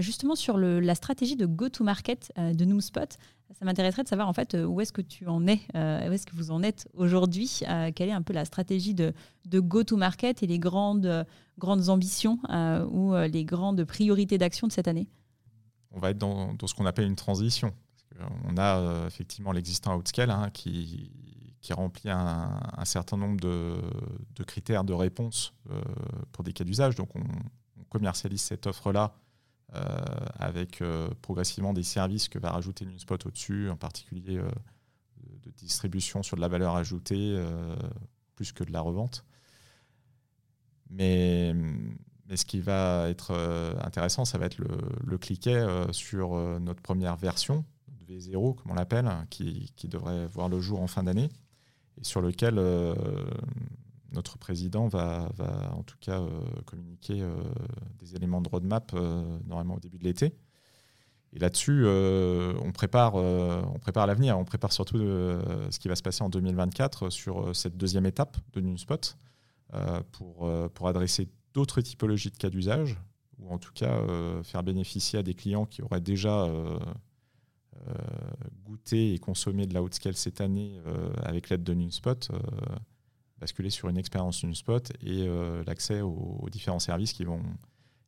justement, 0.00 0.34
sur 0.34 0.58
le, 0.58 0.80
la 0.80 0.94
stratégie 0.94 1.36
de 1.36 1.46
go-to-market 1.46 2.32
de 2.36 2.64
Noomspot, 2.64 3.16
ça 3.58 3.64
m'intéresserait 3.64 4.02
de 4.02 4.08
savoir 4.08 4.28
en 4.28 4.32
fait 4.32 4.54
où 4.54 4.80
est-ce 4.80 4.92
que 4.92 5.02
tu 5.02 5.26
en 5.26 5.46
es, 5.46 5.60
où 5.74 6.12
est-ce 6.12 6.26
que 6.26 6.34
vous 6.34 6.50
en 6.50 6.62
êtes 6.62 6.88
aujourd'hui, 6.94 7.60
quelle 7.94 8.08
est 8.08 8.12
un 8.12 8.22
peu 8.22 8.32
la 8.32 8.44
stratégie 8.44 8.94
de, 8.94 9.12
de 9.46 9.60
go-to-market 9.60 10.42
et 10.42 10.46
les 10.46 10.58
grandes 10.58 11.24
grandes 11.58 11.88
ambitions 11.88 12.38
euh, 12.50 12.84
ou 12.86 13.14
euh, 13.14 13.28
les 13.28 13.44
grandes 13.44 13.84
priorités 13.84 14.38
d'action 14.38 14.66
de 14.66 14.72
cette 14.72 14.88
année? 14.88 15.08
On 15.90 16.00
va 16.00 16.10
être 16.10 16.18
dans, 16.18 16.56
ce 16.66 16.74
qu'on 16.74 16.86
appelle 16.86 17.06
une 17.06 17.16
transition. 17.16 17.72
On 18.44 18.56
a 18.56 18.78
euh, 18.78 19.06
effectivement 19.06 19.52
l'existant 19.52 19.96
Outscale 19.96 20.30
hein, 20.30 20.50
qui, 20.52 21.10
qui 21.60 21.72
remplit 21.72 22.10
un, 22.10 22.84
certain 22.84 23.16
nombre 23.16 23.40
de, 23.40 23.78
critères 24.44 24.84
de 24.84 24.92
réponse 24.92 25.54
pour 26.32 26.44
des 26.44 26.52
cas 26.52 26.64
d'usage. 26.64 26.94
Donc 26.94 27.14
on, 27.14 27.22
commercialise 27.88 28.40
cette 28.40 28.66
offre-là 28.66 29.12
avec 29.72 30.82
progressivement 31.22 31.72
des 31.72 31.82
services 31.82 32.28
que 32.28 32.38
va 32.38 32.50
rajouter 32.50 32.84
NewSpot 32.84 33.26
au-dessus, 33.26 33.70
en 33.70 33.76
particulier 33.76 34.36
de 34.36 35.50
distribution 35.50 36.22
sur 36.22 36.36
de 36.36 36.42
la 36.42 36.48
valeur 36.48 36.76
ajoutée 36.76 37.42
plus 38.34 38.52
que 38.52 38.64
de 38.64 38.72
la 38.72 38.80
revente. 38.80 39.24
Mais, 40.92 41.54
ce 42.34 42.44
qui 42.44 42.60
va 42.60 43.08
être 43.08 43.32
euh, 43.32 43.74
intéressant, 43.82 44.24
ça 44.24 44.38
va 44.38 44.46
être 44.46 44.58
le, 44.58 45.18
cliquet 45.18 45.54
euh, 45.54 45.90
sur 45.92 46.34
euh, 46.34 46.58
notre 46.58 46.80
première 46.80 47.16
version, 47.16 47.64
V0 48.08 48.54
comme 48.56 48.72
on 48.72 48.74
l'appelle, 48.74 49.10
qui, 49.30 49.72
qui, 49.76 49.88
devrait 49.88 50.26
voir 50.26 50.48
le 50.48 50.60
jour 50.60 50.80
en 50.80 50.86
fin 50.86 51.02
d'année, 51.02 51.28
et 52.00 52.04
sur 52.04 52.20
lequel 52.20 52.58
notre 54.12 54.38
président 54.38 54.88
va, 54.88 55.30
va, 55.36 55.74
en 55.74 55.82
tout 55.82 55.96
cas 56.00 56.20
communiquer 56.66 57.24
des 57.98 58.16
éléments 58.16 58.40
de 58.40 58.48
roadmap 58.48 58.92
normalement 59.46 59.74
au 59.74 59.80
début 59.80 59.98
de 59.98 60.04
l'été. 60.04 60.34
Et 61.32 61.38
là-dessus, 61.38 61.86
on 61.86 62.72
prépare, 62.72 63.12
prépare 63.80 64.06
l'avenir. 64.06 64.38
On 64.38 64.44
prépare 64.44 64.72
surtout 64.72 64.98
ce 64.98 65.78
qui 65.78 65.88
va 65.88 65.96
se 65.96 66.02
passer 66.02 66.22
en 66.22 66.28
2024 66.28 67.10
sur 67.10 67.56
cette 67.56 67.76
deuxième 67.76 68.06
étape 68.06 68.36
de 68.52 68.60
NewSpot. 68.60 69.16
Euh, 69.74 70.02
pour, 70.12 70.46
euh, 70.46 70.68
pour 70.68 70.86
adresser 70.86 71.30
d'autres 71.54 71.80
typologies 71.80 72.30
de 72.30 72.36
cas 72.36 72.50
d'usage, 72.50 72.98
ou 73.38 73.48
en 73.48 73.56
tout 73.56 73.72
cas 73.72 73.94
euh, 73.94 74.42
faire 74.42 74.62
bénéficier 74.62 75.18
à 75.18 75.22
des 75.22 75.32
clients 75.32 75.64
qui 75.64 75.80
auraient 75.80 76.00
déjà 76.00 76.46
goûté 78.64 79.14
et 79.14 79.18
consommé 79.18 79.66
de 79.66 79.74
la 79.74 79.82
haute 79.82 79.94
scale 79.94 80.14
cette 80.14 80.40
année 80.40 80.78
avec 81.24 81.48
l'aide 81.48 81.64
de 81.64 81.74
NewSpot, 81.74 82.30
basculer 83.42 83.70
sur 83.70 83.88
une 83.88 83.98
expérience 83.98 84.44
NewSpot 84.44 84.92
et 85.02 85.26
l'accès 85.66 86.00
aux, 86.00 86.48
différents 86.48 86.78
services 86.78 87.12
qui 87.12 87.24
vont, 87.24 87.42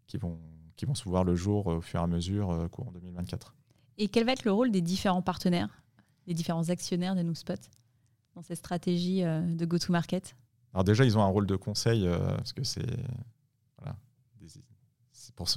qui 0.06 0.16
vont, 0.16 0.38
qui 0.76 0.86
vont 0.86 0.94
se 0.94 1.08
voir 1.08 1.24
le 1.24 1.34
jour 1.34 1.66
au 1.66 1.80
fur 1.80 1.98
et 1.98 2.02
à 2.04 2.06
mesure 2.06 2.68
courant 2.70 2.92
2024. 2.92 3.52
Et 3.98 4.06
quel 4.06 4.24
va 4.24 4.32
être 4.32 4.44
le 4.44 4.52
rôle 4.52 4.70
des 4.70 4.80
différents 4.80 5.22
partenaires, 5.22 5.82
des 6.28 6.34
différents 6.34 6.68
actionnaires 6.68 7.16
de 7.16 7.22
NoomSpot 7.22 7.58
dans 8.36 8.42
cette 8.42 8.58
stratégie 8.58 9.22
de 9.22 9.64
go-to-market? 9.64 10.36
Alors 10.72 10.84
déjà, 10.84 11.04
ils 11.04 11.18
ont 11.18 11.22
un 11.22 11.28
rôle 11.28 11.46
de 11.46 11.56
conseil 11.56 12.08
parce 12.36 12.52
que 12.52 12.62
c'est 12.62 12.86
voilà, 13.78 13.96
pour, 15.34 15.48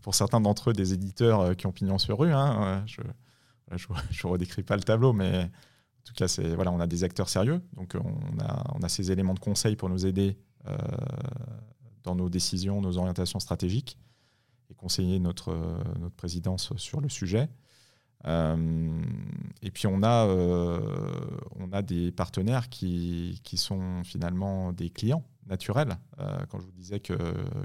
pour, 0.00 0.14
certains 0.14 0.40
d'entre 0.40 0.70
eux 0.70 0.72
des 0.72 0.94
éditeurs 0.94 1.54
qui 1.56 1.66
ont 1.66 1.72
pignon 1.72 1.98
sur 1.98 2.18
rue. 2.18 2.32
Hein, 2.32 2.84
je 2.86 3.02
ne 3.02 4.30
redécris 4.30 4.62
pas 4.62 4.76
le 4.76 4.82
tableau, 4.82 5.12
mais 5.12 5.50
tout 6.06 6.14
cas, 6.14 6.26
voilà, 6.54 6.70
on 6.70 6.80
a 6.80 6.86
des 6.86 7.04
acteurs 7.04 7.28
sérieux. 7.28 7.60
Donc, 7.74 7.96
on 7.96 8.38
a, 8.40 8.64
on 8.74 8.82
a 8.82 8.88
ces 8.88 9.10
éléments 9.10 9.34
de 9.34 9.40
conseil 9.40 9.76
pour 9.76 9.88
nous 9.88 10.06
aider 10.06 10.38
euh, 10.68 10.76
dans 12.04 12.14
nos 12.14 12.28
décisions, 12.28 12.80
nos 12.80 12.96
orientations 12.98 13.40
stratégiques 13.40 13.98
et 14.70 14.74
conseiller 14.74 15.18
notre, 15.18 15.52
notre 15.98 16.14
présidence 16.14 16.74
sur 16.76 17.00
le 17.00 17.08
sujet. 17.08 17.48
Euh, 18.26 19.02
et 19.62 19.70
puis 19.70 19.86
on 19.88 20.02
a, 20.02 20.26
euh, 20.26 20.80
on 21.56 21.72
a 21.72 21.82
des 21.82 22.12
partenaires 22.12 22.68
qui, 22.68 23.40
qui, 23.42 23.56
sont 23.56 24.02
finalement 24.04 24.72
des 24.72 24.90
clients 24.90 25.24
naturels. 25.46 25.96
quand 26.48 26.60
je 26.60 26.64
vous 26.64 26.72
disais 26.72 27.00
que, 27.00 27.14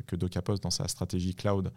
que 0.08 0.16
DocaPost, 0.16 0.64
dans 0.64 0.72
sa 0.72 0.88
stratégie 0.88 1.36
cloud, 1.36 1.72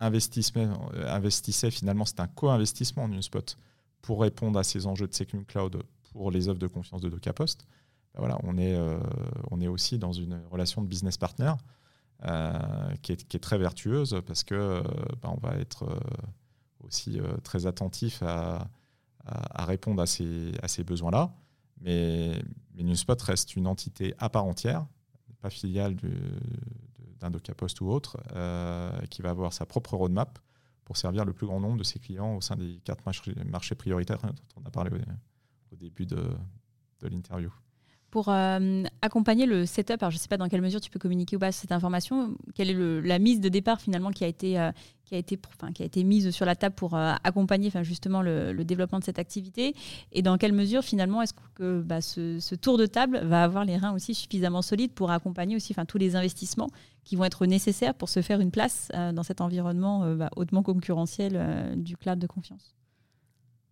investissait, 0.00 1.70
finalement, 1.70 2.04
c'est 2.04 2.20
un 2.20 2.28
co-investissement 2.28 3.04
en 3.04 3.08
NewSpot 3.08 3.56
pour 4.02 4.20
répondre 4.20 4.58
à 4.58 4.64
ces 4.64 4.86
enjeux 4.86 5.08
de 5.08 5.14
Secure 5.14 5.46
Cloud 5.46 5.82
pour 6.14 6.30
les 6.30 6.48
offres 6.48 6.60
de 6.60 6.68
confiance 6.68 7.00
de 7.00 7.08
DocaPost. 7.08 7.66
Ben 8.14 8.20
voilà, 8.20 8.38
on, 8.44 8.56
est, 8.56 8.76
euh, 8.76 9.00
on 9.50 9.60
est 9.60 9.66
aussi 9.66 9.98
dans 9.98 10.12
une 10.12 10.40
relation 10.50 10.80
de 10.80 10.86
business 10.86 11.18
partner 11.18 11.52
euh, 12.24 12.52
qui, 13.02 13.12
est, 13.12 13.28
qui, 13.28 13.36
est, 13.36 13.40
très 13.40 13.58
vertueuse 13.58 14.22
parce 14.24 14.44
que 14.44 14.80
ben 15.20 15.34
on 15.36 15.40
va 15.44 15.56
être 15.56 15.82
euh, 15.82 15.98
aussi 16.84 17.18
très 17.42 17.66
attentif 17.66 18.22
à, 18.22 18.68
répondre 19.58 20.00
à 20.00 20.06
ces, 20.06 20.52
à 20.62 20.68
ces 20.68 20.84
besoins-là. 20.84 21.34
Mais, 21.80 22.40
mais 22.74 22.84
reste 23.20 23.56
une 23.56 23.66
entité 23.66 24.14
à 24.18 24.28
part 24.28 24.44
entière, 24.44 24.86
pas 25.40 25.50
filiale 25.50 25.96
d'un 27.20 27.30
DocaPost 27.30 27.80
ou 27.80 27.88
autre, 27.88 28.16
qui 29.10 29.22
va 29.22 29.30
avoir 29.30 29.52
sa 29.52 29.66
propre 29.66 29.96
roadmap 29.96 30.38
pour 30.84 30.96
servir 30.96 31.24
le 31.24 31.32
plus 31.32 31.46
grand 31.46 31.58
nombre 31.58 31.78
de 31.78 31.84
ses 31.84 31.98
clients 31.98 32.36
au 32.36 32.40
sein 32.40 32.56
des 32.56 32.80
quatre 32.84 33.02
marchés, 33.46 33.74
prioritaires 33.74 34.18
dont 34.18 34.62
on 34.62 34.66
a 34.66 34.70
parlé 34.70 34.90
au, 35.74 35.76
début 35.76 36.06
de, 36.06 36.30
l'interview. 37.02 37.50
Pour 38.10 38.28
euh, 38.28 38.84
accompagner 39.02 39.44
le 39.44 39.66
setup, 39.66 39.98
je 40.02 40.06
ne 40.06 40.12
sais 40.12 40.28
pas 40.28 40.36
dans 40.36 40.48
quelle 40.48 40.62
mesure 40.62 40.80
tu 40.80 40.88
peux 40.88 41.00
communiquer 41.00 41.34
ou 41.34 41.40
pas 41.40 41.50
cette 41.50 41.72
information, 41.72 42.36
quelle 42.54 42.70
est 42.70 43.02
la 43.02 43.18
mise 43.18 43.40
de 43.40 43.48
départ 43.48 43.80
finalement 43.80 44.12
qui 44.12 44.22
a 44.22 44.28
été, 44.28 44.58
euh, 44.58 44.70
qui 45.04 45.16
a 45.16 45.18
été, 45.18 45.36
enfin, 45.48 45.72
qui 45.72 45.82
a 45.82 45.84
été 45.86 46.04
mise 46.04 46.30
sur 46.30 46.46
la 46.46 46.54
table 46.54 46.76
pour 46.76 46.94
euh, 46.94 47.12
accompagner 47.24 47.66
enfin, 47.66 47.82
justement 47.82 48.22
le, 48.22 48.54
développement 48.62 49.00
de 49.00 49.04
cette 49.04 49.18
activité? 49.18 49.74
Et 50.12 50.22
dans 50.22 50.38
quelle 50.38 50.52
mesure 50.52 50.84
finalement 50.84 51.22
est-ce 51.22 51.34
que 51.56 51.82
bah, 51.82 52.00
ce, 52.00 52.54
tour 52.54 52.78
de 52.78 52.86
table 52.86 53.18
va 53.24 53.42
avoir 53.42 53.64
les 53.64 53.76
reins 53.76 53.92
aussi 53.92 54.14
suffisamment 54.14 54.62
solides 54.62 54.92
pour 54.92 55.10
accompagner 55.10 55.56
aussi 55.56 55.72
enfin, 55.72 55.84
tous 55.84 55.98
les 55.98 56.14
investissements 56.14 56.70
qui 57.02 57.16
vont 57.16 57.24
être 57.24 57.46
nécessaires 57.46 57.94
pour 57.94 58.08
se 58.08 58.22
faire 58.22 58.38
une 58.40 58.52
place 58.52 58.90
dans 59.12 59.24
cet 59.24 59.40
environnement 59.40 60.14
bah, 60.14 60.30
hautement 60.36 60.62
concurrentiel 60.62 61.74
du 61.76 61.96
cloud 61.96 62.20
de 62.20 62.28
confiance? 62.28 62.76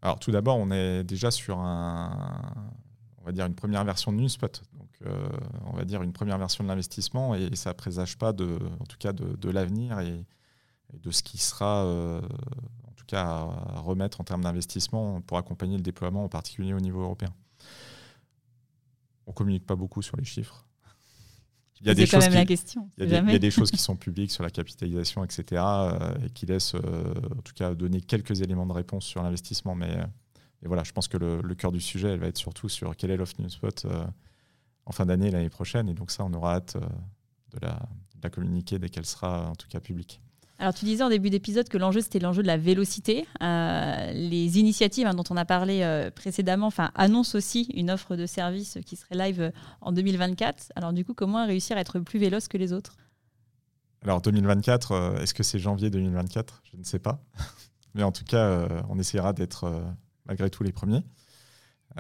Alors 0.03 0.19
tout 0.19 0.33
d'abord, 0.33 0.57
on 0.59 0.71
est 0.73 1.05
déjà 1.05 1.31
sur 1.31 1.61
un, 1.61 2.67
on 3.23 3.25
va 3.25 3.33
dire 3.33 3.47
une 3.47 3.55
première 3.55 3.85
version 3.85 4.13
de 4.13 4.19
NewSpot. 4.19 4.63
Donc, 4.79 4.91
euh, 5.07 5.29
on 5.67 5.77
va 5.77 5.85
dire 5.85 6.03
une 6.03 6.13
première 6.13 6.39
version 6.39 6.65
de 6.65 6.69
l'investissement 6.69 7.35
et, 7.35 7.55
ça 7.55 7.73
présage 7.73 8.19
pas 8.19 8.33
de, 8.33 8.59
en 8.81 8.85
tout 8.85 8.99
cas, 8.99 9.13
de, 9.13 9.51
l'avenir 9.51 10.01
et, 10.01 10.27
de 10.93 11.11
ce 11.11 11.23
qui 11.23 11.39
sera, 11.39 11.85
euh, 11.85 12.21
en 12.89 12.93
tout 12.93 13.05
cas, 13.07 13.23
à 13.23 13.81
remettre 13.81 14.21
en 14.21 14.25
termes 14.25 14.43
d'investissement 14.43 15.21
pour 15.23 15.39
accompagner 15.39 15.77
le 15.77 15.83
déploiement, 15.83 16.25
en 16.25 16.29
particulier 16.29 16.75
au 16.75 16.81
niveau 16.81 17.03
européen. 17.03 17.33
On 19.27 19.33
communique 19.33 19.67
pas 19.67 19.77
beaucoup 19.77 20.03
sur 20.03 20.17
les 20.17 20.25
chiffres. 20.25 20.67
Il 21.83 21.89
y 21.89 21.91
a 21.91 21.95
des 21.95 22.07
choses 22.07 22.29
qui, 22.29 22.35
la 22.35 22.45
question. 22.45 22.89
Il 22.97 23.09
y, 23.09 23.15
a 23.15 23.39
des, 23.39 23.51
choses 23.51 23.71
qui 23.71 23.79
sont 23.79 23.97
publiques 23.97 24.31
sur 24.31 24.45
la 24.45 24.51
capitalisation, 24.51 25.25
etc., 25.25 25.61
euh, 25.61 26.15
et 26.25 26.31
qui 26.31 26.47
laissent, 26.47 26.75
en 26.77 27.43
tout 27.43 27.55
cas, 27.55 27.75
donner 27.75 28.01
quelques 28.01 28.41
éléments 28.41 28.67
de 28.67 28.73
réponse 28.73 29.05
sur 29.05 29.21
l'investissement, 29.23 29.75
mais 29.75 29.99
et 30.63 30.69
voilà, 30.69 30.85
je 30.85 30.93
pense 30.93 31.09
que 31.09 31.17
le, 31.17 31.55
cœur 31.55 31.73
du 31.73 31.81
sujet, 31.81 32.09
elle 32.11 32.21
va 32.21 32.29
être 32.29 32.39
surtout 32.39 32.69
sur 32.69 32.97
quel 32.97 33.11
est 33.11 33.17
l'offre 33.17 33.35
NewSpot 33.41 33.85
euh, 33.85 34.07
en 34.87 34.93
fin 34.93 35.07
d'année, 35.07 35.31
l'année 35.31 35.51
prochaine. 35.51 35.89
Et 35.89 35.95
donc 35.95 36.11
ça, 36.11 36.25
on 36.25 36.33
aura 36.33 36.55
hâte 36.55 36.77
euh, 36.77 36.87
de, 37.55 37.67
la, 38.23 38.31
communiquer 38.31 38.79
dès 38.79 38.89
qu'elle 38.89 39.07
sera 39.07 39.51
en 39.51 39.57
tout 39.57 39.67
cas 39.69 39.81
publique. 39.81 40.21
Alors 40.63 40.73
tu 40.73 40.85
disais 40.85 41.03
en 41.03 41.09
début 41.09 41.29
d'épisode 41.29 41.69
que 41.69 41.77
l'enjeu 41.77 42.01
c'était 42.01 42.21
l'enjeu 42.21 42.41
de 42.41 42.47
la 42.47 42.57
vélocité. 42.57 43.27
Euh, 43.43 44.13
les 44.13 44.59
initiatives 44.59 45.07
hein, 45.07 45.15
dont 45.15 45.25
on 45.29 45.37
a 45.37 45.45
parlé 45.45 46.09
précédemment 46.15 46.71
annoncent 46.95 47.37
aussi 47.37 47.65
une 47.75 47.91
offre 47.91 48.17
de 48.17 48.27
service 48.27 48.79
qui 48.87 48.97
serait 48.97 49.17
live 49.17 49.53
en 49.81 49.93
2024. 49.93 50.73
Alors 50.77 50.93
du 50.93 51.05
coup, 51.05 51.15
comment 51.15 51.45
réussir 51.47 51.77
à 51.77 51.81
être 51.81 51.99
plus 51.99 52.21
véloce 52.21 52.47
que 52.47 52.57
les 52.57 52.73
autres? 52.73 52.97
Alors 54.03 54.23
2024, 54.23 55.19
est-ce 55.21 55.35
que 55.35 55.43
c'est 55.43 55.59
janvier 55.59 55.91
2024 55.91 56.63
Je 56.71 56.77
ne 56.77 56.85
sais 56.85 57.01
pas. 57.01 57.21
Mais 57.95 58.05
en 58.05 58.13
tout 58.13 58.25
cas, 58.25 58.69
on 58.89 58.99
essaiera 58.99 59.33
d'être 59.33 59.85
malgré 60.27 60.49
tout 60.49 60.63
les 60.63 60.73
premiers. 60.73 61.03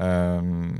Euh, 0.00 0.72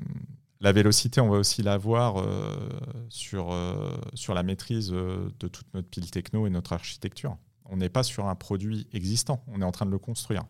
la 0.61 0.73
vélocité, 0.73 1.21
on 1.21 1.29
va 1.29 1.39
aussi 1.39 1.63
euh, 1.67 2.69
sur, 3.09 3.53
euh, 3.53 3.95
sur 4.15 4.35
la 4.35 4.43
maîtrise 4.43 4.91
de 4.91 5.49
toute 5.49 5.75
notre 5.75 5.89
pile 5.89 6.11
techno 6.11 6.47
et 6.47 6.51
notre 6.51 6.73
architecture. 6.73 7.37
On 7.73 7.77
n'est 7.79 7.89
pas 7.89 8.03
sur 8.03 8.27
un 8.27 8.35
produit 8.35 8.87
existant, 8.93 9.43
on 9.49 9.61
est 9.61 9.65
en 9.65 9.73
train 9.73 9.87
de 9.87 9.91
le 9.91 9.99
construire. 9.99 10.45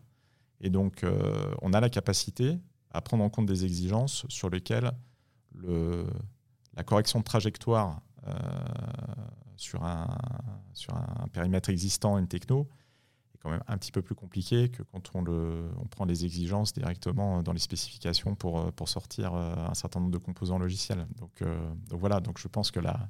Et 0.61 0.69
donc, 0.69 1.05
on 1.61 1.73
a 1.73 1.79
la 1.79 1.89
capacité 1.89 2.59
à 2.91 3.01
prendre 3.01 3.23
en 3.23 3.29
compte 3.29 3.47
des 3.47 3.65
exigences 3.65 4.25
sur 4.29 4.49
lesquelles 4.49 4.91
le, 5.55 6.05
la 6.75 6.83
correction 6.83 7.19
de 7.19 7.23
trajectoire 7.23 8.01
sur, 9.57 9.83
un, 9.83 10.07
sur 10.73 10.93
un 10.93 11.27
périmètre 11.31 11.69
existant, 11.69 12.17
une 12.17 12.27
techno, 12.27 12.67
quand 13.43 13.49
même 13.49 13.63
un 13.67 13.77
petit 13.77 13.91
peu 13.91 14.01
plus 14.01 14.15
compliqué 14.15 14.69
que 14.69 14.83
quand 14.83 15.11
on, 15.13 15.21
le, 15.21 15.69
on 15.77 15.85
prend 15.85 16.05
les 16.05 16.23
exigences 16.23 16.73
directement 16.73 17.43
dans 17.43 17.51
les 17.51 17.59
spécifications 17.59 18.35
pour, 18.35 18.59
euh, 18.59 18.71
pour 18.71 18.87
sortir 18.87 19.33
euh, 19.33 19.53
un 19.67 19.73
certain 19.73 19.99
nombre 19.99 20.13
de 20.13 20.17
composants 20.17 20.57
logiciels. 20.57 21.05
Donc, 21.17 21.41
euh, 21.41 21.73
donc 21.89 21.99
voilà, 21.99 22.21
donc 22.21 22.39
je 22.39 22.47
pense 22.47 22.71
que 22.71 22.79
la, 22.79 23.09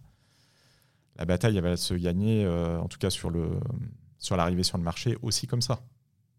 la 1.17 1.25
bataille 1.25 1.59
va 1.59 1.77
se 1.77 1.93
gagner, 1.93 2.47
en 2.47 2.87
tout 2.87 2.97
cas 2.97 3.11
sur, 3.11 3.29
le, 3.29 3.59
sur 4.23 4.37
l'arrivée 4.37 4.63
sur 4.63 4.77
le 4.77 4.83
marché, 4.83 5.17
aussi 5.21 5.47
comme 5.47 5.61
ça. 5.61 5.81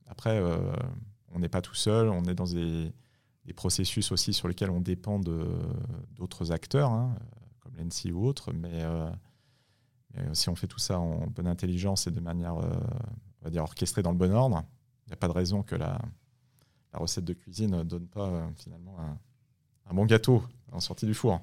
Après, 0.06 0.42
on 1.32 1.38
n'est 1.38 1.48
pas 1.48 1.60
tout 1.60 1.74
seul, 1.74 2.08
on 2.08 2.24
est 2.24 2.34
dans 2.34 2.46
des, 2.46 2.92
processus 3.54 4.10
aussi 4.10 4.32
sur 4.32 4.48
lesquels 4.48 4.70
on 4.70 4.80
dépend 4.80 5.18
d'autres 5.18 6.50
acteurs, 6.50 6.90
hein, 6.90 7.14
comme 7.60 7.76
l'ENSI 7.76 8.10
ou 8.10 8.26
autres, 8.26 8.52
mais, 8.52 8.82
mais, 10.14 10.34
si 10.34 10.48
on 10.48 10.56
fait 10.56 10.66
tout 10.66 10.78
ça 10.78 10.98
en 10.98 11.26
bonne 11.26 11.46
intelligence 11.46 12.06
et 12.06 12.10
de 12.10 12.20
manière 12.20 12.56
on 13.44 13.48
va 13.48 13.50
dire, 13.50 13.62
orchestré 13.62 14.02
dans 14.02 14.10
le 14.10 14.16
bon 14.16 14.32
ordre. 14.32 14.64
Il 15.06 15.10
n'y 15.10 15.12
a 15.12 15.16
pas 15.16 15.28
de 15.28 15.32
raison 15.32 15.62
que 15.62 15.74
la, 15.74 16.00
recette 16.94 17.24
de 17.24 17.34
cuisine 17.34 17.76
ne 17.76 17.82
donne 17.82 18.06
pas 18.06 18.28
euh, 18.28 18.48
finalement 18.56 18.96
un, 19.86 19.94
bon 19.94 20.06
gâteau 20.06 20.42
en 20.72 20.80
sortie 20.80 21.06
du 21.06 21.14
four. 21.14 21.40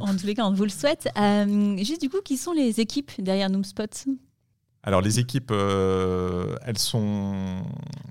en 0.00 0.16
tous 0.16 0.26
les 0.26 0.34
cas, 0.34 0.46
on 0.46 0.52
vous 0.52 0.64
le 0.64 0.70
souhaite. 0.70 1.08
Euh, 1.16 1.76
juste 1.76 2.00
du 2.00 2.10
coup, 2.10 2.20
qui 2.24 2.36
sont 2.36 2.52
les 2.52 2.80
équipes 2.80 3.12
derrière 3.20 3.48
NoomSpot? 3.48 4.08
Alors 4.82 5.00
les 5.00 5.18
équipes, 5.18 5.50
euh, 5.50 6.56
elles 6.64 6.78
sont. 6.78 7.62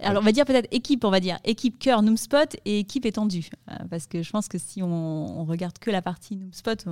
Alors 0.01 0.21
on 0.21 0.25
va 0.25 0.31
dire 0.31 0.45
peut-être 0.45 0.67
équipe, 0.71 1.05
on 1.05 1.09
va 1.09 1.19
dire 1.19 1.39
équipe 1.43 1.79
cœur 1.79 2.01
NoomSpot 2.01 2.57
et 2.65 2.79
équipe 2.79 3.05
étendue, 3.05 3.49
parce 3.89 4.05
que 4.05 4.21
je 4.21 4.29
pense 4.31 4.47
que 4.47 4.57
si 4.57 4.83
on, 4.83 5.45
regarde 5.45 5.79
que 5.79 5.89
la 5.89 6.01
partie 6.01 6.35
NoomSpot, 6.35 6.85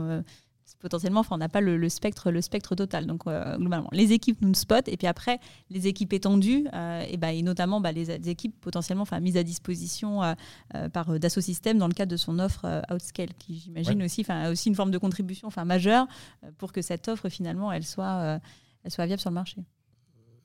potentiellement, 0.85 1.21
enfin, 1.21 1.35
on 1.35 1.39
n'a 1.39 1.49
pas 1.49 1.61
le, 1.61 1.89
spectre, 1.89 2.29
le 2.29 2.41
spectre 2.41 2.75
total. 2.75 3.07
Donc, 3.07 3.23
euh, 3.25 3.57
globalement, 3.57 3.89
les 3.91 4.13
équipes 4.13 4.39
nous 4.41 4.53
spot 4.53 4.87
et 4.87 4.97
puis 4.97 5.07
après, 5.07 5.39
les 5.71 5.87
équipes 5.87 6.13
étendues, 6.13 6.67
euh, 6.73 7.03
et, 7.09 7.17
bah, 7.17 7.33
et 7.33 7.41
notamment 7.41 7.81
bah, 7.81 7.91
les, 7.91 8.11
équipes 8.29 8.55
potentiellement 8.61 9.01
enfin, 9.01 9.19
mises 9.19 9.35
à 9.35 9.41
disposition 9.41 10.21
euh, 10.23 10.89
par 10.89 11.19
Dassault 11.19 11.41
Systèmes 11.41 11.79
dans 11.79 11.87
le 11.87 11.93
cadre 11.93 12.11
de 12.11 12.17
son 12.17 12.37
offre 12.37 12.83
Outscale, 12.91 13.33
qui 13.39 13.57
j'imagine 13.57 14.03
aussi 14.03 14.25
aussi 14.51 14.69
une 14.69 14.75
forme 14.75 14.91
de 14.91 14.99
contribution 14.99 15.47
enfin, 15.47 15.65
majeure 15.65 16.07
pour 16.57 16.71
que 16.71 16.83
cette 16.83 17.07
offre, 17.07 17.29
finalement, 17.29 17.71
elle 17.71 17.85
soit, 17.85 18.39
elle 18.85 18.91
soit 18.91 19.05
viable 19.05 19.19
sur 19.19 19.29
le 19.29 19.35
marché. 19.35 19.61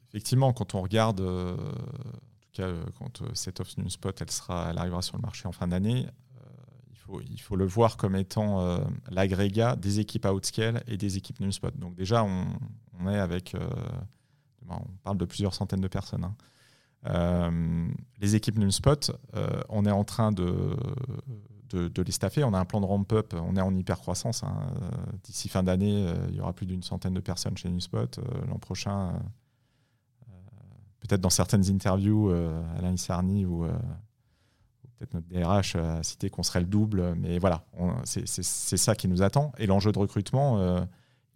Effectivement, 0.08 0.52
quand 0.52 0.74
on 0.74 0.82
regarde, 0.82 1.20
en 1.20 2.40
tout 2.40 2.50
cas, 2.52 2.72
quand 2.98 3.22
cette 3.34 3.60
offre 3.60 3.70
Spot, 3.88 4.20
elle, 4.20 4.30
sera, 4.30 4.70
elle 4.70 4.78
arrivera 4.78 5.02
sur 5.02 5.16
le 5.16 5.22
marché 5.22 5.46
en 5.46 5.52
fin 5.52 5.68
d'année, 5.68 6.06
il 7.30 7.40
faut 7.40 7.56
le 7.56 7.64
voir 7.64 7.96
comme 7.96 8.16
étant 8.16 8.60
euh, 8.60 8.78
l'agrégat 9.10 9.76
des 9.76 10.00
équipes 10.00 10.26
Outscale 10.26 10.82
et 10.86 10.96
des 10.96 11.16
équipes 11.16 11.40
NumSpot. 11.40 11.70
Donc 11.76 11.94
déjà, 11.94 12.24
on, 12.24 13.08
est 13.08 13.18
avec, 13.18 13.54
euh, 13.54 13.68
on 14.68 14.80
parle 15.02 15.18
de 15.18 15.24
plusieurs 15.24 15.54
centaines 15.54 15.80
de 15.80 15.88
personnes. 15.88 16.24
Hein. 16.24 16.34
Euh, 17.06 17.88
les 18.20 18.36
équipes 18.36 18.58
NumSpot, 18.58 19.12
on 19.68 19.86
est 19.86 19.90
en 19.90 20.04
train 20.04 20.32
de, 20.32 20.76
de, 21.76 22.10
staffer. 22.10 22.44
On 22.44 22.54
a 22.54 22.58
un 22.58 22.64
plan 22.64 22.80
de 22.80 22.86
ramp-up, 22.86 23.34
on 23.34 23.56
est 23.56 23.60
en 23.60 23.74
hyper-croissance. 23.74 24.42
Hein. 24.42 24.54
D'ici 25.24 25.48
fin 25.48 25.62
d'année, 25.62 26.06
il 26.28 26.34
y 26.34 26.40
aura 26.40 26.52
plus 26.52 26.66
d'une 26.66 26.82
centaine 26.82 27.14
de 27.14 27.20
personnes 27.20 27.56
chez 27.56 27.68
Newspot. 27.68 28.18
L'an 28.48 28.58
prochain, 28.58 29.12
peut-être 31.00 31.20
dans 31.20 31.30
certaines 31.30 31.70
interviews, 31.70 32.30
Alain 32.78 32.92
Issarni 32.92 33.44
ou 33.44 33.66
peut-être 34.98 35.14
notre 35.14 35.28
DRH 35.28 35.76
a 35.76 36.02
cité 36.02 36.30
qu'on 36.30 36.42
serait 36.42 36.60
le 36.60 36.66
double, 36.66 37.14
mais 37.16 37.38
voilà, 37.38 37.64
c'est 38.04 38.26
ça 38.26 38.94
qui 38.94 39.08
nous 39.08 39.22
attend. 39.22 39.52
Et 39.58 39.66
l'enjeu 39.66 39.92
de 39.92 39.98
recrutement, 39.98 40.86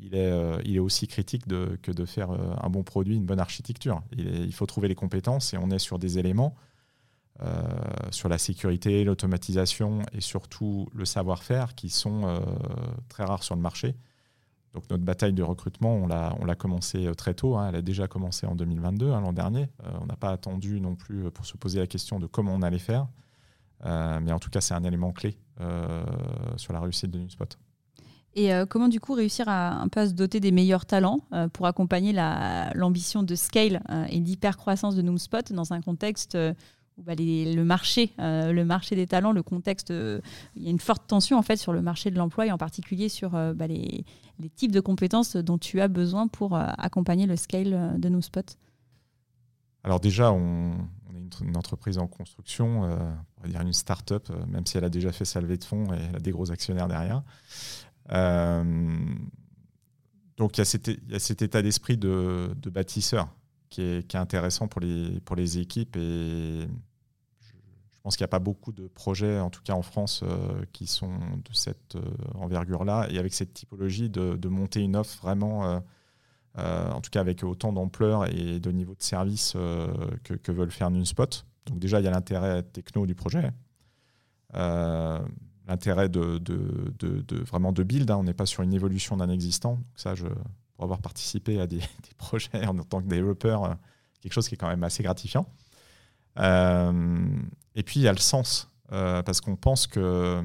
il 0.00 0.14
est, 0.14 0.30
euh, 0.30 0.82
aussi 0.82 1.06
critique 1.06 1.46
de, 1.46 1.78
que 1.82 1.92
de 1.92 2.04
faire 2.04 2.30
euh, 2.30 2.54
un 2.60 2.68
bon 2.68 2.82
produit, 2.82 3.16
une 3.16 3.26
bonne 3.26 3.40
architecture. 3.40 4.02
Il, 4.16 4.52
faut 4.52 4.66
trouver 4.66 4.88
les 4.88 4.94
compétences 4.94 5.54
et 5.54 5.58
on 5.58 5.70
est 5.70 5.78
sur 5.78 5.98
des 5.98 6.18
éléments, 6.18 6.54
euh, 6.54 6.60
sur 8.10 8.28
la 8.28 8.38
sécurité, 8.38 9.04
l'automatisation 9.04 10.00
et 10.12 10.20
surtout 10.20 10.88
le 10.94 11.04
savoir-faire 11.04 11.74
qui 11.74 11.90
sont 11.90 12.40
très 13.08 13.24
rares 13.24 13.42
sur 13.42 13.56
le 13.56 13.60
marché. 13.60 13.96
Donc 14.72 14.88
notre 14.88 15.02
bataille 15.02 15.32
de 15.32 15.42
recrutement, 15.42 15.94
on 15.94 16.06
l'a 16.06 16.54
commencé 16.54 17.10
très 17.16 17.34
tôt, 17.34 17.56
hein. 17.56 17.68
elle 17.68 17.76
a 17.76 17.82
déjà 17.82 18.06
commencé 18.06 18.46
en 18.46 18.54
2022, 18.54 19.10
hein, 19.10 19.20
l'an 19.20 19.32
dernier. 19.32 19.68
on 20.00 20.06
n'a 20.06 20.16
pas 20.16 20.30
attendu 20.30 20.80
non 20.80 20.94
plus 20.94 21.30
pour 21.32 21.44
se 21.44 21.56
poser 21.56 21.80
la 21.80 21.86
question 21.86 22.18
de 22.20 22.26
comment 22.26 22.54
on 22.54 22.62
allait 22.62 22.78
faire. 22.78 23.08
mais 23.84 24.32
en 24.32 24.38
tout 24.38 24.50
cas, 24.50 24.60
c'est 24.60 24.74
un 24.74 24.84
élément 24.84 25.12
clé 25.12 25.36
sur 26.56 26.72
la 26.72 26.80
réussite 26.80 27.10
de 27.10 27.18
NewSpot. 27.18 27.58
Et 28.36 28.52
euh, 28.52 28.66
comment 28.66 28.88
du 28.88 29.00
coup 29.00 29.14
réussir 29.14 29.48
à 29.48 29.80
un 29.80 29.88
peu 29.88 30.06
se 30.06 30.12
doter 30.12 30.40
des 30.40 30.50
meilleurs 30.50 30.86
talents 30.86 31.20
euh, 31.32 31.48
pour 31.48 31.66
accompagner 31.66 32.12
l'ambition 32.74 33.22
de 33.22 33.34
scale 33.34 33.82
euh, 33.90 34.06
et 34.10 34.20
d'hypercroissance 34.20 34.96
de 34.96 35.02
Noomspot 35.02 35.52
dans 35.52 35.72
un 35.72 35.80
contexte 35.80 36.36
bah, 36.98 37.14
le 37.16 37.62
marché, 37.62 38.12
le 38.18 38.62
marché 38.62 38.96
des 38.96 39.06
talents, 39.06 39.32
le 39.32 39.42
contexte, 39.42 39.90
il 39.90 40.62
y 40.62 40.66
a 40.68 40.70
une 40.70 40.78
forte 40.80 41.06
tension 41.06 41.38
en 41.38 41.42
fait 41.42 41.56
sur 41.56 41.72
le 41.72 41.82
marché 41.82 42.10
de 42.10 42.16
l'emploi 42.16 42.46
et 42.46 42.52
en 42.52 42.58
particulier 42.58 43.08
sur 43.08 43.30
bah, 43.30 43.66
les, 43.66 44.04
types 44.56 44.72
de 44.72 44.80
compétences 44.80 45.36
dont 45.36 45.58
tu 45.58 45.80
as 45.80 45.88
besoin 45.88 46.28
pour 46.28 46.56
accompagner 46.56 47.26
le 47.26 47.36
scale 47.36 47.98
de 47.98 48.08
Noomspot. 48.08 48.56
Alors 49.82 50.00
déjà, 50.00 50.32
on, 50.32 50.72
est 51.16 51.40
une, 51.40 51.56
entreprise 51.56 51.98
en 51.98 52.06
construction, 52.06 52.82
on 52.82 53.42
va 53.42 53.48
dire 53.48 53.60
une 53.60 53.72
start-up, 53.72 54.30
même 54.48 54.64
si 54.66 54.78
elle 54.78 54.84
a 54.84 54.90
déjà 54.90 55.12
fait 55.12 55.24
sa 55.24 55.40
levée 55.40 55.58
de 55.58 55.64
fonds 55.64 55.92
et 55.92 55.98
elle 56.08 56.16
a 56.16 56.20
des 56.20 56.30
gros 56.30 56.50
actionnaires 56.50 56.88
derrière. 56.88 57.22
Euh, 58.12 58.64
donc 60.36 60.56
il 60.56 60.60
y, 60.60 61.14
a 61.14 61.18
cet, 61.18 61.42
état 61.42 61.62
d'esprit 61.62 61.96
de, 61.96 62.54
bâtisseur 62.70 63.28
qui 63.70 63.82
est, 63.82 64.14
intéressant 64.14 64.68
pour 64.68 64.80
les, 64.80 65.20
pour 65.20 65.36
les 65.36 65.58
équipes 65.58 65.96
et 65.96 66.66
je 67.90 68.00
pense 68.02 68.16
qu'il 68.16 68.22
n'y 68.22 68.28
a 68.28 68.28
pas 68.28 68.38
beaucoup 68.38 68.72
de 68.72 68.86
projets, 68.86 69.40
en 69.40 69.48
tout 69.48 69.62
cas 69.62 69.72
en 69.72 69.82
France, 69.82 70.22
euh, 70.22 70.62
qui 70.72 70.86
sont 70.86 71.08
de 71.08 71.54
cette 71.54 71.96
euh, 71.96 72.02
envergure-là 72.34 73.06
et 73.10 73.18
avec 73.18 73.32
cette 73.32 73.54
typologie 73.54 74.10
de, 74.10 74.48
monter 74.48 74.80
une 74.80 74.94
offre 74.94 75.22
vraiment, 75.22 75.82
en 76.56 77.00
tout 77.00 77.10
cas 77.10 77.20
avec 77.20 77.42
autant 77.42 77.72
d'ampleur 77.72 78.26
et 78.26 78.60
de 78.60 78.70
niveau 78.70 78.94
de 78.94 79.02
service 79.02 79.54
que, 80.22 80.52
veulent 80.52 80.70
faire 80.70 80.90
Nunspot. 80.90 81.46
Donc 81.66 81.78
déjà, 81.78 82.00
il 82.00 82.04
y 82.04 82.06
a 82.06 82.10
l'intérêt 82.10 82.62
techno 82.62 83.06
du 83.06 83.14
projet 83.14 83.52
l'intérêt 85.66 86.08
de, 86.08 86.38
de, 86.38 87.42
vraiment 87.44 87.72
de 87.72 87.82
build. 87.82 88.10
Hein. 88.10 88.18
On 88.18 88.24
n'est 88.24 88.34
pas 88.34 88.46
sur 88.46 88.62
une 88.62 88.74
évolution 88.74 89.16
d'un 89.16 89.30
existant. 89.30 89.78
Ça, 89.96 90.14
je, 90.14 90.26
pour 90.84 90.92
avoir 90.92 91.00
participé 91.00 91.60
à 91.60 91.66
des, 91.66 91.80
projets 92.18 92.66
en 92.66 92.76
tant 92.84 93.00
que 93.00 93.08
développeur, 93.08 93.64
euh, 93.64 93.74
quelque 94.20 94.32
chose 94.32 94.48
qui 94.48 94.54
est 94.54 94.58
quand 94.58 94.68
même 94.68 94.84
assez 94.84 95.02
gratifiant. 95.02 95.46
Euh, 96.38 97.26
et 97.74 97.82
puis 97.82 98.00
il 98.00 98.02
y 98.02 98.08
a 98.08 98.12
le 98.12 98.18
sens, 98.18 98.68
euh, 98.92 99.22
parce 99.22 99.40
qu'on 99.40 99.56
pense 99.56 99.86
que, 99.86 100.42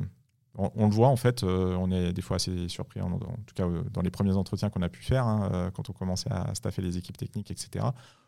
on, 0.56 0.88
le 0.88 0.94
voit 0.94 1.08
en 1.08 1.16
fait, 1.16 1.44
on 1.44 1.90
est 1.92 2.12
des 2.12 2.22
fois 2.22 2.36
assez 2.36 2.68
surpris, 2.68 3.00
en, 3.00 3.18
tout 3.18 3.56
cas 3.56 3.66
dans 3.92 4.02
les 4.02 4.10
premiers 4.10 4.36
entretiens 4.36 4.70
qu'on 4.70 4.82
a 4.82 4.90
pu 4.90 5.02
faire, 5.02 5.26
hein, 5.26 5.72
quand 5.74 5.90
on 5.90 5.94
commençait 5.94 6.32
à 6.32 6.54
staffer 6.54 6.82
les 6.82 6.98
équipes 6.98 7.16
techniques, 7.16 7.50
etc. 7.50 7.86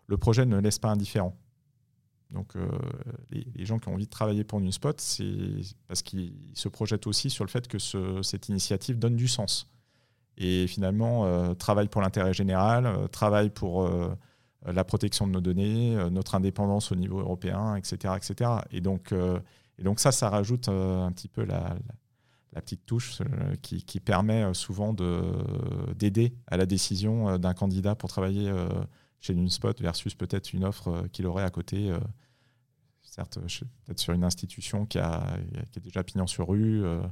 Le 0.07 0.17
projet 0.17 0.45
ne 0.45 0.57
laisse 0.57 0.79
pas 0.79 0.89
indifférent. 0.89 1.35
Donc, 2.29 2.53
les, 3.31 3.65
gens 3.65 3.79
qui 3.79 3.89
ont 3.89 3.95
envie 3.95 4.05
de 4.05 4.09
travailler 4.09 4.45
pour 4.45 4.61
NewSpot, 4.61 4.93
c'est 4.97 5.25
parce 5.89 6.01
qu'ils 6.03 6.53
se 6.53 6.69
projettent 6.69 7.05
aussi 7.05 7.29
sur 7.29 7.43
le 7.43 7.49
fait 7.49 7.67
que 7.67 7.79
cette 8.21 8.47
initiative 8.47 8.97
donne 8.97 9.17
du 9.17 9.27
sens. 9.27 9.67
Et 10.37 10.67
finalement, 10.67 11.25
euh, 11.25 11.53
travaille 11.53 11.87
pour 11.87 12.01
l'intérêt 12.01 12.33
général, 12.33 12.85
euh, 12.85 13.07
travaille 13.07 13.49
pour 13.49 13.89
la 14.65 14.83
protection 14.83 15.25
de 15.25 15.31
nos 15.31 15.41
données, 15.41 15.95
notre 16.11 16.35
indépendance 16.35 16.91
au 16.91 16.95
niveau 16.95 17.19
européen, 17.19 17.75
etc. 17.75 18.13
etc. 18.15 18.51
Et, 18.71 18.79
donc, 18.79 19.11
ça, 19.97 20.11
ça 20.11 20.29
rajoute 20.29 20.69
un 20.69 21.11
petit 21.11 21.27
peu 21.27 21.43
la, 21.43 21.75
petite 22.53 22.85
touche 22.85 23.23
qui, 23.63 23.99
permet 23.99 24.53
souvent 24.53 24.93
d'aider 25.95 26.35
à 26.45 26.57
la 26.57 26.67
décision 26.67 27.39
d'un 27.39 27.55
candidat 27.55 27.95
pour 27.95 28.09
travailler 28.09 28.53
chez 29.19 29.33
NewSpot 29.33 29.73
versus 29.81 30.13
peut-être 30.13 30.53
une 30.53 30.63
offre 30.63 31.07
qu'il 31.11 31.25
aurait 31.25 31.43
à 31.43 31.49
côté 31.49 31.91
certes, 33.11 33.39
peut-être 33.85 33.99
sur 33.99 34.13
une 34.13 34.23
institution 34.23 34.85
qui 34.85 34.97
a, 34.97 35.37
qui 35.71 35.79
a 35.79 35.81
déjà 35.81 36.03
pignon 36.03 36.27
sur 36.27 36.47
rue, 36.47 36.83
euh, 36.83 37.01
euh, 37.01 37.07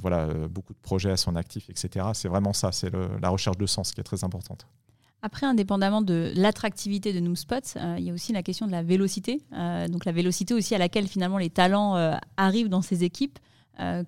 voilà, 0.00 0.20
euh, 0.20 0.48
beaucoup 0.48 0.74
de 0.74 0.78
projets 0.78 1.10
à 1.10 1.16
son 1.16 1.36
actif, 1.36 1.68
etc. 1.70 2.06
C'est 2.14 2.28
vraiment 2.28 2.52
ça, 2.52 2.72
c'est 2.72 2.90
la 3.20 3.28
recherche 3.28 3.58
de 3.58 3.66
sens 3.66 3.92
qui 3.92 4.00
est 4.00 4.04
très 4.04 4.24
importante. 4.24 4.66
Après, 5.22 5.46
indépendamment 5.46 6.02
de 6.02 6.32
l'attractivité 6.34 7.12
de 7.12 7.20
Noomspot, 7.20 7.76
il 7.96 8.02
y 8.04 8.10
a 8.10 8.12
aussi 8.12 8.32
la 8.32 8.42
question 8.42 8.66
de 8.66 8.72
la 8.72 8.82
vélocité. 8.82 9.40
donc 9.88 10.04
la 10.04 10.10
vélocité 10.10 10.52
aussi 10.52 10.74
à 10.74 10.78
laquelle 10.78 11.06
finalement 11.06 11.38
les 11.38 11.48
talents 11.48 11.94
arrivent 12.36 12.68
dans 12.68 12.82
ces 12.82 13.04
équipes. 13.04 13.38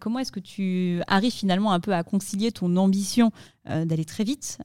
comment 0.01 0.19
est-ce 0.19 0.33
que 0.33 0.41
tu 0.41 1.01
arrives 1.07 1.33
finalement 1.33 1.73
un 1.73 1.79
peu 1.79 1.95
à 1.95 2.03
concilier 2.03 2.51
ton 2.51 2.77
ambition 2.77 3.31
d'aller 3.65 4.05
très 4.05 4.25
vite 4.25 4.59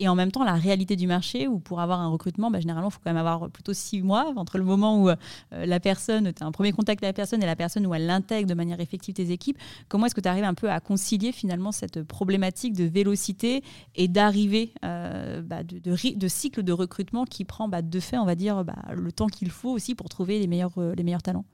et 0.00 0.08
en 0.08 0.14
même 0.14 0.30
temps 0.32 0.44
la 0.44 0.54
réalité 0.54 0.96
du 0.96 1.06
marché 1.06 1.48
où 1.48 1.58
pour 1.58 1.80
avoir 1.80 2.00
un 2.00 2.08
recrutement, 2.08 2.50
bah, 2.50 2.60
généralement, 2.60 2.88
il 2.88 2.92
faut 2.92 3.00
quand 3.02 3.10
même 3.10 3.16
avoir 3.16 3.50
plutôt 3.50 3.72
six 3.72 4.02
mois 4.02 4.32
entre 4.36 4.58
le 4.58 4.64
moment 4.64 5.02
où 5.02 5.08
euh, 5.08 5.16
la 5.52 5.80
personne, 5.80 6.32
tu 6.32 6.42
as 6.42 6.46
un 6.46 6.52
premier 6.52 6.72
contact 6.72 7.02
avec 7.02 7.16
la 7.16 7.22
personne 7.22 7.42
et 7.42 7.46
la 7.46 7.56
personne 7.56 7.86
où 7.86 7.94
elle 7.94 8.08
intègre 8.10 8.48
de 8.48 8.54
manière 8.54 8.80
effective 8.80 9.14
tes 9.14 9.30
équipes. 9.30 9.58
Comment 9.88 10.06
est-ce 10.06 10.14
que 10.14 10.20
tu 10.20 10.28
arrives 10.28 10.44
un 10.44 10.54
peu 10.54 10.70
à 10.70 10.80
concilier 10.80 11.32
finalement 11.32 11.72
cette 11.72 12.02
problématique 12.02 12.74
de 12.74 12.84
vélocité 12.84 13.62
et 13.94 14.08
d'arrivée 14.08 14.72
euh, 14.84 15.42
bah, 15.42 15.62
de, 15.62 16.28
cycle 16.28 16.62
de 16.62 16.72
recrutement 16.72 17.24
qui 17.24 17.44
prend 17.44 17.68
bah, 17.68 17.82
de 17.82 18.00
fait, 18.00 18.18
on 18.18 18.26
va 18.26 18.34
dire, 18.34 18.64
le 18.92 19.12
temps 19.12 19.28
qu'il 19.28 19.50
faut 19.50 19.70
aussi 19.70 19.94
pour 19.94 20.08
trouver 20.08 20.38
les 20.38 20.46
meilleurs, 20.46 20.72
euh, 20.78 20.94
les 20.94 21.02
meilleurs 21.02 21.22
talents? 21.22 21.44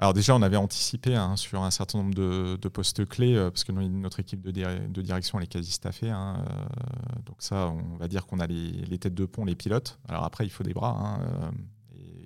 Alors 0.00 0.14
déjà, 0.14 0.36
on 0.36 0.42
avait 0.42 0.56
anticipé 0.56 1.16
hein, 1.16 1.34
sur 1.34 1.62
un 1.64 1.72
certain 1.72 1.98
nombre 1.98 2.14
de, 2.14 2.68
postes 2.68 3.04
clés, 3.04 3.34
euh, 3.34 3.50
parce 3.50 3.64
que 3.64 3.72
notre 3.72 4.20
équipe 4.20 4.42
de, 4.42 5.02
direction, 5.02 5.38
elle 5.38 5.44
est 5.44 5.48
quasi 5.48 5.72
staffée. 5.72 6.08
Hein, 6.08 6.44
euh, 6.48 7.20
donc 7.26 7.36
ça, 7.40 7.66
on 7.68 7.96
va 7.96 8.06
dire 8.06 8.24
qu'on 8.26 8.38
a 8.38 8.46
les, 8.46 8.98
têtes 8.98 9.14
de 9.14 9.24
pont, 9.24 9.44
les 9.44 9.56
pilotes. 9.56 9.98
Alors 10.08 10.22
après, 10.22 10.46
il 10.46 10.50
faut 10.50 10.62
des 10.62 10.72
bras 10.72 10.96
hein, 10.96 11.20
euh, 11.22 11.50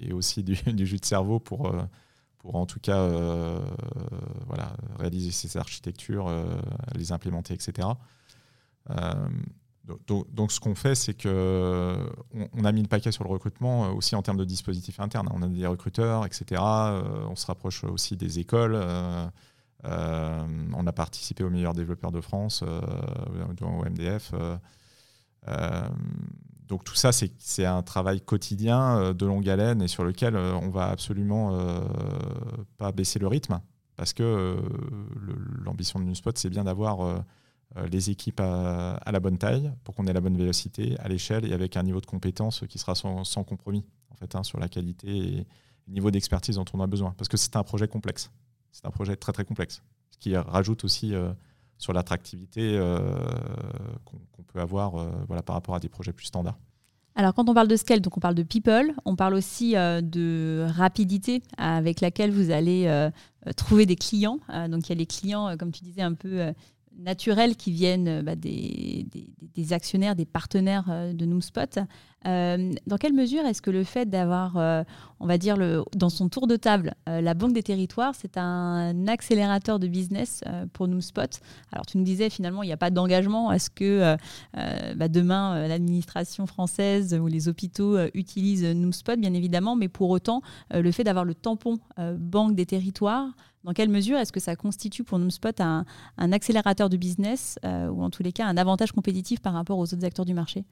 et, 0.03 0.13
aussi 0.13 0.43
du, 0.45 0.55
jus 0.55 0.99
de 0.99 1.05
cerveau 1.05 1.41
pour, 1.41 1.75
pour 2.39 2.57
en 2.57 2.67
tout 2.67 2.81
cas 2.81 3.09
voilà, 4.47 4.77
réaliser 4.99 5.31
ces 5.31 5.57
architectures, 5.57 6.31
les 6.95 7.13
implémenter, 7.13 7.55
etc. 7.55 7.89
Donc, 9.85 10.53
ce 10.53 10.61
qu'on 10.61 10.77
fait, 10.77 10.95
c'est 10.95 11.15
que 11.15 11.97
on, 12.53 12.65
a 12.65 12.73
mis 12.73 12.83
le 12.83 12.89
paquet 12.89 13.11
sur 13.11 13.25
le 13.25 13.31
recrutement 13.31 13.87
euh, 13.87 13.89
aussi 13.89 14.15
en 14.15 14.23
termes 14.23 14.37
de 14.37 14.45
dispositifs 14.45 15.01
internes. 15.01 15.29
On 15.33 15.43
a 15.43 15.49
des 15.49 15.67
recruteurs, 15.67 16.25
etc. 16.25 16.61
Euh, 16.63 17.03
on 17.29 17.35
se 17.35 17.47
rapproche 17.47 17.83
aussi 17.85 18.17
des 18.17 18.39
écoles. 18.39 18.77
Euh, 18.77 19.27
on 19.85 20.87
a 20.87 20.93
participé 20.93 21.43
aux 21.43 21.51
meilleurs 21.51 21.75
développeurs 21.75 22.13
de 22.13 22.21
France, 22.21 22.63
au 22.63 23.85
MDF. 23.85 24.33
donc 26.69 26.85
tout 26.85 26.95
ça, 26.95 27.11
c'est 27.11 27.67
un 27.67 27.83
travail 27.83 28.21
quotidien 28.21 29.13
de 29.13 29.27
longue 29.27 29.49
haleine 29.49 29.83
et 29.83 29.89
sur 29.89 30.05
lequel 30.05 30.37
on 30.37 30.71
va 30.71 30.91
absolument 30.91 31.83
pas 32.79 32.93
baisser 32.93 33.19
le 33.19 33.27
rythme 33.27 33.61
parce 33.97 34.13
que 34.13 34.57
l'ambition 35.65 35.99
de 35.99 36.05
NewSpot, 36.05 36.31
c'est 36.37 36.51
bien 36.51 36.63
d'avoir 36.63 37.25
les 37.91 38.11
équipes 38.11 38.41
à, 38.41 39.01
la 39.11 39.21
bonne 39.21 39.39
taille 39.39 39.73
pour 39.85 39.95
qu'on 39.95 40.07
ait 40.07 40.13
la 40.13 40.21
bonne 40.21 40.37
vélocité 40.37 40.97
à 40.99 41.09
l'échelle 41.09 41.45
et 41.47 41.53
avec 41.53 41.77
un 41.77 41.83
niveau 41.83 42.01
de 42.01 42.07
compétence 42.07 42.65
qui 42.69 42.79
sera 42.79 42.95
sans, 42.95 43.45
compromis 43.45 43.85
en 44.11 44.17
fait, 44.17 44.35
hein, 44.35 44.43
sur 44.43 44.59
la 44.59 44.69
qualité 44.69 45.09
et 45.09 45.47
le 45.89 45.93
niveau 45.93 46.11
d'expertise 46.11 46.57
dont 46.57 46.65
on 46.75 46.81
a 46.81 46.87
besoin. 46.87 47.15
Parce 47.17 47.29
que 47.29 47.37
c'est 47.37 47.57
un 47.57 47.63
projet 47.63 47.89
complexe. 47.89 48.31
C'est 48.71 48.87
un 48.87 48.91
projet 48.91 49.17
très 49.17 49.33
très 49.33 49.45
complexe. 49.45 49.83
Ce 50.11 50.19
qui 50.19 50.37
rajoute 50.37 50.85
aussi 50.85 51.15
euh, 51.15 51.33
sur 51.79 51.93
l'attractivité 51.93 52.77
euh, 52.77 52.99
qu'on 54.05 54.43
peut 54.43 54.61
avoir 54.61 54.93
voilà, 55.27 55.43
par 55.43 55.55
rapport 55.55 55.75
à 55.75 55.81
des 55.81 55.89
projets 55.89 56.13
plus 56.13 56.27
standards. 56.27 56.59
Alors 57.15 57.35
quand 57.35 57.49
on 57.49 57.55
parle 57.55 57.69
de 57.69 57.77
scale, 57.77 58.01
donc 58.01 58.17
on 58.17 58.21
parle 58.21 58.35
de 58.35 58.43
people, 58.43 58.95
on 59.05 59.17
parle 59.17 59.35
aussi 59.35 59.73
de 59.75 60.67
rapidité 60.71 61.43
avec 61.59 62.01
laquelle 62.01 62.31
vous 62.31 62.51
allez 62.51 63.11
trouver 63.57 63.85
des 63.85 63.97
clients. 63.97 64.39
donc 64.69 64.87
il 64.87 64.91
y 64.91 64.93
a 64.93 64.95
les 64.95 65.07
clients, 65.07 65.57
comme 65.59 65.73
tu 65.73 65.83
disais, 65.83 66.01
un 66.01 66.15
peu 66.15 66.55
naturels 66.99 67.57
qui 67.57 67.73
viennent 67.73 68.23
bah, 68.23 68.37
des, 68.37 69.07
actionnaires, 69.73 70.17
des 70.17 70.25
partenaires 70.25 71.13
de 71.13 71.27
Noomspot. 71.27 71.79
dans 72.25 72.97
quelle 73.01 73.13
mesure 73.13 73.45
est-ce 73.45 73.63
que 73.63 73.71
le 73.71 73.85
fait 73.85 74.09
d'avoir, 74.09 74.85
on 75.21 75.27
va 75.27 75.39
dire, 75.39 75.57
dans 75.95 76.09
son 76.09 76.29
tour 76.29 76.47
de 76.47 76.57
table, 76.57 76.95
la 77.07 77.35
Banque 77.35 77.53
des 77.53 77.63
Territoires, 77.63 78.15
c'est 78.15 78.37
un 78.37 79.07
accélérateur 79.09 79.79
de 79.79 79.87
business 79.87 80.43
pour 80.73 80.89
Noomspot? 80.89 81.41
Alors, 81.73 81.87
tu 81.87 81.99
nous 81.99 82.05
disais 82.05 82.31
finalement, 82.31 82.63
il 82.63 82.67
n'y 82.67 82.73
a 82.73 82.79
pas 82.79 82.91
d'engagement 82.91 83.49
à 83.49 83.59
ce 83.59 83.71
que 83.71 84.17
bah, 84.55 85.09
demain, 85.09 85.67
l'administration 85.69 86.47
française 86.47 87.15
ou 87.15 87.27
les 87.27 87.49
hôpitaux 87.49 87.99
utilisent 88.15 88.65
Noomspot, 88.65 89.19
bien 89.19 89.35
évidemment, 89.35 89.77
mais 89.77 89.89
pour 89.89 90.11
autant, 90.11 90.43
le 90.71 90.91
fait 90.93 91.05
d'avoir 91.05 91.25
le 91.25 91.35
tampon 91.35 91.79
Banque 91.99 92.55
des 92.55 92.67
Territoires, 92.67 93.29
dans 93.65 93.73
quelle 93.73 93.89
mesure 93.89 94.19
est-ce 94.19 94.33
que 94.33 94.41
ça 94.41 94.57
constitue 94.57 95.05
pour 95.05 95.19
NoomSpot 95.19 95.61
un, 95.61 95.85
un 96.19 96.33
accélérateur 96.33 96.89
de 96.89 96.97
business 96.97 97.59
euh, 97.65 97.89
ou 97.89 98.03
en 98.03 98.11
tous 98.11 98.23
les 98.23 98.33
cas 98.33 98.47
un 98.47 98.57
avantage 98.57 98.93
compétitif 98.93 99.41
par 99.41 99.53
rapport 99.53 99.79
aux 99.79 99.85
autres 99.85 100.05
acteurs 100.05 100.25
du 100.25 100.35
marché? 100.35 100.65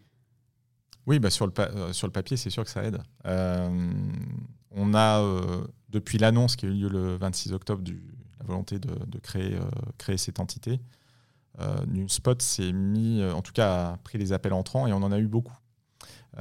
Oui, 1.06 1.18
bah 1.18 1.30
sur, 1.30 1.46
le 1.46 1.52
euh, 1.58 1.92
sur 1.92 2.06
le 2.06 2.12
papier, 2.12 2.36
c'est 2.36 2.50
sûr 2.50 2.64
que 2.64 2.70
ça 2.70 2.84
aide. 2.84 2.98
Euh, 3.26 3.90
on 4.72 4.94
a, 4.94 5.24
depuis 5.88 6.18
l'annonce 6.18 6.56
qui 6.56 6.66
a 6.66 6.68
eu 6.68 6.72
lieu 6.72 6.88
le 6.88 7.16
26 7.16 7.52
octobre, 7.52 7.82
du, 7.82 8.02
la 8.38 8.46
volonté 8.46 8.78
de, 8.78 9.18
créer, 9.18 9.58
créer 9.98 10.16
cette 10.16 10.38
entité, 10.38 10.80
NoomSpot 11.88 12.40
s'est 12.40 12.72
mis, 12.72 13.24
en 13.24 13.42
tout 13.42 13.52
cas, 13.52 13.92
a 13.92 13.96
pris 13.96 14.18
les 14.18 14.32
appels 14.32 14.52
entrants 14.52 14.86
et 14.86 14.92
on 14.92 15.02
en 15.02 15.10
a 15.10 15.18
eu 15.18 15.26
beaucoup. 15.26 15.56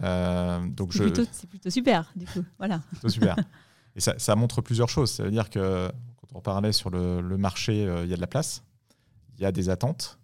donc 0.02 0.94
c'est, 0.94 1.00
plutôt, 1.00 1.24
c'est 1.32 1.50
plutôt 1.50 1.72
super, 1.72 2.12
du 2.16 2.26
coup. 2.26 2.44
Voilà. 2.60 2.80
Plutôt 2.92 3.10
super. 3.10 3.36
Et 3.96 4.02
ça, 4.02 4.36
montre 4.36 4.62
plusieurs 4.62 4.90
choses. 4.90 5.12
Ça 5.12 5.24
veut 5.24 5.32
dire 5.32 5.50
que 5.50 5.92
on 6.34 6.42
parlait 6.42 6.72
sur 6.72 6.90
le, 6.90 7.38
marché, 7.38 7.86
euh, 7.86 8.04
il 8.04 8.10
y 8.10 8.14
a 8.14 8.16
de 8.16 8.22
la 8.22 8.28
place, 8.28 8.64
il 9.38 9.42
y 9.42 9.46
a 9.46 9.52
des 9.52 9.70
attentes. 9.70 10.20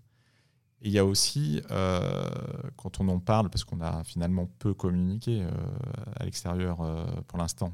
Et 0.82 0.90
il 0.90 0.92
y 0.92 1.00
a 1.00 1.06
aussi, 1.06 1.62
euh, 1.72 2.28
quand 2.76 3.00
on 3.00 3.08
en 3.08 3.20
parle, 3.20 3.50
parce 3.50 3.64
qu'on 3.64 3.82
a 3.82 4.04
finalement 4.04 4.48
peu 4.60 4.74
communiqué 4.74 5.42
euh, 5.42 5.50
à 6.18 6.26
l'extérieur 6.26 6.78
pour 7.28 7.40
l'instant, 7.40 7.74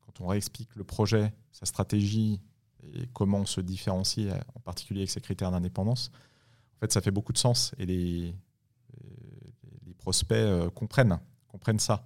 quand 0.00 0.20
on 0.20 0.28
réexplique 0.28 0.74
le 0.76 0.84
projet, 0.84 1.34
sa 1.52 1.66
stratégie 1.66 2.40
et 2.94 3.08
comment 3.12 3.40
on 3.40 3.46
se 3.46 3.60
différencie, 3.60 4.32
en 4.54 4.60
particulier 4.60 5.00
avec 5.00 5.10
ses 5.10 5.20
critères 5.20 5.50
d'indépendance, 5.50 6.10
en 6.76 6.80
fait, 6.80 6.92
ça 6.92 7.00
fait 7.00 7.10
beaucoup 7.10 7.32
de 7.32 7.38
sens 7.38 7.74
et 7.78 7.84
les, 7.84 8.34
les 9.84 9.94
prospects 9.94 10.70
comprennent, 10.74 11.18
comprennent 11.48 11.80
ça. 11.80 12.04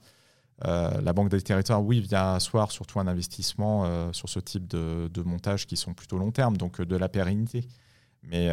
Euh, 0.66 1.00
la 1.00 1.12
Banque 1.12 1.30
des 1.30 1.40
territoires, 1.40 1.82
oui, 1.82 2.00
vient 2.00 2.34
asseoir 2.34 2.70
surtout 2.70 3.00
un 3.00 3.06
investissement 3.06 3.84
euh, 3.84 4.12
sur 4.12 4.28
ce 4.28 4.38
type 4.38 4.68
de, 4.68 5.22
montage 5.22 5.66
qui 5.66 5.76
sont 5.76 5.94
plutôt 5.94 6.18
long 6.18 6.30
terme, 6.30 6.56
donc 6.56 6.80
euh, 6.80 6.86
de 6.86 6.96
la 6.96 7.08
pérennité. 7.08 7.66
Mais, 8.24 8.50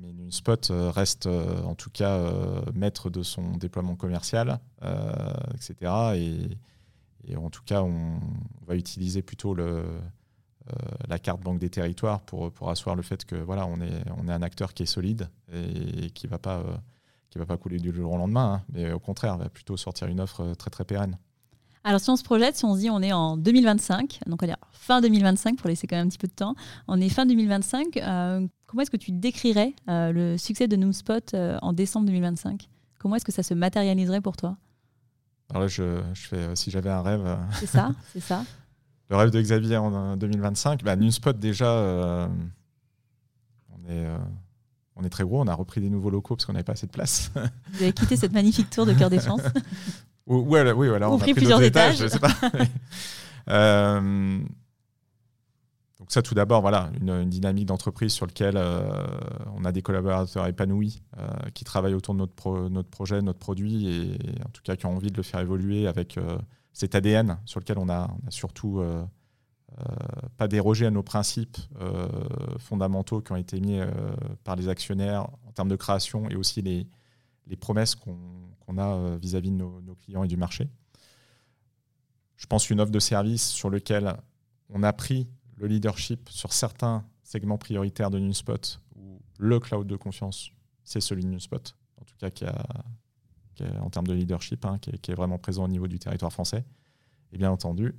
mais 0.00 0.90
reste 0.90 1.26
en 1.26 1.74
tout 1.74 1.90
cas 1.90 2.20
maître 2.72 3.10
de 3.10 3.24
son 3.24 3.56
déploiement 3.56 3.96
commercial, 3.96 4.60
etc. 5.54 6.54
Et, 7.26 7.36
en 7.36 7.50
tout 7.50 7.62
cas, 7.66 7.82
on, 7.82 8.20
va 8.64 8.76
utiliser 8.76 9.22
plutôt 9.22 9.56
la 9.56 11.18
carte 11.18 11.40
Banque 11.40 11.58
des 11.58 11.68
territoires 11.68 12.20
pour, 12.20 12.70
asseoir 12.70 12.94
le 12.94 13.02
fait 13.02 13.24
que 13.24 13.34
voilà, 13.34 13.66
on 13.66 13.80
est 13.80 14.32
un 14.32 14.42
acteur 14.42 14.72
qui 14.72 14.84
est 14.84 14.86
solide 14.86 15.28
et, 15.52 16.10
qui 16.10 16.28
ne 16.28 16.30
va 16.30 16.38
pas 16.38 16.62
qui 17.34 17.38
va 17.40 17.46
pas 17.46 17.56
couler 17.56 17.78
du 17.78 17.92
jour 17.92 18.12
au 18.12 18.16
lendemain, 18.16 18.54
hein, 18.54 18.62
mais 18.72 18.92
au 18.92 19.00
contraire, 19.00 19.36
va 19.36 19.48
plutôt 19.48 19.76
sortir 19.76 20.06
une 20.06 20.20
offre 20.20 20.40
euh, 20.42 20.54
très 20.54 20.70
très 20.70 20.84
pérenne. 20.84 21.18
Alors 21.82 22.00
si 22.00 22.08
on 22.08 22.14
se 22.14 22.22
projette, 22.22 22.54
si 22.54 22.64
on 22.64 22.76
se 22.76 22.80
dit 22.80 22.90
on 22.90 23.02
est 23.02 23.12
en 23.12 23.36
2025, 23.36 24.20
donc 24.26 24.40
on 24.40 24.46
va 24.46 24.52
dire 24.52 24.64
fin 24.70 25.00
2025 25.00 25.56
pour 25.56 25.68
laisser 25.68 25.88
quand 25.88 25.96
même 25.96 26.06
un 26.06 26.08
petit 26.08 26.18
peu 26.18 26.28
de 26.28 26.32
temps, 26.32 26.54
on 26.86 27.00
est 27.00 27.08
fin 27.08 27.26
2025, 27.26 27.96
euh, 27.96 28.46
comment 28.66 28.82
est-ce 28.82 28.90
que 28.92 28.96
tu 28.96 29.10
décrirais 29.10 29.74
euh, 29.88 30.12
le 30.12 30.38
succès 30.38 30.68
de 30.68 30.76
Noomspot 30.76 31.34
en 31.34 31.72
décembre 31.72 32.06
2025 32.06 32.68
Comment 33.00 33.16
est-ce 33.16 33.24
que 33.24 33.32
ça 33.32 33.42
se 33.42 33.52
matérialiserait 33.52 34.20
pour 34.20 34.36
toi? 34.36 34.56
Alors 35.50 35.62
là, 35.62 35.68
je, 35.68 36.00
je 36.14 36.28
fais, 36.28 36.56
si 36.56 36.70
j'avais 36.70 36.88
un 36.88 37.02
rêve... 37.02 37.36
C'est 37.54 37.66
ça, 37.66 37.90
c'est 38.12 38.20
ça. 38.20 38.44
Le 39.10 39.16
rêve 39.16 39.30
de 39.30 39.42
Xavier 39.42 39.76
en 39.76 40.16
2025, 40.16 40.84
bah, 40.84 40.94
Noomspot 40.94 41.36
déjà, 41.36 42.28
on 43.70 43.90
est 43.90 44.06
on 44.96 45.04
est 45.04 45.08
très 45.08 45.24
gros, 45.24 45.40
on 45.40 45.46
a 45.46 45.54
repris 45.54 45.80
des 45.80 45.90
nouveaux 45.90 46.10
locaux 46.10 46.36
parce 46.36 46.46
qu'on 46.46 46.52
n'avait 46.52 46.64
pas 46.64 46.72
assez 46.72 46.86
de 46.86 46.92
place. 46.92 47.30
Vous 47.72 47.82
avez 47.82 47.92
quitté 47.92 48.16
cette 48.16 48.32
magnifique 48.32 48.70
tour 48.70 48.86
de 48.86 48.92
Cœur 48.92 49.10
des 49.10 49.20
Chances 49.20 49.42
oui, 50.26 50.60
oui, 50.60 50.88
voilà, 50.88 51.10
on 51.10 51.16
a 51.16 51.18
pris 51.18 51.34
plusieurs 51.34 51.62
étages. 51.62 51.98
je 51.98 52.08
sais 52.08 52.18
pas. 52.18 52.34
Euh, 53.50 54.38
donc 55.98 56.10
ça, 56.10 56.22
tout 56.22 56.34
d'abord, 56.34 56.62
voilà, 56.62 56.88
une, 56.98 57.28
dynamique 57.28 57.66
d'entreprise 57.66 58.10
sur 58.10 58.24
laquelle 58.24 58.56
euh, 58.56 59.06
on 59.54 59.66
a 59.66 59.70
des 59.70 59.82
collaborateurs 59.82 60.46
épanouis 60.46 61.02
euh, 61.18 61.28
qui 61.52 61.64
travaillent 61.64 61.92
autour 61.92 62.14
de 62.14 62.20
notre, 62.20 62.70
notre 62.70 62.88
projet, 62.88 63.20
notre 63.20 63.38
produit, 63.38 63.86
et, 63.86 64.42
en 64.46 64.48
tout 64.48 64.62
cas 64.62 64.76
qui 64.76 64.86
ont 64.86 64.96
envie 64.96 65.10
de 65.10 65.16
le 65.18 65.22
faire 65.22 65.40
évoluer 65.40 65.86
avec 65.86 66.18
cet 66.72 66.94
ADN 66.94 67.36
sur 67.44 67.60
lequel 67.60 67.76
on 67.76 67.90
a, 67.90 68.08
on 68.10 68.26
a 68.26 68.30
surtout 68.30 68.82
pas 70.36 70.48
déroger 70.48 70.86
à 70.86 70.90
nos 70.90 71.02
principes 71.02 71.56
euh, 71.80 72.08
fondamentaux 72.58 73.20
qui 73.20 73.32
ont 73.32 73.36
été 73.36 73.60
mis 73.60 73.78
euh, 73.78 73.90
par 74.44 74.56
les 74.56 74.68
actionnaires 74.68 75.28
en 75.46 75.52
termes 75.52 75.68
de 75.68 75.76
création 75.76 76.28
et 76.28 76.36
aussi 76.36 76.62
les, 76.62 76.86
promesses 77.56 77.94
qu'on 77.94 78.78
a 78.78 79.16
vis-à-vis 79.16 79.50
de 79.50 79.56
nos, 79.56 79.94
clients 80.04 80.24
et 80.24 80.28
du 80.28 80.36
marché. 80.36 80.68
Je 82.36 82.46
pense 82.46 82.68
une 82.68 82.80
offre 82.80 82.90
de 82.90 82.98
service 82.98 83.48
sur 83.48 83.70
lequel 83.70 84.16
on 84.70 84.82
a 84.82 84.92
pris 84.92 85.28
le 85.56 85.68
leadership 85.68 86.28
sur 86.30 86.52
certains 86.52 87.04
segments 87.22 87.58
prioritaires 87.58 88.10
de 88.10 88.18
NewSpot, 88.18 88.80
où 88.96 89.20
le 89.38 89.60
cloud 89.60 89.86
de 89.86 89.96
confiance, 89.96 90.50
c'est 90.82 91.00
celui 91.00 91.22
de 91.22 91.28
NewSpot, 91.28 91.76
en 92.00 92.04
tout 92.04 92.16
cas 92.18 92.30
qui 92.30 92.44
a, 92.44 92.66
en 93.80 93.90
termes 93.90 94.06
de 94.06 94.14
leadership, 94.14 94.64
hein, 94.64 94.78
qui, 94.78 94.90
est, 94.90 95.14
vraiment 95.14 95.38
présent 95.38 95.64
au 95.64 95.68
niveau 95.68 95.86
du 95.86 95.98
territoire 95.98 96.32
français. 96.32 96.64
Et 97.32 97.38
bien 97.38 97.50
entendu, 97.50 97.94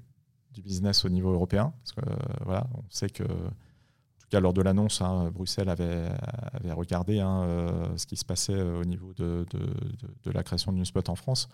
du 0.56 0.62
business 0.62 1.06
au 1.06 1.10
niveau 1.10 1.32
européen. 1.32 1.74
Parce 1.84 1.92
que, 1.92 2.10
euh, 2.10 2.16
voilà, 2.46 2.66
on 2.74 2.84
sait 2.90 3.10
que, 3.10 3.24
en 3.24 3.28
tout 3.28 4.30
cas 4.32 4.40
lors 4.40 4.54
de 4.54 4.62
l'annonce, 4.62 5.02
hein, 5.02 5.30
Bruxelles 5.32 5.70
avait, 5.70 6.08
regardé 6.72 7.20
hein, 7.20 7.44
euh, 7.44 7.98
ce 7.98 8.08
qui 8.08 8.16
se 8.16 8.26
passait 8.26 8.56
euh, 8.56 8.82
au 8.82 8.86
niveau 8.86 9.14
de, 9.14 9.46
de, 9.52 10.32
la 10.32 10.44
création 10.44 10.72
de 10.72 10.78
NewSpot 10.78 11.08
en 11.10 11.16
France. 11.16 11.48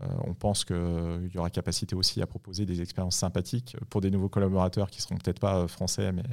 on 0.00 0.34
pense 0.34 0.64
qu'il 0.64 1.30
y 1.34 1.38
aura 1.38 1.50
capacité 1.50 1.94
aussi 1.94 2.22
à 2.22 2.26
proposer 2.26 2.64
des 2.64 2.80
expériences 2.80 3.16
sympathiques 3.16 3.76
pour 3.90 4.00
des 4.00 4.10
nouveaux 4.10 4.28
collaborateurs 4.28 4.90
qui 4.90 5.02
seront 5.02 5.16
peut-être 5.16 5.40
pas 5.40 5.68
français, 5.68 6.12
mais 6.12 6.24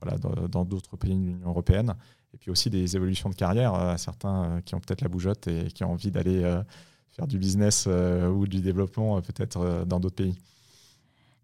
voilà, 0.00 0.18
dans 0.48 0.64
d'autres 0.64 0.96
pays 0.96 1.14
de 1.14 1.24
l'Union 1.24 1.48
européenne. 1.48 1.94
Et 2.32 2.38
puis 2.38 2.50
aussi 2.50 2.70
des 2.70 2.96
évolutions 2.96 3.30
de 3.30 3.34
carrière 3.34 3.74
à 3.74 3.98
certains 3.98 4.60
qui 4.64 4.74
ont 4.74 4.80
peut-être 4.80 5.02
la 5.02 5.08
bougeotte 5.08 5.46
et 5.48 5.68
qui 5.68 5.84
ont 5.84 5.92
envie 5.92 6.10
d'aller 6.10 6.42
faire 7.08 7.26
du 7.26 7.38
business 7.38 7.86
ou 7.86 8.46
du 8.46 8.60
développement 8.60 9.20
peut-être 9.20 9.84
dans 9.84 10.00
d'autres 10.00 10.16
pays. 10.16 10.36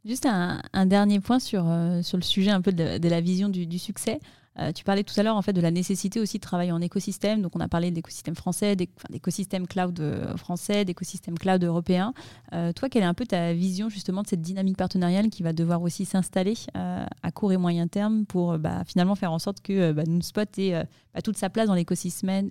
Juste 0.05 0.27
un, 0.27 0.87
dernier 0.87 1.21
point 1.21 1.39
sur, 1.39 1.65
euh, 1.69 2.03
sur 2.03 2.17
le 2.17 2.25
sujet 2.25 2.51
un 2.51 2.61
peu 2.61 2.73
de, 2.73 3.09
la 3.09 3.21
vision 3.21 3.49
du, 3.49 3.79
succès. 3.79 4.19
Euh, 4.59 4.73
tu 4.73 4.83
parlais 4.83 5.05
tout 5.05 5.19
à 5.19 5.23
l'heure 5.23 5.37
en 5.37 5.43
fait 5.43 5.53
de 5.53 5.61
la 5.61 5.71
nécessité 5.71 6.21
aussi 6.21 6.39
de 6.39 6.43
travailler 6.43 6.73
en 6.73 6.81
écosystème. 6.81 7.41
Donc 7.41 7.55
on 7.55 7.61
a 7.61 7.69
parlé 7.69 7.93
d'écosystème 7.93 8.35
français, 8.35 8.75
d'écosystème 8.75 9.69
cloud 9.69 10.01
euh, 10.01 10.37
français, 10.37 10.85
d'écosystème 10.85 11.39
cloud 11.39 11.63
européen. 11.63 12.15
toi, 12.51 12.89
quelle 12.91 13.05
est 13.05 13.07
un 13.07 13.15
peu 13.15 13.27
ta 13.27 13.53
vision 13.53 13.89
justement 13.89 14.23
de 14.23 14.27
cette 14.27 14.43
dynamique 14.43 14.77
partenariale 14.77 15.31
qui 15.31 15.45
va 15.45 15.53
devoir 15.53 15.81
aussi 15.83 16.05
s'installer 16.05 16.55
à 16.75 17.31
court 17.33 17.53
et 17.53 17.57
moyen 17.57 17.87
terme 17.87 18.27
pour 18.27 18.59
bah, 18.59 18.83
finalement 18.85 19.15
faire 19.15 19.31
en 19.31 19.39
sorte 19.39 19.61
que 19.61 19.93
bah, 19.93 20.03
NoomSpot 20.05 20.59
ait 20.59 20.85
bah, 21.15 21.23
toute 21.23 21.37
sa 21.37 21.49
place 21.49 21.69
dans 21.69 21.75
l'écosystème, 21.75 22.51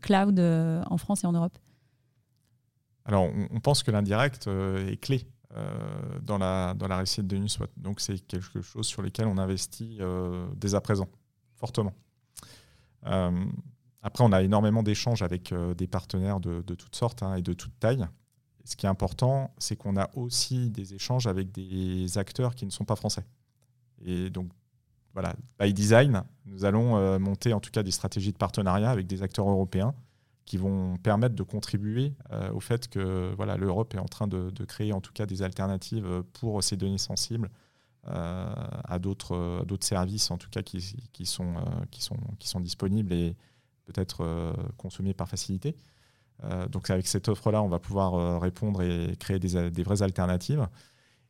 cloud 0.00 0.40
en 0.40 0.96
France 0.96 1.24
et 1.24 1.26
en 1.26 1.32
Europe? 1.32 1.58
Alors 3.04 3.28
on 3.50 3.60
pense 3.60 3.82
que 3.82 3.90
l'indirect 3.90 4.48
est 4.88 4.96
clé 4.96 5.26
dans, 6.22 6.38
la, 6.38 6.74
dans 6.74 6.86
la 6.86 6.96
réussite 6.98 7.26
de 7.26 7.36
NewSpot. 7.36 7.70
Donc 7.76 8.00
c'est 8.00 8.18
quelque 8.26 8.60
chose 8.62 8.86
sur 8.86 9.02
lequel 9.02 9.26
on 9.26 9.38
investit 9.38 9.98
euh, 10.00 10.46
dès 10.56 10.74
à 10.74 10.80
présent, 10.80 11.08
fortement. 11.56 11.92
Euh, 13.06 13.44
après, 14.02 14.24
on 14.24 14.32
a 14.32 14.42
énormément 14.42 14.82
d'échanges 14.82 15.22
avec 15.22 15.52
des 15.76 15.86
partenaires 15.86 16.40
de, 16.40 16.62
de 16.62 16.74
toutes 16.74 16.96
sortes 16.96 17.22
hein, 17.22 17.34
et 17.34 17.42
de 17.42 17.52
toutes 17.52 17.78
tailles. 17.80 18.06
Ce 18.64 18.76
qui 18.76 18.86
est 18.86 18.88
important, 18.88 19.52
c'est 19.58 19.76
qu'on 19.76 19.96
a 19.96 20.08
aussi 20.14 20.70
des 20.70 20.94
échanges 20.94 21.26
avec 21.26 21.50
des 21.50 22.16
acteurs 22.16 22.54
qui 22.54 22.64
ne 22.64 22.70
sont 22.70 22.84
pas 22.84 22.96
français. 22.96 23.24
Et 24.02 24.30
donc, 24.30 24.50
voilà, 25.12 25.34
by 25.58 25.74
design, 25.74 26.22
nous 26.46 26.64
allons 26.64 27.18
monter 27.18 27.52
en 27.52 27.60
tout 27.60 27.70
cas 27.70 27.82
des 27.82 27.90
stratégies 27.90 28.32
de 28.32 28.38
partenariat 28.38 28.90
avec 28.90 29.06
des 29.06 29.22
acteurs 29.22 29.48
européens 29.50 29.94
qui 30.50 30.56
vont 30.56 30.96
permettre 30.96 31.36
de 31.36 31.44
contribuer 31.44 32.12
euh, 32.32 32.50
au 32.50 32.58
fait 32.58 32.88
que 32.88 33.32
voilà, 33.36 33.56
l'Europe 33.56 33.94
est 33.94 34.00
en 34.00 34.08
train 34.08 34.26
de, 34.26 34.64
créer 34.64 34.92
en 34.92 35.00
tout 35.00 35.12
cas 35.12 35.24
des 35.24 35.42
alternatives 35.42 36.24
pour 36.32 36.60
ces 36.64 36.76
données 36.76 36.98
sensibles 36.98 37.50
euh, 38.08 38.52
à 38.82 38.98
d'autres 38.98 39.64
services 39.78 40.28
en 40.32 40.38
tout 40.38 40.50
cas 40.50 40.62
qui, 40.62 40.80
sont, 41.24 41.54
euh, 41.54 41.60
qui, 41.92 42.02
sont, 42.02 42.16
qui 42.40 42.48
sont 42.48 42.58
disponibles 42.58 43.12
et 43.12 43.36
peut-être 43.84 44.56
consommés 44.76 45.14
par 45.14 45.28
facilité. 45.28 45.76
donc 46.68 46.90
avec 46.90 47.06
cette 47.06 47.28
offre-là, 47.28 47.62
on 47.62 47.68
va 47.68 47.78
pouvoir 47.78 48.40
répondre 48.40 48.82
et 48.82 49.14
créer 49.20 49.38
des, 49.38 49.70
des 49.70 49.82
vraies 49.84 50.02
alternatives. 50.02 50.66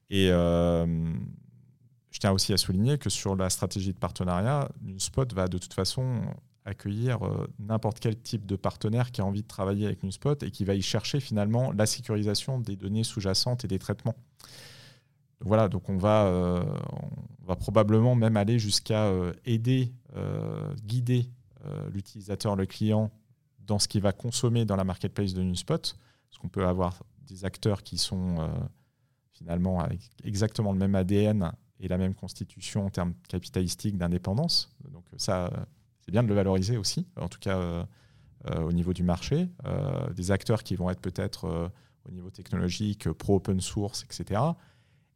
Et 0.08 0.28
je 0.28 2.18
tiens 2.18 2.32
aussi 2.32 2.54
à 2.54 2.56
souligner 2.56 2.96
que 2.96 3.10
sur 3.10 3.36
la 3.36 3.50
stratégie 3.50 3.92
de 3.92 3.98
partenariat, 3.98 4.70
NewSpot 4.80 5.30
va 5.34 5.46
de 5.46 5.58
toute 5.58 5.74
façon 5.74 6.22
accueillir 6.64 7.22
euh, 7.22 7.46
n'importe 7.58 8.00
quel 8.00 8.20
type 8.20 8.46
de 8.46 8.56
partenaire 8.56 9.10
qui 9.12 9.20
a 9.20 9.24
envie 9.24 9.42
de 9.42 9.48
travailler 9.48 9.86
avec 9.86 10.02
NewSpot 10.02 10.42
et 10.42 10.50
qui 10.50 10.64
va 10.64 10.74
y 10.74 10.82
chercher 10.82 11.20
finalement 11.20 11.72
la 11.72 11.86
sécurisation 11.86 12.58
des 12.58 12.76
données 12.76 13.04
sous-jacentes 13.04 13.64
et 13.64 13.68
des 13.68 13.78
traitements. 13.78 14.16
voilà, 15.40 15.68
donc 15.68 15.88
on 15.88 15.96
va, 15.96 16.26
euh, 16.26 16.62
probablement 17.58 18.14
même 18.14 18.36
aller 18.36 18.58
jusqu'à 18.58 19.06
euh, 19.06 19.32
aider, 19.44 19.92
guider 20.84 21.26
l'utilisateur, 21.92 22.56
le 22.56 22.64
client, 22.64 23.10
dans 23.66 23.78
ce 23.78 23.86
qu'il 23.86 24.00
va 24.00 24.12
consommer 24.12 24.64
dans 24.64 24.76
la 24.76 24.84
marketplace 24.84 25.34
de 25.34 25.42
NewSpot, 25.42 25.76
parce 25.76 26.38
qu'on 26.40 26.48
peut 26.48 26.66
avoir 26.66 27.02
des 27.26 27.44
acteurs 27.44 27.82
qui 27.82 27.98
sont 27.98 28.50
finalement 29.32 29.80
avec 29.80 30.00
exactement 30.24 30.72
le 30.72 30.78
même 30.78 30.94
ADN 30.94 31.52
et 31.80 31.88
la 31.88 31.98
même 31.98 32.14
constitution 32.14 32.86
en 32.86 32.90
termes 32.90 33.12
capitalistiques 33.28 33.98
d'indépendance. 33.98 34.74
Donc 34.90 35.04
ça, 35.18 35.50
bien 36.10 36.22
de 36.22 36.28
le 36.28 36.34
valoriser 36.34 36.76
aussi, 36.76 37.06
en 37.16 37.28
tout 37.28 37.38
cas 37.38 37.58
euh, 37.58 37.84
euh, 38.50 38.60
au 38.62 38.72
niveau 38.72 38.92
du 38.92 39.02
marché. 39.02 39.48
Euh, 39.66 40.12
des 40.12 40.30
acteurs 40.30 40.62
qui 40.62 40.74
vont 40.74 40.90
être 40.90 41.00
peut-être 41.00 41.70
au 42.08 42.10
niveau 42.10 42.30
technologique, 42.30 43.10
pro-open 43.10 43.60
source, 43.60 44.04
etc. 44.04 44.40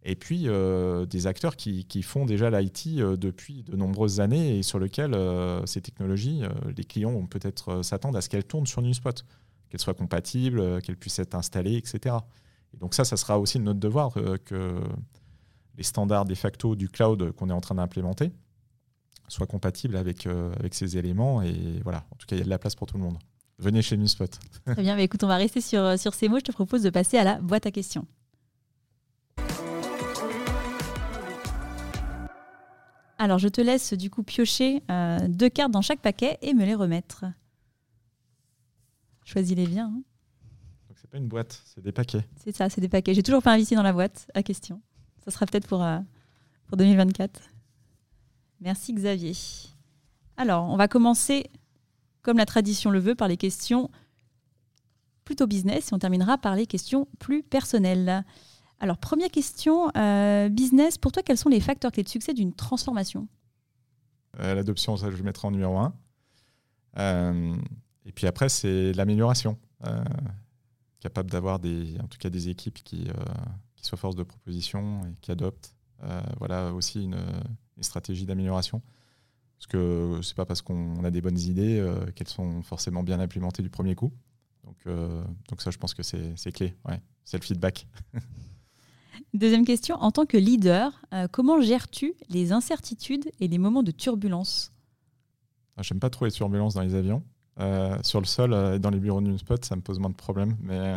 Et 0.06 0.16
puis 0.16 0.46
des 1.08 1.26
acteurs 1.26 1.56
qui, 1.56 2.02
font 2.02 2.26
déjà 2.26 2.50
l'IT 2.50 2.98
depuis 2.98 3.62
de 3.62 3.74
nombreuses 3.74 4.20
années 4.20 4.58
et 4.58 4.62
sur 4.62 4.78
lesquels 4.78 5.16
ces 5.64 5.80
technologies, 5.80 6.42
les 6.76 6.84
clients 6.84 7.12
vont 7.12 7.26
peut-être 7.26 7.80
s'attendre 7.80 8.18
à 8.18 8.20
ce 8.20 8.28
qu'elles 8.28 8.44
tournent 8.44 8.66
sur 8.66 8.82
NewSpot, 8.82 9.24
qu'elles 9.70 9.80
soient 9.80 9.94
compatibles, 9.94 10.82
qu'elles 10.82 10.98
puissent 10.98 11.20
être 11.20 11.34
installées, 11.34 11.76
etc. 11.76 12.16
Et 12.74 12.76
donc 12.76 12.92
ça, 12.92 13.06
ça 13.06 13.16
sera 13.16 13.40
aussi 13.40 13.58
notre 13.58 13.80
devoir 13.80 14.12
que 14.44 14.78
les 15.78 15.82
standards 15.84 16.26
de 16.26 16.34
facto 16.34 16.76
du 16.76 16.90
cloud 16.90 17.32
qu'on 17.32 17.48
est 17.48 17.54
en 17.54 17.62
train 17.62 17.76
d'implémenter 17.76 18.30
soient 19.28 19.46
compatibles 19.46 19.96
avec, 19.96 20.26
euh, 20.26 20.52
avec 20.58 20.74
ces 20.74 20.96
éléments. 20.96 21.42
Et 21.42 21.80
voilà, 21.82 22.04
en 22.10 22.16
tout 22.16 22.26
cas, 22.26 22.36
il 22.36 22.38
y 22.38 22.42
a 22.42 22.44
de 22.44 22.50
la 22.50 22.58
place 22.58 22.74
pour 22.74 22.86
tout 22.86 22.96
le 22.96 23.02
monde. 23.02 23.18
Venez 23.58 23.82
chez 23.82 23.96
NewSpot. 23.96 24.26
Très 24.66 24.82
bien, 24.82 24.96
mais 24.96 25.04
écoute, 25.04 25.22
on 25.22 25.28
va 25.28 25.36
rester 25.36 25.60
sur, 25.60 25.80
euh, 25.80 25.96
sur 25.96 26.14
ces 26.14 26.28
mots. 26.28 26.38
Je 26.38 26.44
te 26.44 26.52
propose 26.52 26.82
de 26.82 26.90
passer 26.90 27.18
à 27.18 27.24
la 27.24 27.40
boîte 27.40 27.66
à 27.66 27.70
questions. 27.70 28.06
Alors, 33.16 33.38
je 33.38 33.48
te 33.48 33.60
laisse 33.60 33.94
du 33.94 34.10
coup 34.10 34.22
piocher 34.22 34.82
euh, 34.90 35.18
deux 35.28 35.48
cartes 35.48 35.70
dans 35.70 35.82
chaque 35.82 36.00
paquet 36.00 36.36
et 36.42 36.52
me 36.52 36.64
les 36.64 36.74
remettre. 36.74 37.24
Choisis-les 39.24 39.66
bien. 39.66 39.86
Hein. 39.86 40.02
Donc, 40.88 40.98
c'est 41.00 41.08
pas 41.08 41.18
une 41.18 41.28
boîte, 41.28 41.62
c'est 41.64 41.82
des 41.82 41.92
paquets. 41.92 42.26
C'est 42.42 42.54
ça, 42.54 42.68
c'est 42.68 42.80
des 42.80 42.88
paquets. 42.88 43.14
J'ai 43.14 43.22
toujours 43.22 43.42
pas 43.42 43.52
investi 43.52 43.76
dans 43.76 43.82
la 43.84 43.92
boîte 43.92 44.28
à 44.34 44.42
question. 44.42 44.82
Ça 45.24 45.30
sera 45.30 45.46
peut-être 45.46 45.68
pour, 45.68 45.86
pour 46.66 46.76
2024. 46.76 47.40
Merci 48.60 48.92
Xavier. 48.92 49.34
Alors, 50.36 50.64
on 50.70 50.76
va 50.76 50.88
commencer, 50.88 51.50
comme 52.22 52.38
la 52.38 52.46
tradition 52.46 52.90
le 52.90 52.98
veut, 52.98 53.14
par 53.14 53.28
les 53.28 53.36
questions 53.36 53.90
plutôt 55.24 55.46
business 55.46 55.90
et 55.90 55.94
on 55.94 55.98
terminera 55.98 56.38
par 56.38 56.54
les 56.54 56.66
questions 56.66 57.08
plus 57.18 57.42
personnelles. 57.42 58.24
Alors, 58.80 58.98
première 58.98 59.30
question, 59.30 59.90
euh, 59.96 60.48
business, 60.48 60.98
pour 60.98 61.12
toi, 61.12 61.22
quels 61.22 61.38
sont 61.38 61.48
les 61.48 61.60
facteurs 61.60 61.92
clés 61.92 62.02
de 62.02 62.08
succès 62.08 62.34
d'une 62.34 62.52
transformation? 62.52 63.28
Euh, 64.40 64.54
L'adoption, 64.54 64.96
ça 64.96 65.10
je 65.10 65.16
vais 65.16 65.22
mettre 65.22 65.44
en 65.44 65.50
numéro 65.50 65.78
un. 65.78 65.94
Euh, 66.98 67.56
et 68.04 68.12
puis 68.12 68.26
après, 68.26 68.48
c'est 68.48 68.92
l'amélioration. 68.92 69.58
capable 71.00 71.30
d'avoir 71.30 71.56
en 71.56 72.08
tout 72.08 72.18
cas 72.18 72.30
des 72.30 72.48
équipes 72.48 72.82
qui, 72.82 73.08
qui 73.76 73.84
soient 73.84 73.98
force 73.98 74.16
de 74.16 74.22
proposition 74.22 75.00
et 75.06 75.14
qui 75.20 75.30
adoptent. 75.30 75.74
voilà 76.38 76.72
aussi 76.72 77.04
une, 77.04 77.16
les 77.76 77.82
stratégies 77.82 78.26
d'amélioration. 78.26 78.82
Parce 79.58 79.66
que 79.66 80.20
c'est 80.22 80.36
pas 80.36 80.44
parce 80.44 80.62
qu'on 80.62 81.02
a 81.04 81.10
des 81.10 81.20
bonnes 81.20 81.38
idées 81.38 81.78
euh, 81.78 82.04
qu'elles 82.14 82.28
sont 82.28 82.62
forcément 82.62 83.02
bien 83.02 83.20
implémentées 83.20 83.62
du 83.62 83.70
premier 83.70 83.94
coup. 83.94 84.12
Donc, 84.64 84.76
euh, 84.86 85.22
donc 85.48 85.62
ça, 85.62 85.70
je 85.70 85.78
pense 85.78 85.94
que 85.94 86.02
c'est 86.02 86.52
clé. 86.52 86.74
Ouais. 86.86 87.00
C'est 87.24 87.38
le 87.38 87.42
feedback. 87.42 87.86
Deuxième 89.34 89.64
question, 89.64 89.96
en 89.96 90.10
tant 90.10 90.26
que 90.26 90.36
leader, 90.36 91.00
euh, 91.12 91.28
comment 91.30 91.60
gères-tu 91.60 92.14
les 92.28 92.52
incertitudes 92.52 93.30
et 93.40 93.48
les 93.48 93.58
moments 93.58 93.82
de 93.82 93.90
turbulence? 93.90 94.72
Ah, 95.76 95.82
J'aime 95.82 95.98
pas 96.00 96.10
trop 96.10 96.24
les 96.24 96.30
turbulences 96.30 96.74
dans 96.74 96.82
les 96.82 96.94
avions. 96.94 97.22
sur 98.02 98.20
le 98.20 98.26
sol 98.26 98.54
et 98.74 98.78
dans 98.78 98.90
les 98.90 99.00
bureaux 99.00 99.20
de 99.20 99.36
spot, 99.36 99.64
ça 99.64 99.76
me 99.76 99.80
pose 99.80 99.98
moins 99.98 100.10
de 100.10 100.14
problèmes. 100.14 100.56
Mais 100.60 100.94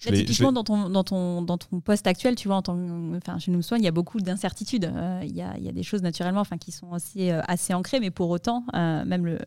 typiquement, 0.00 0.52
dans 0.52 0.64
ton, 0.64 0.88
dans, 0.88 1.04
ton, 1.04 1.42
dans 1.42 1.58
ton 1.58 1.80
poste 1.80 2.06
actuel, 2.06 2.34
tu 2.34 2.48
vois, 2.48 2.56
en 2.56 2.62
tant, 2.62 2.76
enfin, 3.16 3.38
chez 3.38 3.50
nous 3.50 3.60
il 3.76 3.82
y 3.82 3.88
a 3.88 3.92
beaucoup 3.92 4.20
d'incertitudes. 4.20 4.86
Euh, 4.86 5.20
il 5.22 5.36
y, 5.36 5.42
a, 5.42 5.56
y, 5.58 5.68
a, 5.68 5.72
des 5.72 5.82
choses 5.82 6.02
naturellement 6.02 6.40
enfin, 6.40 6.56
qui 6.56 6.72
sont 6.72 6.92
assez, 6.92 7.30
euh, 7.30 7.40
assez 7.46 7.74
ancrées, 7.74 8.00
mais 8.00 8.10
pour 8.10 8.30
autant, 8.30 8.64
euh, 8.74 9.04
même 9.04 9.26
le, 9.26 9.38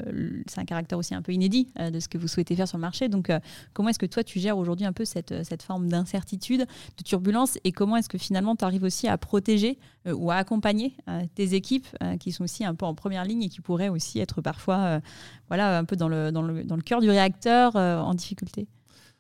c'est 0.48 0.60
un 0.60 0.66
caractère 0.66 0.98
aussi 0.98 1.16
un 1.16 1.22
peu 1.22 1.34
inédit 1.34 1.68
de 1.80 2.00
ce 2.00 2.08
que 2.08 2.18
vous 2.18 2.28
souhaitez 2.28 2.56
faire 2.56 2.68
sur 2.68 2.78
le 2.78 2.82
marché. 2.82 3.10
Donc, 3.10 3.32
comment 3.74 3.90
est-ce 3.90 4.00
que 4.00 4.06
toi, 4.06 4.24
tu 4.24 4.40
gères 4.40 4.58
aujourd'hui 4.58 4.86
un 4.86 4.94
peu 4.94 5.06
cette, 5.06 5.44
cette 5.44 5.64
forme 5.64 5.88
d'incertitude, 5.88 6.62
de 6.62 7.04
turbulence, 7.04 7.58
et 7.64 7.72
comment 7.72 7.98
est-ce 7.98 8.10
que 8.10 8.18
finalement, 8.18 8.56
tu 8.56 8.64
arrives 8.64 8.84
aussi 8.84 9.08
à 9.08 9.18
protéger 9.18 9.78
ou 10.06 10.32
à 10.32 10.36
accompagner 10.36 10.96
tes 11.36 11.56
équipes 11.56 11.88
qui 12.20 12.32
sont 12.32 12.44
aussi 12.44 12.66
un 12.66 12.76
peu 12.76 12.86
en 12.86 12.94
première 12.94 13.26
ligne 13.26 13.44
et 13.44 13.50
qui 13.50 13.62
pourraient 13.62 13.90
aussi 13.90 14.20
être 14.20 14.42
parfois 14.42 15.00
voilà, 15.48 15.78
un 15.78 15.86
peu 15.86 15.96
dans 15.96 16.10
le, 16.10 16.32
dans 16.32 16.42
le, 16.42 16.64
dans 16.64 16.76
le 16.76 16.82
cœur 16.82 17.02
du 17.02 17.10
réacteur 17.10 17.76
en 17.76 18.14
difficulté? 18.14 18.68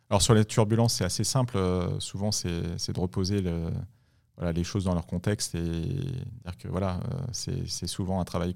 Alors 0.09 0.21
sur 0.21 0.33
les 0.33 0.45
turbulences, 0.45 0.95
c'est 0.95 1.05
assez 1.05 1.23
simple. 1.23 1.57
Euh, 1.57 1.99
souvent, 1.99 2.31
c'est 2.31 2.51
de 2.51 2.99
reposer 2.99 3.41
les 4.41 4.63
choses 4.63 4.85
dans 4.85 4.93
leur 4.93 5.07
contexte 5.07 5.55
et 5.55 5.61
dire 5.61 6.57
que 6.59 6.67
voilà, 6.67 6.99
euh, 7.11 7.23
c'est 7.31 7.87
souvent 7.87 8.19
un 8.19 8.25
travail 8.25 8.55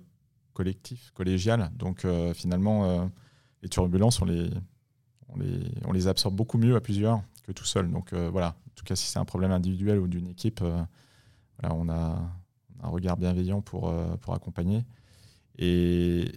collectif, 0.53 1.11
collégial. 1.11 1.71
Donc 1.75 2.05
euh, 2.05 2.33
finalement, 2.33 3.09
les 3.61 3.69
turbulences, 3.69 4.21
on 4.21 4.25
les, 5.93 6.07
absorbe 6.07 6.35
beaucoup 6.35 6.57
mieux 6.57 6.75
à 6.75 6.81
plusieurs 6.81 7.21
que 7.43 7.51
tout 7.51 7.65
seul. 7.65 7.89
Donc 7.91 8.13
voilà, 8.13 8.49
en 8.49 8.73
tout 8.75 8.83
cas, 8.83 8.95
si 8.95 9.07
c'est 9.07 9.19
un 9.19 9.25
problème 9.25 9.51
individuel 9.51 9.99
ou 9.99 10.07
d'une 10.07 10.27
équipe, 10.27 10.61
on, 11.63 11.89
a, 11.89 12.21
un 12.83 12.87
regard 12.89 13.17
bienveillant 13.17 13.61
pour, 13.61 13.93
pour 14.21 14.33
accompagner. 14.33 14.85
Et 15.57 16.31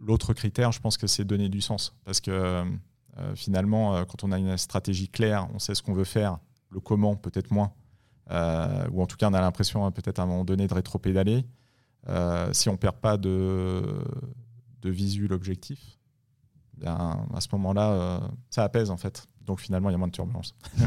l'autre 0.00 0.34
critère, 0.34 0.72
je 0.72 0.80
pense 0.80 0.96
que 0.96 1.06
c'est 1.06 1.24
donner 1.24 1.48
du 1.48 1.60
sens. 1.60 1.94
Parce 2.04 2.20
que 2.20 2.64
euh, 3.18 3.34
finalement, 3.34 3.96
euh, 3.96 4.04
quand 4.04 4.24
on 4.24 4.32
a 4.32 4.38
une 4.38 4.56
stratégie 4.58 5.08
claire, 5.08 5.48
on 5.54 5.58
sait 5.58 5.74
ce 5.74 5.82
qu'on 5.82 5.94
veut 5.94 6.04
faire, 6.04 6.38
le 6.70 6.80
comment 6.80 7.16
peut-être 7.16 7.50
moins, 7.50 7.72
euh, 8.30 8.86
ou 8.92 9.02
en 9.02 9.06
tout 9.06 9.16
cas 9.16 9.30
on 9.30 9.34
a 9.34 9.40
l'impression 9.40 9.90
peut-être 9.92 10.18
à 10.18 10.22
un 10.24 10.26
moment 10.26 10.44
donné 10.44 10.66
de 10.66 10.74
rétro-pédaler. 10.74 11.46
si 12.52 12.68
on 12.68 12.72
ne 12.72 12.76
perd 12.76 12.96
pas 12.96 13.16
de, 13.16 13.82
de 14.82 14.90
visu 14.90 15.28
l'objectif, 15.28 15.98
à 16.84 17.40
ce 17.40 17.48
moment-là, 17.52 18.20
ça 18.50 18.64
apaise 18.64 18.90
en 18.90 18.98
fait. 18.98 19.26
Donc 19.40 19.60
finalement, 19.60 19.88
il 19.88 19.92
y 19.92 19.94
a 19.94 19.98
moins 19.98 20.08
de 20.08 20.12
turbulence. 20.12 20.54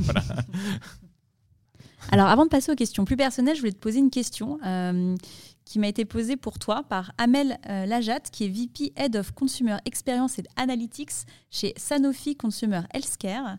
Alors 2.11 2.27
avant 2.27 2.45
de 2.45 2.49
passer 2.49 2.71
aux 2.71 2.75
questions 2.75 3.05
plus 3.05 3.17
personnelles, 3.17 3.55
je 3.55 3.61
voulais 3.61 3.71
te 3.71 3.80
poser 3.80 3.99
une 3.99 4.11
question 4.11 4.59
qui 5.70 5.78
m'a 5.78 5.88
été 5.88 6.03
posée 6.03 6.36
pour 6.36 6.57
toi 6.57 6.82
par 6.89 7.11
Amel 7.20 7.59
euh, 7.70 7.86
Lajat, 7.86 8.22
qui 8.32 8.45
est 8.45 8.47
VP 8.47 8.91
Head 8.95 9.15
of 9.15 9.34
Consumer 9.34 9.78
Experience 9.86 10.39
and 10.39 10.49
Analytics 10.55 11.28
chez 11.51 11.76
Sanofi 11.78 12.36
Consumer 12.36 12.82
Healthcare. 12.91 13.57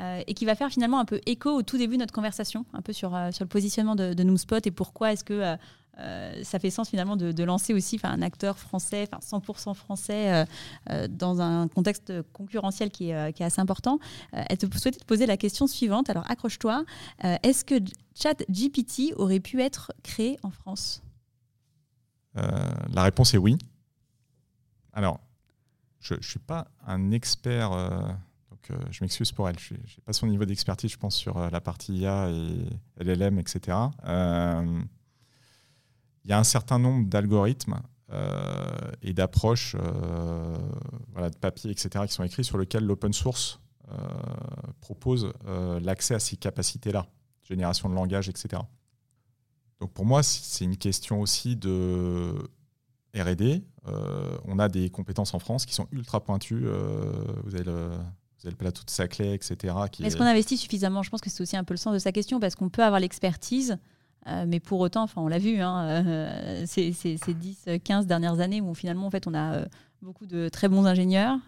Euh, 0.00 0.22
et 0.26 0.32
qui 0.32 0.46
va 0.46 0.54
faire 0.54 0.70
finalement 0.70 0.98
un 0.98 1.04
peu 1.04 1.20
écho 1.26 1.50
au 1.50 1.62
tout 1.62 1.76
début 1.76 1.96
de 1.96 2.00
notre 2.00 2.14
conversation, 2.14 2.64
un 2.72 2.80
peu 2.80 2.94
sur, 2.94 3.14
euh, 3.14 3.30
sur 3.30 3.44
le 3.44 3.48
positionnement 3.48 3.94
de, 3.94 4.14
de 4.14 4.22
Noomspot 4.22 4.66
et 4.66 4.70
pourquoi 4.70 5.12
est-ce 5.12 5.22
que 5.22 5.56
ça 6.42 6.58
fait 6.58 6.70
sens 6.70 6.88
finalement 6.88 7.16
de, 7.16 7.44
lancer 7.44 7.74
aussi 7.74 8.00
un 8.02 8.22
acteur 8.22 8.58
français, 8.58 9.04
100% 9.04 9.74
français, 9.74 10.46
dans 11.10 11.42
un 11.42 11.68
contexte 11.68 12.12
concurrentiel 12.32 12.90
qui 12.90 13.10
est, 13.10 13.32
qui 13.34 13.42
est 13.42 13.46
assez 13.46 13.60
important. 13.60 13.98
elle 14.32 14.56
te 14.56 14.66
souhaitait 14.78 14.98
te 14.98 15.04
poser 15.04 15.26
la 15.26 15.36
question 15.36 15.66
suivante, 15.66 16.08
alors 16.08 16.28
accroche-toi. 16.28 16.84
est-ce 17.42 17.64
que 17.64 17.74
ChatGPT 18.14 19.12
aurait 19.16 19.38
pu 19.38 19.60
être 19.60 19.92
créé 20.02 20.38
en 20.42 20.50
France? 20.50 21.01
La 22.34 23.02
réponse 23.02 23.34
est 23.34 23.38
oui. 23.38 23.58
Alors, 24.92 25.20
je 26.00 26.14
ne 26.14 26.22
suis 26.22 26.38
pas 26.38 26.68
un 26.86 27.12
expert, 27.12 27.72
euh, 27.72 27.88
donc 28.50 28.70
euh, 28.70 28.76
je 28.90 29.02
m'excuse 29.04 29.32
pour 29.32 29.48
elle. 29.48 29.58
Je 29.58 29.74
n'ai 29.74 30.02
pas 30.04 30.12
son 30.12 30.26
niveau 30.26 30.44
d'expertise, 30.44 30.90
je 30.90 30.98
pense, 30.98 31.14
sur 31.14 31.38
la 31.50 31.60
partie 31.60 31.94
IA 31.98 32.28
et 32.30 33.04
LLM, 33.04 33.38
etc. 33.38 33.78
Il 36.24 36.30
y 36.30 36.32
a 36.32 36.38
un 36.38 36.44
certain 36.44 36.78
nombre 36.78 37.08
d'algorithmes 37.08 37.80
et 39.00 39.14
d'approches, 39.14 39.74
voilà, 41.12 41.30
de 41.30 41.36
papiers, 41.36 41.70
etc., 41.70 42.04
qui 42.06 42.12
sont 42.12 42.24
écrits 42.24 42.44
sur 42.44 42.58
lesquels 42.58 42.84
l'open 42.84 43.12
source 43.14 43.58
propose 44.80 45.32
l'accès 45.80 46.14
à 46.14 46.18
ces 46.18 46.36
capacités-là, 46.36 47.06
génération 47.42 47.88
de 47.88 47.94
langage, 47.94 48.28
etc. 48.28 48.62
Donc 49.82 49.90
pour 49.90 50.04
moi, 50.04 50.22
c'est 50.22 50.64
une 50.64 50.76
question 50.76 51.20
aussi 51.20 51.56
de 51.56 52.34
RD. 53.16 53.64
Euh, 53.88 54.38
on 54.44 54.60
a 54.60 54.68
des 54.68 54.90
compétences 54.90 55.34
en 55.34 55.40
France 55.40 55.66
qui 55.66 55.74
sont 55.74 55.88
ultra 55.90 56.20
pointues. 56.20 56.68
Euh, 56.68 57.10
vous 57.42 57.56
avez 57.56 57.64
vous 57.64 58.46
avez 58.46 58.50
le 58.52 58.56
plateau 58.56 58.84
de 58.84 58.90
Saclay, 58.90 59.34
etc. 59.34 59.74
Est-ce 60.04 60.16
qu'on 60.16 60.22
investit 60.22 60.56
suffisamment? 60.56 61.02
Je 61.02 61.10
pense 61.10 61.20
que 61.20 61.30
c'est 61.30 61.42
aussi 61.42 61.56
un 61.56 61.64
peu 61.64 61.74
le 61.74 61.78
sens 61.78 61.94
de 61.94 61.98
sa 61.98 62.12
question 62.12 62.38
parce 62.38 62.54
qu'on 62.54 62.68
peut 62.68 62.84
avoir 62.84 63.00
l'expertise, 63.00 63.76
euh, 64.28 64.44
mais 64.46 64.60
pour 64.60 64.78
autant, 64.78 65.02
enfin, 65.02 65.20
on 65.20 65.26
l'a 65.26 65.38
vu, 65.38 65.60
hein, 65.60 66.04
euh, 66.06 66.62
ces, 66.64 66.92
10-15 66.92 68.06
dernières 68.06 68.38
années 68.38 68.60
où 68.60 68.74
finalement, 68.74 69.08
en 69.08 69.10
fait, 69.10 69.26
on 69.26 69.34
a 69.34 69.64
beaucoup 70.02 70.26
de 70.26 70.48
très 70.48 70.68
bons 70.68 70.84
ingénieurs, 70.84 71.38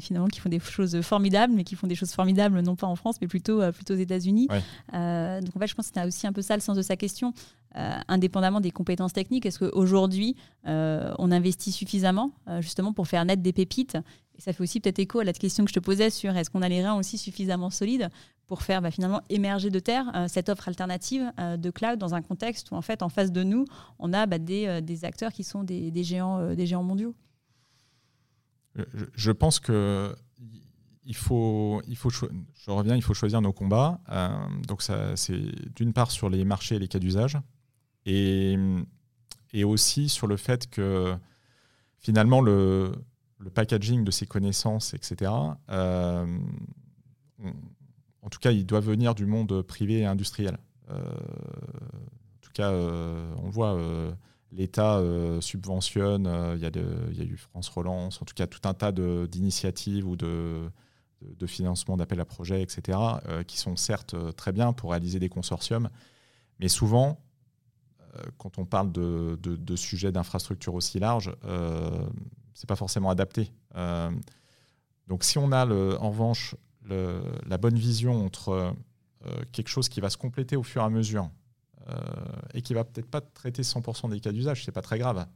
finalement, 0.00 0.28
qui 0.28 0.40
font 0.40 0.48
des 0.48 0.58
choses 0.58 1.00
formidables, 1.00 1.52
mais 1.52 1.64
qui 1.64 1.76
font 1.76 1.86
des 1.86 1.94
choses 1.94 2.12
formidables 2.12 2.60
non 2.60 2.76
pas 2.76 2.86
en 2.86 2.96
France, 2.96 3.16
mais 3.20 3.28
plutôt, 3.28 3.60
plutôt 3.72 3.94
aux 3.94 3.98
États-Unis. 3.98 4.48
donc, 4.48 4.60
en 4.92 5.58
fait, 5.58 5.66
je 5.66 5.74
pense 5.74 5.88
que 5.88 5.94
c'est 5.94 6.06
aussi 6.06 6.26
un 6.26 6.32
peu 6.32 6.42
ça 6.42 6.54
le 6.54 6.60
sens 6.60 6.76
de 6.76 6.82
sa 6.82 6.96
question. 6.96 7.32
indépendamment 7.74 8.60
des 8.60 8.70
compétences 8.70 9.12
techniques, 9.12 9.46
est-ce 9.46 9.58
qu'aujourd'hui, 9.58 10.36
on 10.64 11.32
investit 11.32 11.72
suffisamment, 11.72 12.32
justement, 12.60 12.92
pour 12.92 13.08
faire 13.08 13.24
naître 13.24 13.42
des 13.42 13.52
pépites? 13.52 13.96
Et 14.36 14.40
ça 14.40 14.52
fait 14.52 14.62
aussi 14.62 14.80
peut-être 14.80 14.98
écho 14.98 15.20
à 15.20 15.24
la 15.24 15.32
question 15.32 15.64
que 15.64 15.70
je 15.70 15.74
te 15.74 15.80
posais 15.80 16.10
sur 16.10 16.36
est-ce 16.36 16.50
qu'on 16.50 16.62
a 16.62 16.68
les 16.68 16.84
reins 16.84 16.94
aussi 16.94 17.18
suffisamment 17.18 17.70
solides 17.70 18.08
pour 18.46 18.62
faire 18.62 18.82
bah, 18.82 18.90
finalement 18.90 19.22
émerger 19.28 19.70
de 19.70 19.78
terre 19.78 20.10
euh, 20.14 20.26
cette 20.28 20.48
offre 20.48 20.68
alternative 20.68 21.32
euh, 21.38 21.56
de 21.56 21.70
cloud 21.70 21.98
dans 21.98 22.14
un 22.14 22.22
contexte 22.22 22.70
où 22.70 22.74
en 22.74 22.82
fait 22.82 23.02
en 23.02 23.08
face 23.08 23.32
de 23.32 23.42
nous 23.42 23.64
on 23.98 24.12
a 24.12 24.26
bah, 24.26 24.38
des, 24.38 24.66
euh, 24.66 24.80
des, 24.80 25.04
acteurs 25.04 25.32
qui 25.32 25.44
sont 25.44 25.62
des, 25.64 25.90
des 25.90 26.04
géants, 26.04 26.54
des 26.54 26.66
géants 26.66 26.82
mondiaux? 26.82 27.14
Je, 29.14 29.32
pense 29.32 29.60
que 29.60 30.14
il 31.04 31.16
faut, 31.16 31.82
il 31.86 31.96
faut 31.96 32.10
je 32.10 32.70
reviens, 32.70 32.96
il 32.96 33.02
faut 33.02 33.14
choisir 33.14 33.40
nos 33.40 33.52
combats. 33.52 34.00
donc 34.66 34.82
ça, 34.82 35.16
c'est 35.16 35.40
d'une 35.76 35.92
part 35.92 36.10
sur 36.10 36.30
les 36.30 36.44
marchés 36.44 36.76
et 36.76 36.78
les 36.78 36.88
cas 36.88 36.98
d'usage, 36.98 37.38
et, 38.06 38.56
aussi 39.64 40.08
sur 40.08 40.26
le 40.26 40.36
fait 40.36 40.68
que 40.70 41.14
finalement 41.98 42.40
le, 42.40 42.92
packaging 43.54 44.04
de 44.04 44.10
ces 44.10 44.26
connaissances, 44.26 44.94
etc., 44.94 45.30
euh, 45.70 46.26
en 48.22 48.28
tout 48.28 48.38
cas, 48.38 48.52
il 48.52 48.64
doit 48.64 48.80
venir 48.80 49.14
du 49.14 49.26
monde 49.26 49.62
privé 49.62 50.00
et 50.00 50.06
industriel. 50.06 50.58
Euh, 50.90 50.94
en 50.94 52.40
tout 52.40 52.52
cas, 52.52 52.70
euh, 52.70 53.34
on 53.42 53.50
voit, 53.50 53.76
l'État 54.52 55.02
subventionne, 55.40 56.26
il 56.56 56.62
y, 56.62 56.66
a 56.66 57.24
eu 57.24 57.36
France 57.36 57.68
Relance, 57.68 58.20
en 58.20 58.24
tout 58.24 58.34
cas 58.34 58.46
tout 58.46 58.60
un 58.68 58.74
tas 58.74 58.92
d'initiatives 58.92 60.06
ou 60.06 60.14
de, 60.14 60.70
de, 61.22 61.46
financement 61.46 61.96
d'appel 61.96 62.20
à 62.20 62.24
projets, 62.24 62.62
etc., 62.62 62.98
qui 63.46 63.56
sont 63.58 63.76
certes 63.76 64.14
très 64.36 64.52
bien 64.52 64.72
pour 64.72 64.90
réaliser 64.90 65.18
des 65.18 65.28
consortiums, 65.28 65.88
mais 66.60 66.68
souvent, 66.68 67.18
quand 68.36 68.58
on 68.58 68.66
parle 68.66 68.92
de, 68.92 69.76
sujets 69.76 70.12
d'infrastructures 70.12 70.74
aussi 70.74 70.98
larges, 70.98 71.34
c'est 72.54 72.68
pas 72.68 72.76
forcément 72.76 73.10
adapté. 73.10 73.50
Euh, 73.76 74.10
donc 75.08 75.24
si 75.24 75.38
on 75.38 75.52
a 75.52 75.66
en 75.66 76.10
revanche 76.10 76.54
la 76.88 77.58
bonne 77.58 77.76
vision 77.76 78.24
entre 78.24 78.74
euh, 79.26 79.44
quelque 79.52 79.68
chose 79.68 79.88
qui 79.88 80.00
va 80.00 80.10
se 80.10 80.16
compléter 80.16 80.56
au 80.56 80.62
fur 80.62 80.82
et 80.82 80.84
à 80.84 80.90
mesure 80.90 81.24
euh, 81.24 81.28
et 82.54 82.62
qui 82.62 82.74
va 82.74 82.84
peut-être 82.84 83.10
pas 83.10 83.20
traiter 83.20 83.62
100% 83.62 84.10
des 84.10 84.20
cas 84.20 84.32
d'usage, 84.32 84.64
c'est 84.64 84.72
pas 84.72 84.82
très 84.82 84.98
grave. 84.98 85.26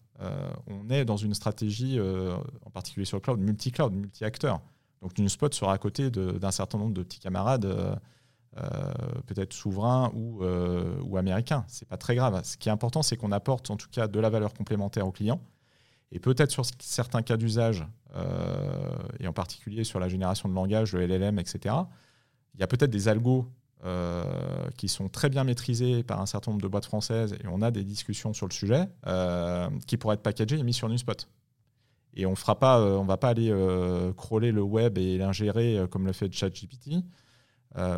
on 0.66 0.88
est 0.90 1.04
dans 1.04 1.16
une 1.16 1.34
stratégie, 1.34 1.98
en 2.00 2.70
particulier 2.70 3.04
sur 3.04 3.16
le 3.16 3.20
cloud, 3.20 3.40
multi-cloud, 3.40 3.92
multi-acteur. 3.92 4.60
Donc 5.02 5.18
NewSpot 5.18 5.52
sera 5.52 5.72
à 5.72 5.78
côté 5.78 6.10
d'un 6.10 6.50
certain 6.50 6.78
nombre 6.78 6.94
de 6.94 7.02
petits 7.02 7.20
camarades, 7.20 7.66
peut-être 9.26 9.52
souverains 9.52 10.12
ou, 10.14 10.44
ou 11.02 11.16
américains. 11.16 11.64
C'est 11.68 11.88
pas 11.88 11.96
très 11.96 12.14
grave. 12.14 12.40
Ce 12.44 12.56
qui 12.56 12.68
est 12.68 12.72
important, 12.72 13.02
c'est 13.02 13.16
qu'on 13.16 13.32
apporte 13.32 13.70
en 13.70 13.76
tout 13.76 13.88
cas 13.90 14.06
de 14.06 14.20
la 14.20 14.30
valeur 14.30 14.54
complémentaire 14.54 15.06
aux 15.06 15.12
clients 15.12 15.40
et 16.12 16.18
peut-être 16.18 16.50
sur 16.50 16.64
certains 16.78 17.22
cas 17.22 17.36
d'usage, 17.36 17.84
euh, 18.14 18.96
et 19.18 19.26
en 19.26 19.32
particulier 19.32 19.84
sur 19.84 19.98
la 19.98 20.08
génération 20.08 20.48
de 20.48 20.54
langage, 20.54 20.94
le 20.94 21.06
LLM, 21.06 21.38
etc., 21.38 21.74
il 22.54 22.60
y 22.60 22.62
a 22.62 22.66
peut-être 22.66 22.90
des 22.90 23.08
algos 23.08 23.46
euh, 23.84 24.24
qui 24.76 24.88
sont 24.88 25.08
très 25.08 25.28
bien 25.28 25.44
maîtrisés 25.44 26.02
par 26.02 26.20
un 26.20 26.26
certain 26.26 26.50
nombre 26.50 26.62
de 26.62 26.68
boîtes 26.68 26.86
françaises, 26.86 27.34
et 27.34 27.46
on 27.48 27.62
a 27.62 27.70
des 27.70 27.84
discussions 27.84 28.32
sur 28.32 28.46
le 28.46 28.52
sujet, 28.52 28.88
euh, 29.06 29.68
qui 29.86 29.96
pourraient 29.96 30.14
être 30.14 30.22
packagés 30.22 30.58
et 30.58 30.62
mis 30.62 30.74
sur 30.74 30.88
NewSpot. 30.88 31.28
Et 32.14 32.24
on 32.24 32.34
fera 32.34 32.56
on 32.98 33.04
va 33.04 33.18
pas 33.18 33.28
aller 33.28 33.54
crawler 34.16 34.50
le 34.50 34.62
web 34.62 34.96
et 34.96 35.18
l'ingérer 35.18 35.84
comme 35.90 36.06
le 36.06 36.14
fait 36.14 36.32
ChatGPT. 36.32 37.04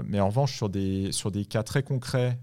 mais 0.05 0.18
en 0.18 0.26
revanche, 0.26 0.57
sur 0.57 0.68
des, 0.68 1.12
sur 1.12 1.31
des 1.31 1.45
cas 1.45 1.62
très 1.62 1.85
concrets, 1.85 2.37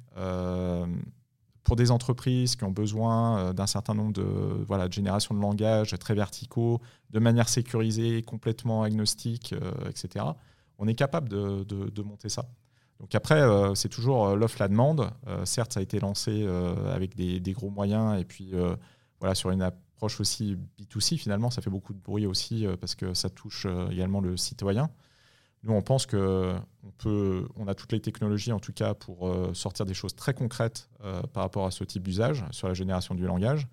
pour 1.66 1.76
des 1.76 1.92
entreprises 1.92 2.56
qui 2.56 2.64
ont 2.64 2.72
besoin 2.72 3.40
euh, 3.40 3.54
d'un 3.54 3.68
certain 3.68 3.94
nombre 3.94 4.14
de, 4.14 4.24
voilà, 4.66 4.88
de 4.88 4.94
générations 4.94 5.36
de 5.36 5.42
langage 5.42 5.98
très 6.00 6.14
verticaux, 6.14 6.80
de 7.10 7.20
manière 7.20 7.50
sécurisée, 7.50 8.22
complètement 8.22 8.84
agnostique, 8.84 9.54
euh, 9.54 9.90
etc., 9.90 10.26
on 10.78 10.88
est 10.88 10.96
capable 10.96 11.30
de, 11.30 11.64
de, 11.64 12.02
monter 12.02 12.28
ça. 12.28 12.50
Donc 13.00 13.14
après, 13.14 13.41
euh, 13.41 13.76
c'est 13.76 13.89
toujours 13.89 14.36
l'offre, 14.36 14.58
la 14.60 14.68
demande. 14.68 15.10
certes, 15.43 15.74
ça 15.74 15.80
a 15.80 15.84
été 15.84 16.00
lancé 16.00 16.48
avec 16.93 17.16
des, 17.16 17.54
gros 17.54 17.70
moyens 17.70 18.20
et 18.20 18.26
puis 18.26 18.54
voilà, 19.20 19.36
sur 19.36 19.52
une 19.52 19.62
approche 19.62 20.20
aussi 20.20 20.58
B2C, 20.80 21.18
finalement, 21.18 21.50
ça 21.50 21.62
fait 21.62 21.70
beaucoup 21.70 21.93
de 21.93 22.00
bruit 22.00 22.26
aussi 22.26 22.66
parce 22.80 22.96
que 22.96 23.14
ça 23.14 23.30
touche 23.30 23.68
également 23.91 24.22
le 24.22 24.38
citoyen. 24.38 24.89
Nous, 25.66 25.74
on 25.74 25.82
pense 25.82 26.06
qu'on 26.06 26.62
peut, 27.00 27.48
on 27.56 27.68
a 27.68 27.74
toutes 27.74 27.91
les 27.91 28.00
technologies, 28.00 28.52
en 28.52 28.60
tout 28.60 28.72
cas, 28.72 28.93
pour 28.93 29.28
euh, 29.28 29.52
sortir 29.56 29.88
des 29.88 29.96
choses 29.96 30.16
très 30.16 30.36
concrètes 30.36 30.89
euh, 31.04 31.24
par 31.34 31.41
rapport 31.41 31.66
à 31.66 31.72
ce 31.72 31.84
type 31.84 32.04
d'usage, 32.04 32.46
sur 32.52 32.68
la 32.68 32.76
génération 32.76 33.16
du 33.16 33.26
langage, 33.26 33.68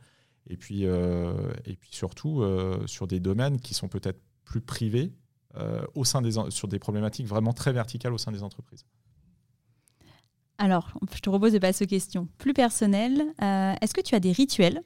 et 0.49 0.57
puis, 0.57 0.87
euh, 0.87 1.53
et 1.67 1.77
puis 1.77 1.91
surtout 1.93 2.43
sur 2.87 3.07
des 3.07 3.21
domaines 3.21 3.61
qui 3.61 3.75
sont 3.75 3.89
peut-être 3.89 4.21
plus 4.45 4.61
privés, 4.61 5.13
au 5.95 6.07
sein 6.07 6.23
des, 6.23 6.33
sur 6.49 6.67
des 6.67 6.79
problématiques 6.79 7.27
vraiment 7.27 7.53
très 7.53 7.73
verticales 7.73 8.15
au 8.15 8.19
sein 8.19 8.33
des 8.33 8.43
entreprises. 8.43 8.87
Alors, 10.59 10.93
je 11.15 11.21
te 11.21 11.29
propose 11.29 11.53
de 11.53 11.59
passer 11.59 11.85
aux 11.85 11.89
questions 11.89 12.29
plus 12.39 12.55
personnelles. 12.55 13.23
Est-ce 13.41 13.95
que 13.95 14.01
tu 14.01 14.15
as 14.15 14.21
des 14.21 14.33
rituels 14.33 14.83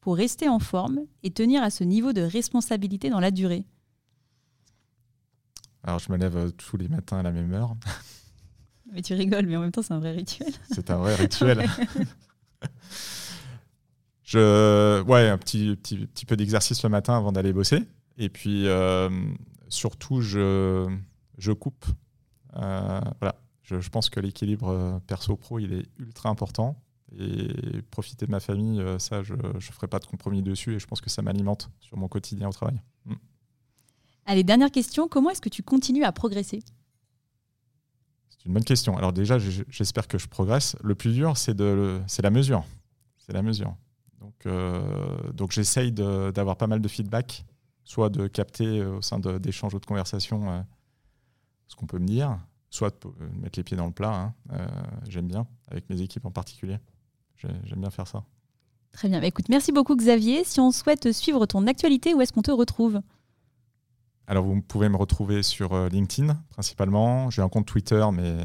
pour 0.00 0.16
rester 0.16 0.48
en 0.48 0.60
forme 0.60 1.00
et 1.24 1.32
tenir 1.32 1.62
à 1.62 1.70
ce 1.70 1.82
niveau 1.82 2.12
de 2.12 2.20
responsabilité 2.20 3.10
dans 3.10 3.18
la 3.18 3.32
durée? 3.32 3.64
Alors, 5.86 6.00
je 6.00 6.10
me 6.10 6.16
lève 6.16 6.36
euh, 6.36 6.50
tous 6.50 6.76
les 6.76 6.88
matins 6.88 7.18
à 7.18 7.22
la 7.22 7.30
même 7.30 7.52
heure. 7.52 7.76
Mais 8.92 9.02
tu 9.02 9.14
rigoles, 9.14 9.46
mais 9.46 9.56
en 9.56 9.60
même 9.60 9.72
temps, 9.72 9.82
c'est 9.82 9.94
un 9.94 9.98
vrai 9.98 10.12
rituel. 10.12 10.52
C'est 10.70 10.92
un 10.92 10.96
vrai 10.96 11.16
rituel. 11.16 11.68
je, 14.22 15.02
ouais, 15.02 15.28
un 15.28 15.38
petit, 15.38 15.74
petit, 15.74 16.06
petit 16.06 16.24
peu 16.24 16.36
d'exercice 16.36 16.84
le 16.84 16.88
matin 16.88 17.16
avant 17.16 17.32
d'aller 17.32 17.52
bosser. 17.52 17.82
Et 18.16 18.28
puis, 18.28 18.68
euh, 18.68 19.10
surtout, 19.68 20.20
je, 20.20 20.88
je 21.36 21.50
coupe. 21.50 21.84
Euh, 22.54 23.00
voilà. 23.20 23.34
Je, 23.66 23.80
je, 23.80 23.90
pense 23.90 24.08
que 24.10 24.20
l'équilibre 24.20 25.00
perso-pro, 25.06 25.58
il 25.58 25.72
est 25.72 25.86
ultra 25.98 26.30
important. 26.30 26.82
Et 27.18 27.82
profiter 27.90 28.26
de 28.26 28.30
ma 28.30 28.40
famille, 28.40 28.82
ça, 28.98 29.22
je 29.22 29.34
ne 29.34 29.60
ferai 29.60 29.86
pas 29.86 30.00
de 30.00 30.06
compromis 30.06 30.42
dessus. 30.42 30.74
Et 30.74 30.78
je 30.78 30.86
pense 30.86 31.00
que 31.00 31.10
ça 31.10 31.22
m'alimente 31.22 31.70
sur 31.80 31.96
mon 31.96 32.08
quotidien 32.08 32.48
au 32.48 32.52
travail. 32.52 32.80
Mm. 33.04 33.14
Allez, 34.26 34.42
dernière 34.42 34.72
question, 34.72 35.06
comment 35.06 35.30
est-ce 35.30 35.40
que 35.40 35.48
tu 35.48 35.62
continues 35.62 36.02
à 36.02 36.10
progresser? 36.10 36.60
C'est 38.28 38.44
une 38.44 38.52
bonne 38.52 38.64
question. 38.64 38.96
Alors 38.96 39.12
déjà, 39.12 39.38
j'espère 39.38 40.08
que 40.08 40.18
je 40.18 40.26
progresse. 40.26 40.76
Le 40.82 40.96
plus 40.96 41.12
dur, 41.12 41.36
c'est 41.36 41.56
la 41.58 42.30
mesure. 42.30 42.64
C'est 43.18 43.32
la 43.32 43.42
mesure. 43.42 43.74
Donc, 44.20 44.34
euh, 44.46 45.32
donc 45.32 45.52
j'essaye 45.52 45.92
d'avoir 45.92 46.56
pas 46.56 46.66
mal 46.66 46.80
de 46.80 46.88
feedback, 46.88 47.44
soit 47.84 48.08
de 48.08 48.26
capter 48.26 48.80
euh, 48.80 48.96
au 48.96 49.02
sein 49.02 49.18
d'échanges 49.18 49.74
ou 49.74 49.78
de 49.78 49.86
conversations 49.86 50.50
euh, 50.50 50.60
ce 51.68 51.76
qu'on 51.76 51.86
peut 51.86 51.98
me 51.98 52.06
dire, 52.06 52.38
soit 52.70 53.04
de 53.04 53.26
mettre 53.40 53.58
les 53.58 53.64
pieds 53.64 53.76
dans 53.76 53.86
le 53.86 53.92
plat. 53.92 54.34
Hein. 54.50 54.66
J'aime 55.08 55.28
bien, 55.28 55.46
avec 55.68 55.88
mes 55.90 56.00
équipes 56.00 56.26
en 56.26 56.30
particulier. 56.30 56.78
J'aime 57.36 57.80
bien 57.80 57.90
faire 57.90 58.06
ça. 58.06 58.24
Très 58.92 59.08
bien. 59.08 59.20
Bah, 59.20 59.26
écoute, 59.26 59.48
merci 59.50 59.72
beaucoup 59.72 59.94
Xavier. 59.94 60.42
Si 60.44 60.58
on 60.58 60.70
souhaite 60.70 61.12
suivre 61.12 61.44
ton 61.46 61.66
actualité, 61.66 62.14
où 62.14 62.22
est-ce 62.22 62.32
qu'on 62.32 62.42
te 62.42 62.50
retrouve? 62.50 63.02
Alors, 64.26 64.44
vous 64.44 64.60
pouvez 64.60 64.88
me 64.88 64.96
retrouver 64.96 65.42
sur 65.42 65.72
euh, 65.72 65.88
LinkedIn 65.88 66.34
principalement. 66.50 67.30
J'ai 67.30 67.42
un 67.42 67.48
compte 67.48 67.66
Twitter, 67.66 68.04
mais 68.12 68.38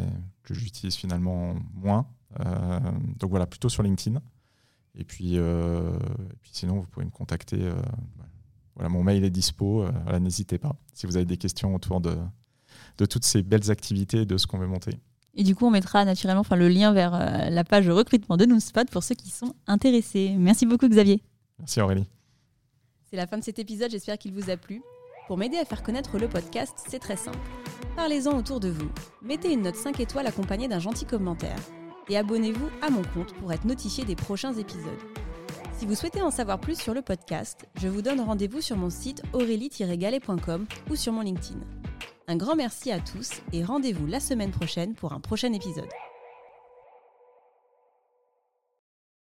que 0.44 0.54
j'utilise 0.54 0.96
finalement 0.96 1.56
moins. 1.74 2.06
Euh, 2.40 2.80
donc 3.18 3.32
voilà, 3.32 3.48
plutôt 3.48 3.70
sur 3.70 3.82
LinkedIn. 3.82 4.22
Et 4.96 5.04
puis, 5.04 5.38
euh, 5.38 5.98
puis 6.42 6.52
sinon, 6.54 6.80
vous 6.80 6.88
pouvez 6.88 7.06
me 7.06 7.12
contacter. 7.12 7.72
voilà, 8.76 8.90
mon 8.90 9.04
mail 9.04 9.24
est 9.24 9.30
dispo. 9.30 9.86
n'hésitez 10.20 10.58
pas 10.58 10.76
si 10.94 11.08
vous 11.08 11.16
avez 11.16 11.26
des 11.26 11.38
questions 11.38 11.74
autour 11.74 12.02
de, 12.02 12.16
de 13.02 13.06
toutes 13.08 13.26
ces 13.26 13.42
belles 13.42 13.72
activités, 13.72 14.26
de 14.26 14.38
ce 14.38 14.48
qu'on 14.48 14.60
veut 14.60 14.68
monter. 14.68 14.92
Et 15.34 15.44
du 15.44 15.56
coup, 15.56 15.66
on 15.66 15.72
mettra 15.72 16.06
naturellement 16.06 16.42
enfin, 16.42 16.56
le 16.56 16.70
lien 16.70 16.94
vers 16.94 17.12
la 17.50 17.64
page 17.64 17.86
de 17.86 17.92
recrutement 17.92 18.38
de 18.38 18.46
NoomSpot 18.46 18.90
pour 18.92 19.02
ceux 19.02 19.16
qui 19.16 19.30
sont 19.30 19.56
intéressés. 19.66 20.36
Merci 20.38 20.66
beaucoup, 20.66 20.88
Xavier. 20.88 21.24
Merci, 21.58 21.82
Aurélie. 21.82 22.08
C'est 23.10 23.16
la 23.16 23.28
fin 23.28 23.38
de 23.38 23.44
cet 23.44 23.58
épisode. 23.58 23.92
J'espère 23.92 24.18
qu'il 24.18 24.34
vous 24.34 24.50
a 24.50 24.58
plu. 24.58 24.82
Pour 25.28 25.38
m'aider 25.38 25.58
à 25.58 25.66
faire 25.66 25.84
connaître 25.84 26.18
le 26.18 26.28
podcast, 26.28 26.74
c'est 26.90 27.00
très 27.00 27.16
simple. 27.16 27.40
Parlez-en 27.96 28.38
autour 28.38 28.60
de 28.60 28.70
vous, 28.70 28.90
mettez 29.22 29.54
une 29.54 29.62
note 29.62 29.76
5 29.76 30.00
étoiles 30.00 30.28
accompagnée 30.28 30.68
d'un 30.68 30.80
gentil 30.80 31.06
commentaire 31.06 31.60
et 32.10 32.18
abonnez-vous 32.18 32.70
à 32.82 32.90
mon 32.90 33.04
compte 33.14 33.34
pour 33.36 33.54
être 33.54 33.66
notifié 33.66 34.04
des 34.04 34.16
prochains 34.16 34.54
épisodes. 34.54 35.00
Si 35.78 35.86
vous 35.86 35.96
souhaitez 35.96 36.22
en 36.22 36.32
savoir 36.32 36.60
plus 36.60 36.80
sur 36.80 36.94
le 36.94 37.02
podcast, 37.02 37.68
je 37.76 37.88
vous 37.88 38.02
donne 38.02 38.20
rendez-vous 38.20 38.62
sur 38.62 38.78
mon 38.78 38.90
site 38.90 39.24
aurélie-galet.com 39.34 40.66
ou 40.90 40.96
sur 40.96 41.14
mon 41.14 41.22
LinkedIn. 41.22 41.60
Un 42.32 42.38
grand 42.38 42.56
merci 42.56 42.94
à 42.94 43.02
tous 43.02 43.42
et 43.52 43.62
rendez-vous 43.62 44.08
la 44.08 44.22
semaine 44.22 44.52
prochaine 44.52 44.94
pour 44.94 45.12
un 45.12 45.20
prochain 45.20 45.52
épisode. 45.52 45.90